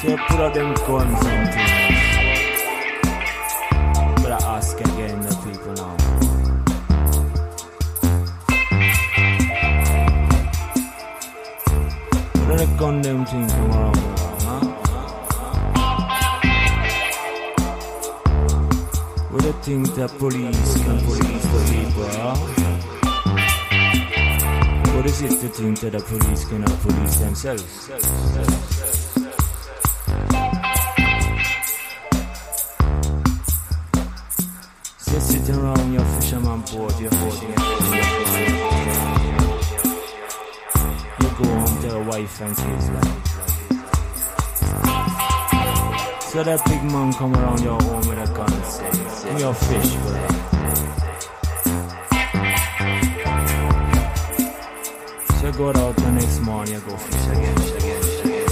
So 0.00 0.08
put 0.16 0.40
out 0.40 0.54
them 0.54 0.74
guns 0.74 1.26
and 1.26 1.48
things. 1.54 1.80
But 4.22 4.32
I 4.32 4.34
ask 4.56 4.80
again 4.80 5.20
the 5.20 5.34
people 5.44 5.74
now. 5.74 5.96
Put 12.46 12.60
it 12.60 12.70
gun 12.78 13.02
them 13.02 13.24
things 13.26 13.52
tomorrow. 13.52 14.10
think 19.62 19.94
the 19.94 20.08
police 20.18 20.74
can 20.82 20.98
police 21.04 21.44
the 21.52 21.60
people? 21.70 22.69
What 25.00 25.08
is 25.08 25.22
it 25.22 25.30
to 25.30 25.48
think 25.48 25.80
that 25.80 25.92
the 25.92 26.00
police 26.00 26.44
cannot 26.44 26.78
police 26.82 27.16
themselves? 27.20 27.64
So 34.98 35.10
you're 35.10 35.20
sitting 35.22 35.54
around 35.54 35.92
your 35.94 36.04
fisherman 36.04 36.60
board, 36.60 37.00
your 37.00 37.10
you 37.10 37.16
go 41.38 41.44
home 41.48 41.80
to 41.80 41.86
your 41.86 42.02
wife 42.04 42.40
and 42.42 42.54
kids 42.54 42.90
like. 42.90 43.26
So 46.20 46.44
that 46.44 46.60
big 46.66 46.84
man 46.92 47.14
come 47.14 47.34
around 47.36 47.62
your 47.62 47.80
home 47.80 48.06
with 48.06 48.18
a 48.18 48.26
gun 48.34 48.52
and 48.52 48.64
say, 48.66 48.90
"Give 49.24 49.34
me 49.34 49.40
your 49.40 49.54
fish, 49.54 49.94
brother." 49.94 50.59
You 55.50 55.56
go 55.56 55.68
out 55.70 55.96
the 55.96 56.12
next 56.12 56.38
morning, 56.42 56.74
you 56.74 56.80
go 56.80 56.96
fish 56.96 57.26
again, 57.26 57.56
fish 57.56 57.72
again, 57.72 58.02
fish 58.02 58.20
again. 58.20 58.46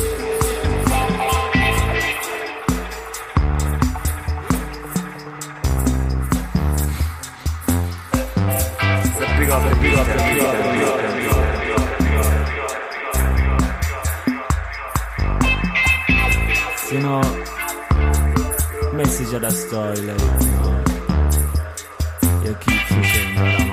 Big 9.39 9.49
up, 9.49 9.63
big 9.81 9.95
up, 9.95 10.07
big 10.07 10.19
up, 10.19 10.27
big 10.27 10.43
up, 10.43 10.97
big 12.01 12.15
up. 12.19 12.39
You 16.91 16.99
know, 16.99 17.21
message 18.95 19.33
of 19.35 19.41
the 19.43 19.51
story, 19.53 20.01
like, 20.01 20.21
you 20.43 20.51
know, 20.51 20.83
you 22.45 22.53
keep 22.57 22.81
fishing, 22.89 23.68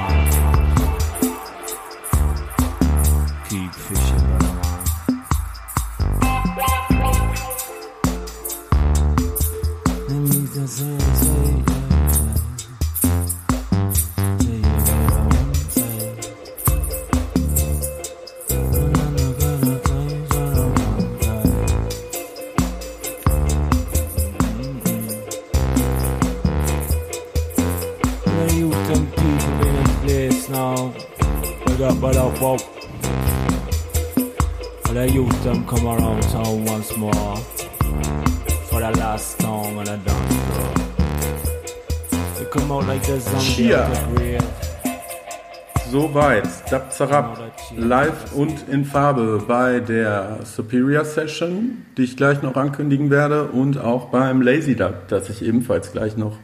Soweit, 46.15 46.47
Dabzerab, 46.71 47.37
live 47.75 48.33
und 48.35 48.69
in 48.69 48.85
Farbe 48.85 49.43
bei 49.45 49.81
der 49.81 50.39
Superior 50.45 51.03
Session, 51.03 51.85
die 51.97 52.03
ich 52.03 52.15
gleich 52.15 52.41
noch 52.41 52.55
ankündigen 52.55 53.09
werde, 53.09 53.49
und 53.49 53.77
auch 53.77 54.05
beim 54.05 54.41
Lazy 54.41 54.77
Dub, 54.77 55.09
das 55.09 55.29
ich 55.29 55.43
ebenfalls 55.43 55.91
gleich 55.91 56.15
noch 56.15 56.37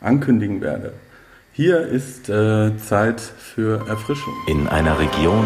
ankündigen 0.00 0.60
werde. 0.60 0.92
Hier 1.50 1.80
ist 1.80 2.28
äh, 2.28 2.76
Zeit 2.76 3.20
für 3.20 3.84
Erfrischung. 3.88 4.32
In 4.46 4.68
einer 4.68 4.96
Region, 4.96 5.44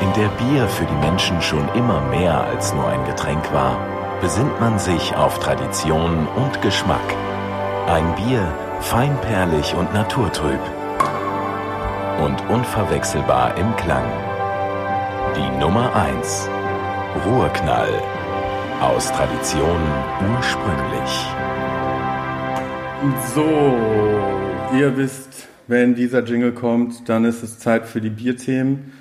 in 0.00 0.12
der 0.20 0.28
Bier 0.30 0.66
für 0.66 0.86
die 0.86 1.06
Menschen 1.06 1.40
schon 1.40 1.68
immer 1.76 2.00
mehr 2.10 2.36
als 2.36 2.74
nur 2.74 2.88
ein 2.88 3.04
Getränk 3.04 3.52
war, 3.52 3.78
besinnt 4.20 4.58
man 4.58 4.80
sich 4.80 5.14
auf 5.14 5.38
Tradition 5.38 6.26
und 6.34 6.62
Geschmack. 6.62 7.14
Ein 7.86 8.12
Bier, 8.16 8.42
feinperlig 8.80 9.76
und 9.76 9.94
naturtrüb. 9.94 10.79
Und 12.20 12.38
unverwechselbar 12.50 13.56
im 13.56 13.74
Klang. 13.76 14.04
Die 15.34 15.58
Nummer 15.58 15.94
1. 15.96 16.48
Ruhrknall. 17.24 17.88
Aus 18.82 19.10
Tradition 19.10 19.80
ursprünglich. 20.36 21.26
So, 23.34 23.78
ihr 24.76 24.94
wisst, 24.98 25.48
wenn 25.66 25.94
dieser 25.94 26.22
Jingle 26.22 26.52
kommt, 26.52 27.08
dann 27.08 27.24
ist 27.24 27.42
es 27.42 27.58
Zeit 27.58 27.86
für 27.86 28.02
die 28.02 28.10
Bierthemen. 28.10 28.92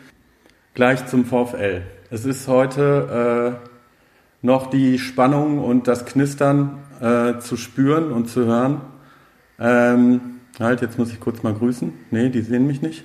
Gleich 0.74 1.06
zum 1.08 1.26
VfL. 1.26 1.82
Es 2.10 2.24
ist 2.24 2.48
heute 2.48 3.60
äh, 3.62 4.46
noch 4.46 4.68
die 4.70 4.98
Spannung 4.98 5.60
und 5.60 5.90
das 5.90 6.06
Knistern 6.06 6.80
äh, 7.02 7.40
zu 7.40 7.58
spüren 7.58 8.14
und 8.14 8.30
zu 8.30 8.46
hören. 8.46 8.80
Ähm, 9.60 10.22
halt, 10.60 10.82
jetzt 10.82 10.98
muss 10.98 11.12
ich 11.12 11.20
kurz 11.20 11.44
mal 11.44 11.54
grüßen. 11.54 11.94
Nee, 12.12 12.30
die 12.30 12.42
sehen 12.42 12.68
mich 12.68 12.82
nicht. 12.82 13.04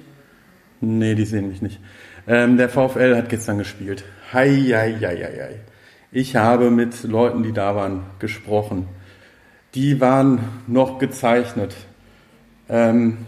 Nee, 0.81 1.15
die 1.15 1.25
sehen 1.25 1.49
mich 1.49 1.63
nicht. 1.63 1.81
Ähm, 2.27 2.57
der 2.57 2.69
VfL 2.69 3.17
hat 3.17 3.29
gestern 3.29 3.59
gespielt. 3.59 4.05
Hei, 4.33 4.51
hei, 4.51 4.95
hei, 5.01 5.17
hei. 5.17 5.61
Ich 6.11 6.37
habe 6.37 6.71
mit 6.71 7.03
Leuten, 7.05 7.43
die 7.43 7.53
da 7.53 7.75
waren, 7.75 8.03
gesprochen. 8.19 8.87
Die 9.75 10.01
waren 10.01 10.41
noch 10.67 10.99
gezeichnet. 10.99 11.75
Ähm, 12.69 13.19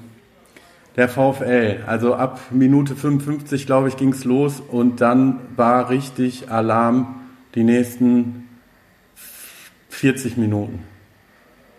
der 0.96 1.08
VfL, 1.08 1.82
also 1.86 2.14
ab 2.14 2.40
Minute 2.50 2.96
55, 2.96 3.66
glaube 3.66 3.88
ich, 3.88 3.96
ging's 3.96 4.24
los 4.24 4.60
und 4.60 5.00
dann 5.02 5.40
war 5.56 5.90
richtig 5.90 6.50
Alarm 6.50 7.20
die 7.54 7.64
nächsten 7.64 8.48
40 9.90 10.36
Minuten. 10.38 10.84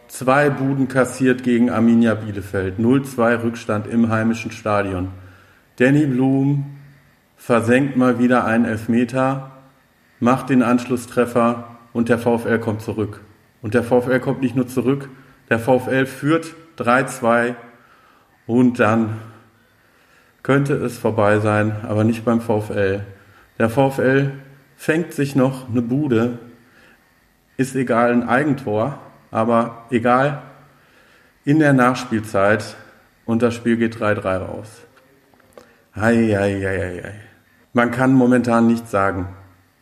Zwei 0.07 0.49
Buden 0.49 0.87
kassiert 0.87 1.43
gegen 1.43 1.69
Arminia 1.69 2.15
Bielefeld, 2.15 2.79
0-2 2.79 3.43
Rückstand 3.43 3.87
im 3.87 4.09
heimischen 4.09 4.51
Stadion. 4.51 5.09
Danny 5.75 6.05
Blum 6.05 6.77
versenkt 7.35 7.97
mal 7.97 8.17
wieder 8.17 8.45
einen 8.45 8.63
Elfmeter, 8.65 9.51
macht 10.19 10.49
den 10.49 10.63
Anschlusstreffer 10.63 11.77
und 11.91 12.07
der 12.07 12.19
VfL 12.19 12.57
kommt 12.59 12.81
zurück. 12.81 13.21
Und 13.61 13.73
der 13.73 13.83
VfL 13.83 14.19
kommt 14.19 14.41
nicht 14.41 14.55
nur 14.55 14.67
zurück, 14.67 15.09
der 15.49 15.59
VfL 15.59 16.05
führt 16.05 16.55
3-2 16.77 17.55
und 18.45 18.79
dann 18.79 19.17
könnte 20.41 20.75
es 20.75 20.97
vorbei 20.97 21.39
sein, 21.39 21.75
aber 21.83 22.05
nicht 22.05 22.23
beim 22.23 22.39
VfL. 22.39 23.03
Der 23.59 23.69
VfL 23.69 24.31
fängt 24.77 25.11
sich 25.11 25.35
noch 25.35 25.69
eine 25.69 25.81
Bude, 25.81 26.39
ist 27.57 27.75
egal 27.75 28.13
ein 28.13 28.27
Eigentor, 28.27 28.99
aber 29.31 29.85
egal 29.89 30.41
in 31.45 31.59
der 31.59 31.73
Nachspielzeit 31.73 32.75
und 33.25 33.41
das 33.41 33.53
Spiel 33.53 33.77
geht 33.77 33.95
3-3 33.97 34.37
raus. 34.37 34.67
Hei. 35.95 37.13
Man 37.73 37.91
kann 37.91 38.13
momentan 38.13 38.67
nicht 38.67 38.89
sagen, 38.89 39.27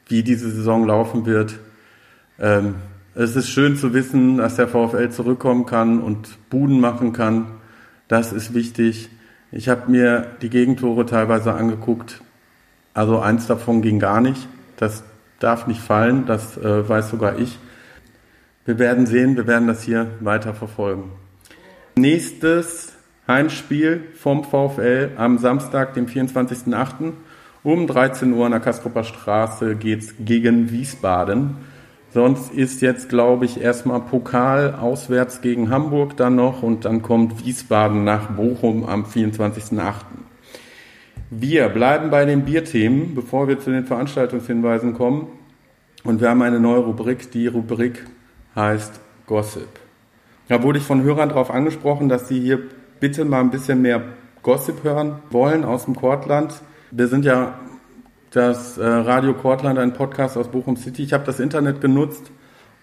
wie 0.07 0.23
diese 0.23 0.49
Saison 0.51 0.85
laufen 0.85 1.25
wird. 1.25 1.59
Ähm, 2.39 2.75
es 3.15 3.35
ist 3.35 3.49
schön 3.49 3.77
zu 3.77 3.93
wissen, 3.93 4.37
dass 4.37 4.57
der 4.57 4.67
VfL 4.67 5.09
zurückkommen 5.09 5.65
kann 5.65 6.01
und 6.01 6.37
Buden 6.49 6.79
machen 6.79 7.13
kann. 7.13 7.47
Das 8.07 8.33
ist 8.33 8.53
wichtig. 8.53 9.09
Ich 9.51 9.69
habe 9.69 9.89
mir 9.89 10.27
die 10.41 10.49
Gegentore 10.49 11.05
teilweise 11.05 11.53
angeguckt. 11.53 12.21
Also 12.93 13.19
eins 13.19 13.47
davon 13.47 13.81
ging 13.81 13.99
gar 13.99 14.21
nicht. 14.21 14.47
Das 14.77 15.03
darf 15.39 15.65
nicht 15.65 15.81
fallen. 15.81 16.25
Das 16.25 16.57
äh, 16.57 16.87
weiß 16.87 17.09
sogar 17.09 17.39
ich. 17.39 17.57
Wir 18.65 18.79
werden 18.79 19.05
sehen. 19.05 19.37
Wir 19.37 19.45
werden 19.45 19.67
das 19.67 19.83
hier 19.83 20.07
weiter 20.21 20.55
verfolgen. 20.55 21.11
Nächstes 21.95 22.93
Heimspiel 23.27 24.03
vom 24.15 24.43
VfL 24.43 25.11
am 25.17 25.37
Samstag, 25.37 25.93
dem 25.93 26.07
24.08. 26.07 27.13
Um 27.63 27.85
13 27.87 28.33
Uhr 28.33 28.45
an 28.45 28.51
der 28.51 28.61
Kastropper 28.61 29.03
Straße 29.03 29.75
geht's 29.75 30.15
gegen 30.19 30.71
Wiesbaden. 30.71 31.57
Sonst 32.11 32.53
ist 32.53 32.81
jetzt, 32.81 33.09
glaube 33.09 33.45
ich, 33.45 33.61
erstmal 33.61 33.99
Pokal 33.99 34.73
auswärts 34.73 35.41
gegen 35.41 35.69
Hamburg 35.69 36.17
dann 36.17 36.35
noch 36.35 36.63
und 36.63 36.85
dann 36.85 37.01
kommt 37.01 37.45
Wiesbaden 37.45 38.03
nach 38.03 38.31
Bochum 38.31 38.85
am 38.85 39.03
24.08. 39.03 39.93
Wir 41.29 41.69
bleiben 41.69 42.09
bei 42.09 42.25
den 42.25 42.45
Bierthemen, 42.45 43.13
bevor 43.13 43.47
wir 43.47 43.59
zu 43.59 43.71
den 43.71 43.85
Veranstaltungshinweisen 43.85 44.93
kommen. 44.93 45.27
Und 46.03 46.21
wir 46.21 46.29
haben 46.29 46.41
eine 46.41 46.59
neue 46.59 46.79
Rubrik, 46.79 47.31
die 47.31 47.47
Rubrik 47.47 48.05
heißt 48.55 48.99
Gossip. 49.27 49.67
Da 50.47 50.61
wurde 50.63 50.79
ich 50.79 50.85
von 50.85 51.03
Hörern 51.03 51.29
darauf 51.29 51.51
angesprochen, 51.51 52.09
dass 52.09 52.27
sie 52.27 52.39
hier 52.39 52.59
bitte 52.99 53.25
mal 53.25 53.41
ein 53.41 53.51
bisschen 53.51 53.81
mehr 53.81 54.03
Gossip 54.43 54.83
hören 54.83 55.19
wollen 55.31 55.63
aus 55.63 55.85
dem 55.85 55.95
Kortland. 55.95 56.53
Wir 56.91 57.07
sind 57.07 57.25
ja 57.25 57.59
das 58.31 58.77
äh, 58.77 58.85
Radio 58.85 59.33
Kortland, 59.33 59.79
ein 59.79 59.93
Podcast 59.93 60.37
aus 60.37 60.49
Bochum 60.49 60.77
City. 60.77 61.03
Ich 61.03 61.13
habe 61.13 61.25
das 61.25 61.39
Internet 61.39 61.81
genutzt 61.81 62.31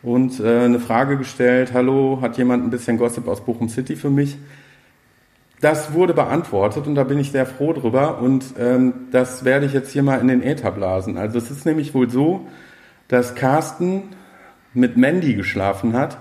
und 0.02 0.40
äh, 0.40 0.64
eine 0.64 0.80
Frage 0.80 1.16
gestellt. 1.16 1.72
Hallo, 1.72 2.18
hat 2.20 2.36
jemand 2.36 2.64
ein 2.64 2.70
bisschen 2.70 2.98
Gossip 2.98 3.28
aus 3.28 3.44
Bochum 3.44 3.68
City 3.68 3.94
für 3.94 4.10
mich? 4.10 4.36
Das 5.60 5.92
wurde 5.92 6.12
beantwortet 6.12 6.88
und 6.88 6.96
da 6.96 7.04
bin 7.04 7.20
ich 7.20 7.30
sehr 7.30 7.46
froh 7.46 7.72
drüber 7.72 8.20
und 8.20 8.44
ähm, 8.58 8.94
das 9.12 9.44
werde 9.44 9.64
ich 9.66 9.72
jetzt 9.72 9.92
hier 9.92 10.02
mal 10.02 10.20
in 10.20 10.26
den 10.26 10.42
Äther 10.42 10.72
blasen. 10.72 11.16
Also 11.16 11.38
es 11.38 11.52
ist 11.52 11.64
nämlich 11.64 11.94
wohl 11.94 12.10
so, 12.10 12.48
dass 13.06 13.36
Carsten 13.36 14.08
mit 14.74 14.96
Mandy 14.96 15.34
geschlafen 15.34 15.94
hat, 15.94 16.18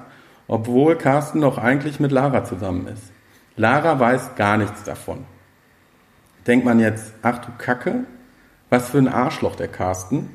obwohl 0.47 0.97
Carsten 0.97 1.39
noch 1.39 1.57
eigentlich 1.57 1.99
mit 1.99 2.11
Lara 2.11 2.43
zusammen 2.43 2.87
ist. 2.87 3.11
Lara 3.55 3.99
weiß 3.99 4.35
gar 4.35 4.57
nichts 4.57 4.83
davon. 4.83 5.25
Denkt 6.47 6.65
man 6.65 6.79
jetzt, 6.79 7.13
ach 7.21 7.39
du 7.39 7.51
Kacke, 7.57 8.05
was 8.69 8.89
für 8.89 8.97
ein 8.97 9.07
Arschloch 9.07 9.55
der 9.55 9.67
Carsten. 9.67 10.29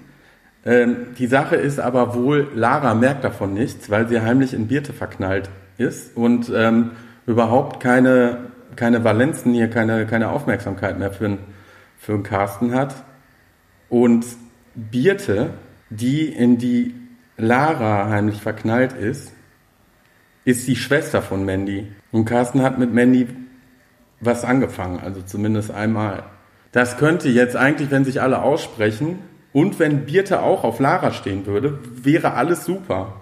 Ähm, 0.65 1.15
die 1.19 1.27
Sache 1.27 1.57
ist 1.57 1.81
aber 1.81 2.15
wohl, 2.15 2.49
Lara 2.55 2.95
merkt 2.95 3.25
davon 3.25 3.55
nichts, 3.55 3.91
weil 3.91 4.09
sie 4.09 4.21
heimlich 4.21 4.55
in 4.55 4.69
Birte 4.69 4.93
verknallt 4.93 5.51
ist 5.79 6.17
und 6.17 6.51
ähm, 6.55 6.93
überhaupt 7.27 7.81
keine 7.81 8.51
keine 8.77 9.05
Valenzen 9.05 9.53
hier, 9.55 9.69
keine, 9.69 10.07
keine 10.07 10.31
Aufmerksamkeit 10.31 10.99
mehr 10.99 11.11
für, 11.11 11.39
für 11.99 12.23
Carsten 12.23 12.75
hat. 12.75 12.95
Und 13.89 14.25
Birte, 14.75 15.51
die 15.91 16.29
in 16.29 16.59
die 16.59 16.95
Lara 17.37 18.09
heimlich 18.09 18.41
verknallt 18.41 18.93
ist, 18.93 19.33
ist 20.45 20.67
die 20.69 20.77
Schwester 20.77 21.23
von 21.23 21.45
Mandy. 21.45 21.93
Und 22.13 22.25
Carsten 22.25 22.63
hat 22.63 22.79
mit 22.79 22.93
Mandy 22.93 23.29
was 24.21 24.45
angefangen, 24.45 25.01
also 25.01 25.21
zumindest 25.23 25.71
einmal. 25.71 26.25
Das 26.73 26.97
könnte 26.99 27.29
jetzt 27.29 27.57
eigentlich, 27.57 27.91
wenn 27.91 28.05
sich 28.05 28.23
alle 28.23 28.43
aussprechen 28.43 29.19
und 29.53 29.79
wenn 29.79 30.07
Birte 30.07 30.43
auch 30.43 30.65
auf 30.65 30.81
Lara 30.81 31.13
stehen 31.13 31.47
würde, 31.47 31.79
wäre 32.03 32.35
alles 32.35 32.65
super. 32.65 33.21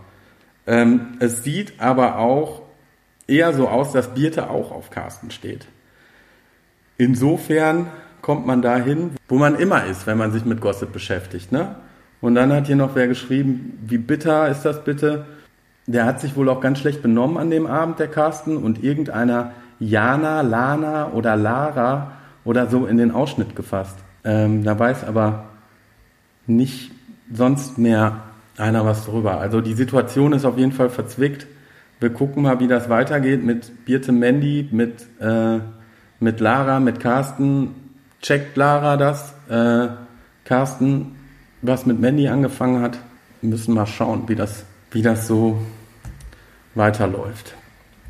Ähm, 0.66 1.16
es 1.20 1.42
sieht 1.42 1.80
aber 1.80 2.18
auch 2.18 2.62
eher 3.26 3.52
so 3.52 3.68
aus, 3.68 3.92
dass 3.92 4.14
Birte 4.14 4.50
auch 4.50 4.70
auf 4.70 4.90
Carsten 4.90 5.30
steht. 5.30 5.66
Insofern 6.98 7.88
kommt 8.22 8.46
man 8.46 8.62
dahin, 8.62 9.12
wo 9.28 9.36
man 9.36 9.56
immer 9.56 9.84
ist, 9.84 10.06
wenn 10.06 10.18
man 10.18 10.32
sich 10.32 10.44
mit 10.44 10.60
Gossip 10.60 10.92
beschäftigt. 10.92 11.52
Ne? 11.52 11.76
Und 12.24 12.36
dann 12.36 12.54
hat 12.54 12.68
hier 12.68 12.76
noch 12.76 12.94
wer 12.94 13.06
geschrieben, 13.06 13.78
wie 13.86 13.98
bitter 13.98 14.48
ist 14.48 14.62
das 14.62 14.82
bitte? 14.82 15.26
Der 15.86 16.06
hat 16.06 16.22
sich 16.22 16.34
wohl 16.36 16.48
auch 16.48 16.62
ganz 16.62 16.78
schlecht 16.78 17.02
benommen 17.02 17.36
an 17.36 17.50
dem 17.50 17.66
Abend, 17.66 17.98
der 17.98 18.08
Carsten, 18.08 18.56
und 18.56 18.82
irgendeiner 18.82 19.52
Jana, 19.78 20.40
Lana 20.40 21.12
oder 21.12 21.36
Lara 21.36 22.12
oder 22.46 22.66
so 22.68 22.86
in 22.86 22.96
den 22.96 23.10
Ausschnitt 23.10 23.54
gefasst. 23.54 23.98
Ähm, 24.24 24.64
da 24.64 24.78
weiß 24.78 25.04
aber 25.04 25.50
nicht 26.46 26.92
sonst 27.30 27.76
mehr 27.76 28.22
einer 28.56 28.86
was 28.86 29.04
drüber. 29.04 29.38
Also 29.38 29.60
die 29.60 29.74
Situation 29.74 30.32
ist 30.32 30.46
auf 30.46 30.56
jeden 30.56 30.72
Fall 30.72 30.88
verzwickt. 30.88 31.46
Wir 32.00 32.08
gucken 32.08 32.44
mal, 32.44 32.58
wie 32.58 32.68
das 32.68 32.88
weitergeht 32.88 33.44
mit 33.44 33.84
Birte 33.84 34.12
Mandy, 34.12 34.66
mit, 34.72 35.02
äh, 35.20 35.58
mit 36.20 36.40
Lara, 36.40 36.80
mit 36.80 37.00
Carsten. 37.00 37.74
Checkt 38.22 38.56
Lara 38.56 38.96
das? 38.96 39.34
Äh, 39.50 39.88
Carsten, 40.46 41.16
was 41.66 41.86
mit 41.86 42.00
Mandy 42.00 42.28
angefangen 42.28 42.82
hat, 42.82 42.98
müssen 43.42 43.74
mal 43.74 43.86
schauen, 43.86 44.28
wie 44.28 44.34
das, 44.34 44.64
wie 44.90 45.02
das 45.02 45.26
so 45.26 45.58
weiterläuft. 46.74 47.54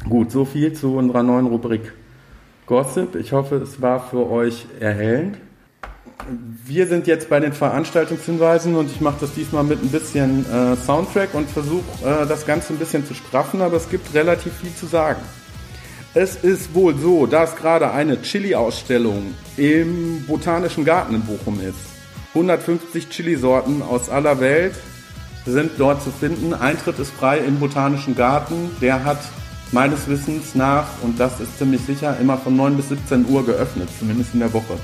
Gut, 0.09 0.31
so 0.31 0.45
viel 0.45 0.73
zu 0.73 0.97
unserer 0.97 1.23
neuen 1.23 1.47
Rubrik 1.47 1.93
Gossip. 2.67 3.15
Ich 3.17 3.33
hoffe, 3.33 3.57
es 3.57 3.81
war 3.81 4.01
für 4.01 4.31
euch 4.31 4.67
erhellend 4.81 5.39
wir 6.65 6.87
sind 6.87 7.07
jetzt 7.07 7.29
bei 7.29 7.41
den 7.41 7.53
Veranstaltungshinweisen 7.53 8.75
und 8.77 8.91
ich 8.91 9.01
mache 9.01 9.17
das 9.21 9.35
diesmal 9.35 9.65
mit 9.65 9.83
ein 9.83 9.91
bisschen 9.91 10.47
äh, 10.51 10.77
Soundtrack 10.77 11.35
und 11.35 11.49
versuche 11.51 11.83
äh, 12.05 12.27
das 12.27 12.47
Ganze 12.47 12.73
ein 12.73 12.79
bisschen 12.79 13.07
zu 13.07 13.15
straffen, 13.15 13.61
aber 13.61 13.77
es 13.77 13.89
gibt 13.89 14.15
relativ 14.15 14.53
viel 14.55 14.75
zu 14.75 14.87
sagen. 14.87 15.21
Es 16.15 16.37
ist 16.37 16.75
wohl 16.75 16.97
so, 16.97 17.27
dass 17.27 17.57
gerade 17.57 17.91
eine 17.91 18.23
Chili-Ausstellung 18.23 19.35
im 19.57 20.25
Botanischen 20.27 20.85
Garten 20.85 21.17
in 21.17 21.23
Bochum 21.23 21.61
ist. 21.61 21.94
150 22.35 23.09
Chili-Sorten 23.11 23.81
aus 23.83 24.11
aller 24.11 24.41
Welt 24.41 24.75
sind 25.47 25.73
dort 25.79 26.03
zu 26.03 26.11
finden. 26.11 26.53
Eintritt 26.53 26.99
ist 26.99 27.13
frei 27.13 27.39
im 27.39 27.61
Botanischen 27.61 28.17
Garten. 28.17 28.71
Der 28.81 29.05
hat 29.05 29.21
meines 29.73 30.09
Wissens 30.09 30.55
nach, 30.55 30.87
und 31.03 31.21
das 31.21 31.41
ist 31.41 31.59
ziemlich 31.59 31.83
sicher, 31.83 32.17
immer 32.21 32.37
von 32.37 32.57
9 32.57 32.77
bis 32.77 32.89
17 32.89 33.29
Uhr 33.29 33.45
geöffnet, 33.47 33.89
zumindest 33.99 34.35
in 34.35 34.41
der 34.41 34.53
Woche. 34.53 34.79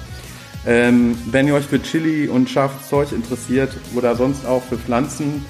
Ähm, 0.66 1.16
wenn 1.30 1.48
ihr 1.48 1.55
euch 1.55 1.64
für 1.64 1.82
Chili 1.82 2.28
und 2.28 2.51
scharfes 2.51 2.88
Zeug 2.88 3.12
interessiert 3.12 3.74
oder 3.94 4.14
sonst 4.14 4.46
auch 4.46 4.62
für 4.62 4.76
Pflanzen, 4.76 5.44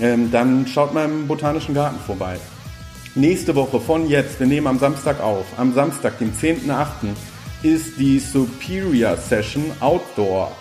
ähm, 0.00 0.30
dann 0.30 0.66
schaut 0.66 0.94
mal 0.94 1.04
im 1.04 1.26
Botanischen 1.26 1.74
Garten 1.74 1.98
vorbei. 2.06 2.38
Nächste 3.14 3.56
Woche 3.56 3.80
von 3.80 4.08
jetzt, 4.08 4.38
wir 4.38 4.46
nehmen 4.46 4.68
am 4.68 4.78
Samstag 4.78 5.20
auf, 5.20 5.44
am 5.56 5.74
Samstag, 5.74 6.18
den 6.18 6.32
10.8., 6.32 7.14
ist 7.62 7.98
die 7.98 8.20
Superior 8.20 9.16
Session 9.16 9.64
Outdoor. 9.80 10.52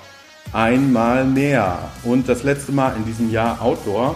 Einmal 0.53 1.25
mehr. 1.25 1.91
Und 2.03 2.27
das 2.27 2.43
letzte 2.43 2.71
Mal 2.71 2.95
in 2.97 3.05
diesem 3.05 3.31
Jahr 3.31 3.61
Outdoor. 3.61 4.15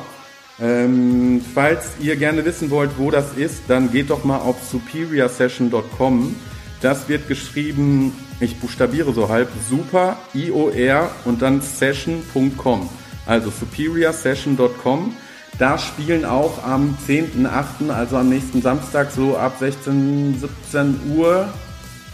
Ähm, 0.60 1.44
falls 1.54 1.92
ihr 2.00 2.16
gerne 2.16 2.46
wissen 2.46 2.70
wollt, 2.70 2.92
wo 2.98 3.12
das 3.12 3.34
ist, 3.36 3.64
dann 3.68 3.92
geht 3.92 4.10
doch 4.10 4.24
mal 4.24 4.38
auf 4.38 4.64
superiorsession.com. 4.64 6.36
Das 6.82 7.08
wird 7.10 7.28
geschrieben 7.28 8.14
ich 8.44 8.60
buchstabiere 8.60 9.14
so 9.14 9.30
halb, 9.30 9.48
super, 9.70 10.18
IOR 10.34 11.10
und 11.24 11.42
dann 11.42 11.62
session.com. 11.62 12.90
Also 13.26 13.52
superiorsession.com. 13.52 15.16
Da 15.58 15.78
spielen 15.78 16.26
auch 16.26 16.62
am 16.64 16.98
10.8., 17.08 17.90
also 17.90 18.18
am 18.18 18.28
nächsten 18.28 18.62
Samstag, 18.62 19.12
so 19.12 19.38
ab 19.38 19.56
16, 19.60 20.40
17 20.40 21.16
Uhr, 21.16 21.48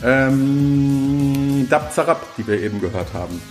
ähm, 0.03 1.65
Dab 1.67 1.91
Zarab, 1.93 2.21
die 2.37 2.45
wir 2.45 2.61
eben 2.61 2.79
gehört 2.79 3.13
haben. 3.13 3.41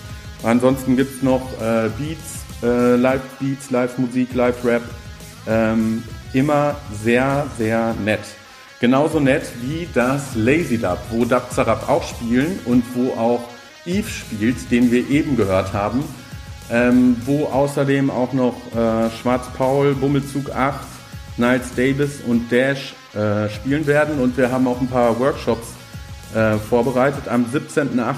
Ansonsten 0.43 0.97
gibt 0.97 1.17
es 1.17 1.23
noch 1.23 1.43
äh, 1.61 1.91
Beats, 1.99 2.45
äh, 2.63 2.97
Live-Beats, 2.97 3.71
Live-Musik, 3.71 4.35
Live-Rap. 4.35 4.83
Ähm, 5.47 6.03
immer 6.33 6.77
sehr, 7.03 7.47
sehr 7.57 7.95
nett. 8.05 8.21
Genauso 8.81 9.19
nett 9.19 9.43
wie 9.61 9.89
das 9.93 10.37
Lazy 10.37 10.79
Dub, 10.79 10.99
wo 11.11 11.25
Dub 11.25 11.51
Zarab 11.53 11.89
auch 11.89 12.05
spielen 12.05 12.61
und 12.65 12.85
wo 12.95 13.11
auch 13.19 13.49
Eve 13.85 14.09
spielt, 14.09 14.71
den 14.71 14.93
wir 14.93 15.09
eben 15.11 15.37
gehört 15.37 15.73
haben. 15.73 16.05
Ähm, 16.71 17.17
wo 17.25 17.47
außerdem 17.47 18.11
auch 18.11 18.33
noch 18.35 18.55
äh, 18.77 19.11
Schwarz-Paul, 19.11 19.95
Bummelzug 19.95 20.51
8, 20.51 20.79
Niles 21.39 21.75
Davis 21.75 22.21
und 22.27 22.53
Dash 22.53 22.95
äh, 23.15 23.49
spielen 23.49 23.87
werden. 23.87 24.21
Und 24.21 24.37
wir 24.37 24.53
haben 24.53 24.69
auch 24.69 24.81
ein 24.81 24.89
paar 24.89 25.19
Workshops 25.19 25.69
äh, 26.35 26.57
vorbereitet. 26.57 27.29
Am 27.29 27.47
17.08. 27.47 28.15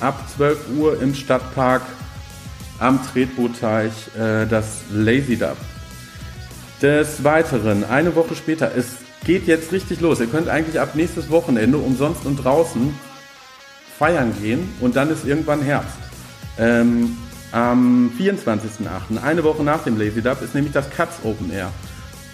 ab 0.00 0.24
12 0.36 0.58
Uhr 0.76 1.00
im 1.00 1.14
Stadtpark 1.14 1.82
am 2.78 3.00
Tretbootteich 3.12 3.92
äh, 4.16 4.46
das 4.46 4.82
Lazy 4.92 5.36
Dub. 5.36 5.56
Des 6.82 7.22
Weiteren, 7.24 7.84
eine 7.84 8.14
Woche 8.14 8.34
später, 8.34 8.72
ist 8.72 9.04
geht 9.24 9.46
jetzt 9.46 9.72
richtig 9.72 10.00
los. 10.00 10.20
Ihr 10.20 10.26
könnt 10.26 10.48
eigentlich 10.48 10.78
ab 10.80 10.94
nächstes 10.94 11.30
Wochenende 11.30 11.78
umsonst 11.78 12.26
und 12.26 12.36
draußen 12.36 12.94
feiern 13.98 14.34
gehen 14.40 14.68
und 14.80 14.96
dann 14.96 15.10
ist 15.10 15.24
irgendwann 15.24 15.62
Herbst. 15.62 15.96
Ähm, 16.58 17.16
am 17.52 18.12
24.08., 18.18 19.22
eine 19.22 19.44
Woche 19.44 19.62
nach 19.62 19.84
dem 19.84 19.98
Lazy 19.98 20.20
Dub, 20.20 20.42
ist 20.42 20.54
nämlich 20.54 20.72
das 20.72 20.90
Katz 20.90 21.20
Open 21.22 21.50
Air. 21.52 21.70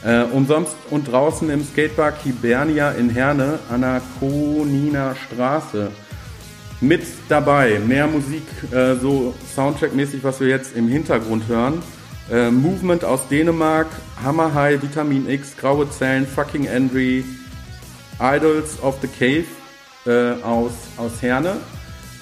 Äh, 0.03 0.23
umsonst 0.33 0.77
und 0.89 1.13
draußen 1.13 1.51
im 1.51 1.63
Skatepark 1.63 2.23
Hibernia 2.23 2.93
in 2.93 3.11
Herne 3.11 3.59
an 3.71 3.83
der 3.83 4.01
Koniner 4.19 5.15
Straße. 5.15 5.91
Mit 6.81 7.03
dabei 7.29 7.79
mehr 7.87 8.07
Musik, 8.07 8.45
äh, 8.73 8.95
so 8.95 9.35
Soundtrack-mäßig, 9.55 10.21
was 10.23 10.41
wir 10.41 10.49
jetzt 10.49 10.75
im 10.75 10.89
Hintergrund 10.89 11.49
hören. 11.49 11.83
Äh, 12.31 12.51
Movement 12.51 13.05
aus 13.05 13.29
Dänemark, 13.29 13.89
Hammer 14.25 14.55
High, 14.55 14.83
Vitamin 14.83 15.29
X, 15.29 15.55
Graue 15.59 15.91
Zellen, 15.91 16.27
Fucking 16.27 16.67
Andrew, 16.67 17.23
Idols 18.19 18.83
of 18.83 18.97
the 19.03 19.09
Cave 19.09 19.45
äh, 20.07 20.43
aus, 20.43 20.73
aus 20.97 21.21
Herne. 21.21 21.59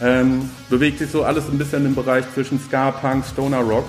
Ähm, 0.01 0.51
bewegt 0.69 0.99
sich 0.99 1.13
so 1.13 1.23
alles 1.23 1.45
ein 1.49 1.59
bisschen 1.59 1.87
im 1.87 1.95
Bereich 1.95 2.25
zwischen 2.35 2.59
Ska, 2.61 2.91
Punk, 2.91 3.25
Stoner 3.25 3.61
Rock. 3.61 3.85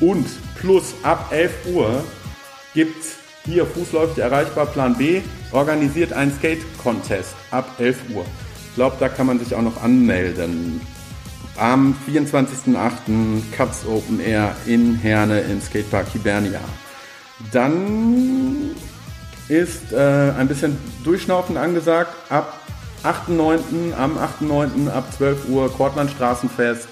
Und 0.00 0.26
plus 0.58 0.94
ab 1.04 1.28
11 1.30 1.52
Uhr 1.72 2.02
gibt 2.74 3.19
hier 3.44 3.66
fußläufig 3.66 4.18
erreichbar 4.18 4.66
Plan 4.66 4.96
B, 4.96 5.22
organisiert 5.52 6.12
einen 6.12 6.32
Skate-Contest 6.32 7.34
ab 7.50 7.74
11 7.78 7.98
Uhr. 8.14 8.24
Ich 8.68 8.74
glaube, 8.74 8.96
da 9.00 9.08
kann 9.08 9.26
man 9.26 9.38
sich 9.38 9.54
auch 9.54 9.62
noch 9.62 9.82
anmelden 9.82 10.80
am 11.56 11.94
24.08. 12.08 13.42
Cuts 13.52 13.86
Open 13.86 14.20
Air 14.20 14.54
in 14.66 14.94
Herne 14.94 15.40
im 15.40 15.60
Skatepark 15.60 16.08
Hibernia. 16.12 16.60
Dann 17.52 18.70
ist 19.48 19.92
äh, 19.92 20.32
ein 20.38 20.48
bisschen 20.48 20.78
Durchschnaufen 21.04 21.56
angesagt. 21.56 22.12
Ab 22.30 22.60
8.9. 23.02 23.94
am 23.96 24.18
8.9. 24.18 24.88
ab 24.88 25.12
12 25.16 25.48
Uhr 25.48 25.72
Kortland 25.72 26.10
Straßenfest. 26.10 26.88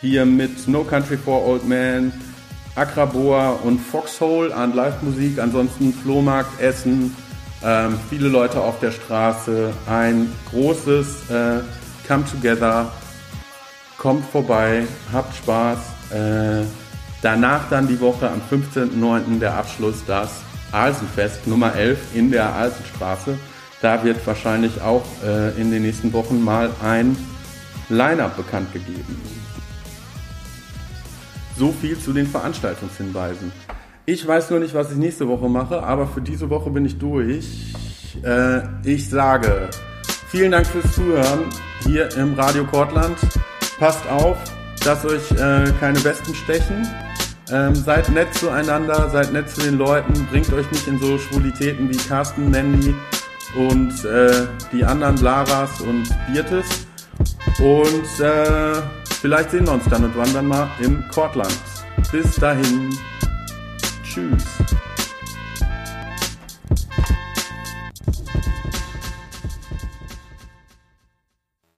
Hier 0.00 0.26
mit 0.26 0.66
No 0.66 0.82
Country 0.82 1.16
for 1.16 1.46
Old 1.46 1.66
Men, 1.66 2.12
Akraboa 2.74 3.50
und 3.62 3.78
Foxhole 3.78 4.54
an 4.54 4.74
Live-Musik. 4.74 5.38
Ansonsten 5.38 5.92
Flohmarkt, 5.92 6.60
Essen, 6.60 7.14
ähm, 7.64 7.98
viele 8.08 8.28
Leute 8.28 8.60
auf 8.60 8.80
der 8.80 8.90
Straße. 8.92 9.72
Ein 9.86 10.32
großes 10.50 11.30
äh, 11.30 11.60
Come 12.06 12.24
Together. 12.24 12.90
Kommt 13.98 14.24
vorbei, 14.26 14.84
habt 15.12 15.36
Spaß. 15.36 15.78
Äh, 16.10 16.64
danach 17.20 17.68
dann 17.68 17.86
die 17.86 18.00
Woche 18.00 18.28
am 18.28 18.40
15.09. 18.50 19.38
der 19.38 19.54
Abschluss, 19.54 20.02
das 20.06 20.30
Alsenfest 20.72 21.46
Nummer 21.46 21.74
11 21.74 22.14
in 22.14 22.30
der 22.30 22.54
Alsenstraße. 22.54 23.38
Da 23.80 24.02
wird 24.02 24.26
wahrscheinlich 24.26 24.80
auch 24.80 25.04
äh, 25.24 25.50
in 25.60 25.70
den 25.70 25.82
nächsten 25.82 26.12
Wochen 26.12 26.42
mal 26.42 26.70
ein 26.82 27.16
Line-Up 27.88 28.36
bekannt 28.36 28.72
gegeben. 28.72 29.41
So 31.62 31.70
viel 31.70 31.96
zu 31.96 32.12
den 32.12 32.26
Veranstaltungshinweisen. 32.26 33.52
Ich 34.04 34.26
weiß 34.26 34.50
nur 34.50 34.58
nicht, 34.58 34.74
was 34.74 34.90
ich 34.90 34.96
nächste 34.96 35.28
Woche 35.28 35.48
mache, 35.48 35.80
aber 35.80 36.08
für 36.08 36.20
diese 36.20 36.50
Woche 36.50 36.70
bin 36.70 36.84
ich 36.84 36.98
durch. 36.98 37.72
Äh, 38.24 38.62
ich 38.82 39.08
sage 39.08 39.70
vielen 40.28 40.50
Dank 40.50 40.66
fürs 40.66 40.92
Zuhören 40.92 41.44
hier 41.84 42.12
im 42.16 42.34
Radio 42.34 42.64
Kortland. 42.64 43.16
Passt 43.78 44.04
auf, 44.08 44.36
dass 44.84 45.04
euch 45.04 45.30
äh, 45.30 45.72
keine 45.78 46.02
Westen 46.02 46.34
stechen. 46.34 46.84
Ähm, 47.52 47.76
seid 47.76 48.08
nett 48.08 48.34
zueinander, 48.34 49.08
seid 49.10 49.32
nett 49.32 49.48
zu 49.48 49.60
den 49.60 49.78
Leuten, 49.78 50.14
bringt 50.32 50.52
euch 50.52 50.68
nicht 50.72 50.88
in 50.88 50.98
so 50.98 51.16
Schwulitäten 51.16 51.88
wie 51.88 51.96
Carsten, 51.96 52.50
Mandy 52.50 52.92
und 53.54 54.04
äh, 54.04 54.48
die 54.72 54.84
anderen 54.84 55.16
Laras 55.18 55.80
und 55.80 56.08
Biertes. 56.26 56.88
Und 57.58 58.20
äh, 58.20 58.82
vielleicht 59.20 59.50
sehen 59.50 59.66
wir 59.66 59.72
uns 59.72 59.84
dann 59.88 60.04
und 60.04 60.16
wann 60.16 60.32
dann 60.32 60.46
mal 60.46 60.68
im 60.80 61.06
Kortland. 61.08 61.58
Bis 62.10 62.36
dahin. 62.36 62.90
Tschüss. 64.02 64.44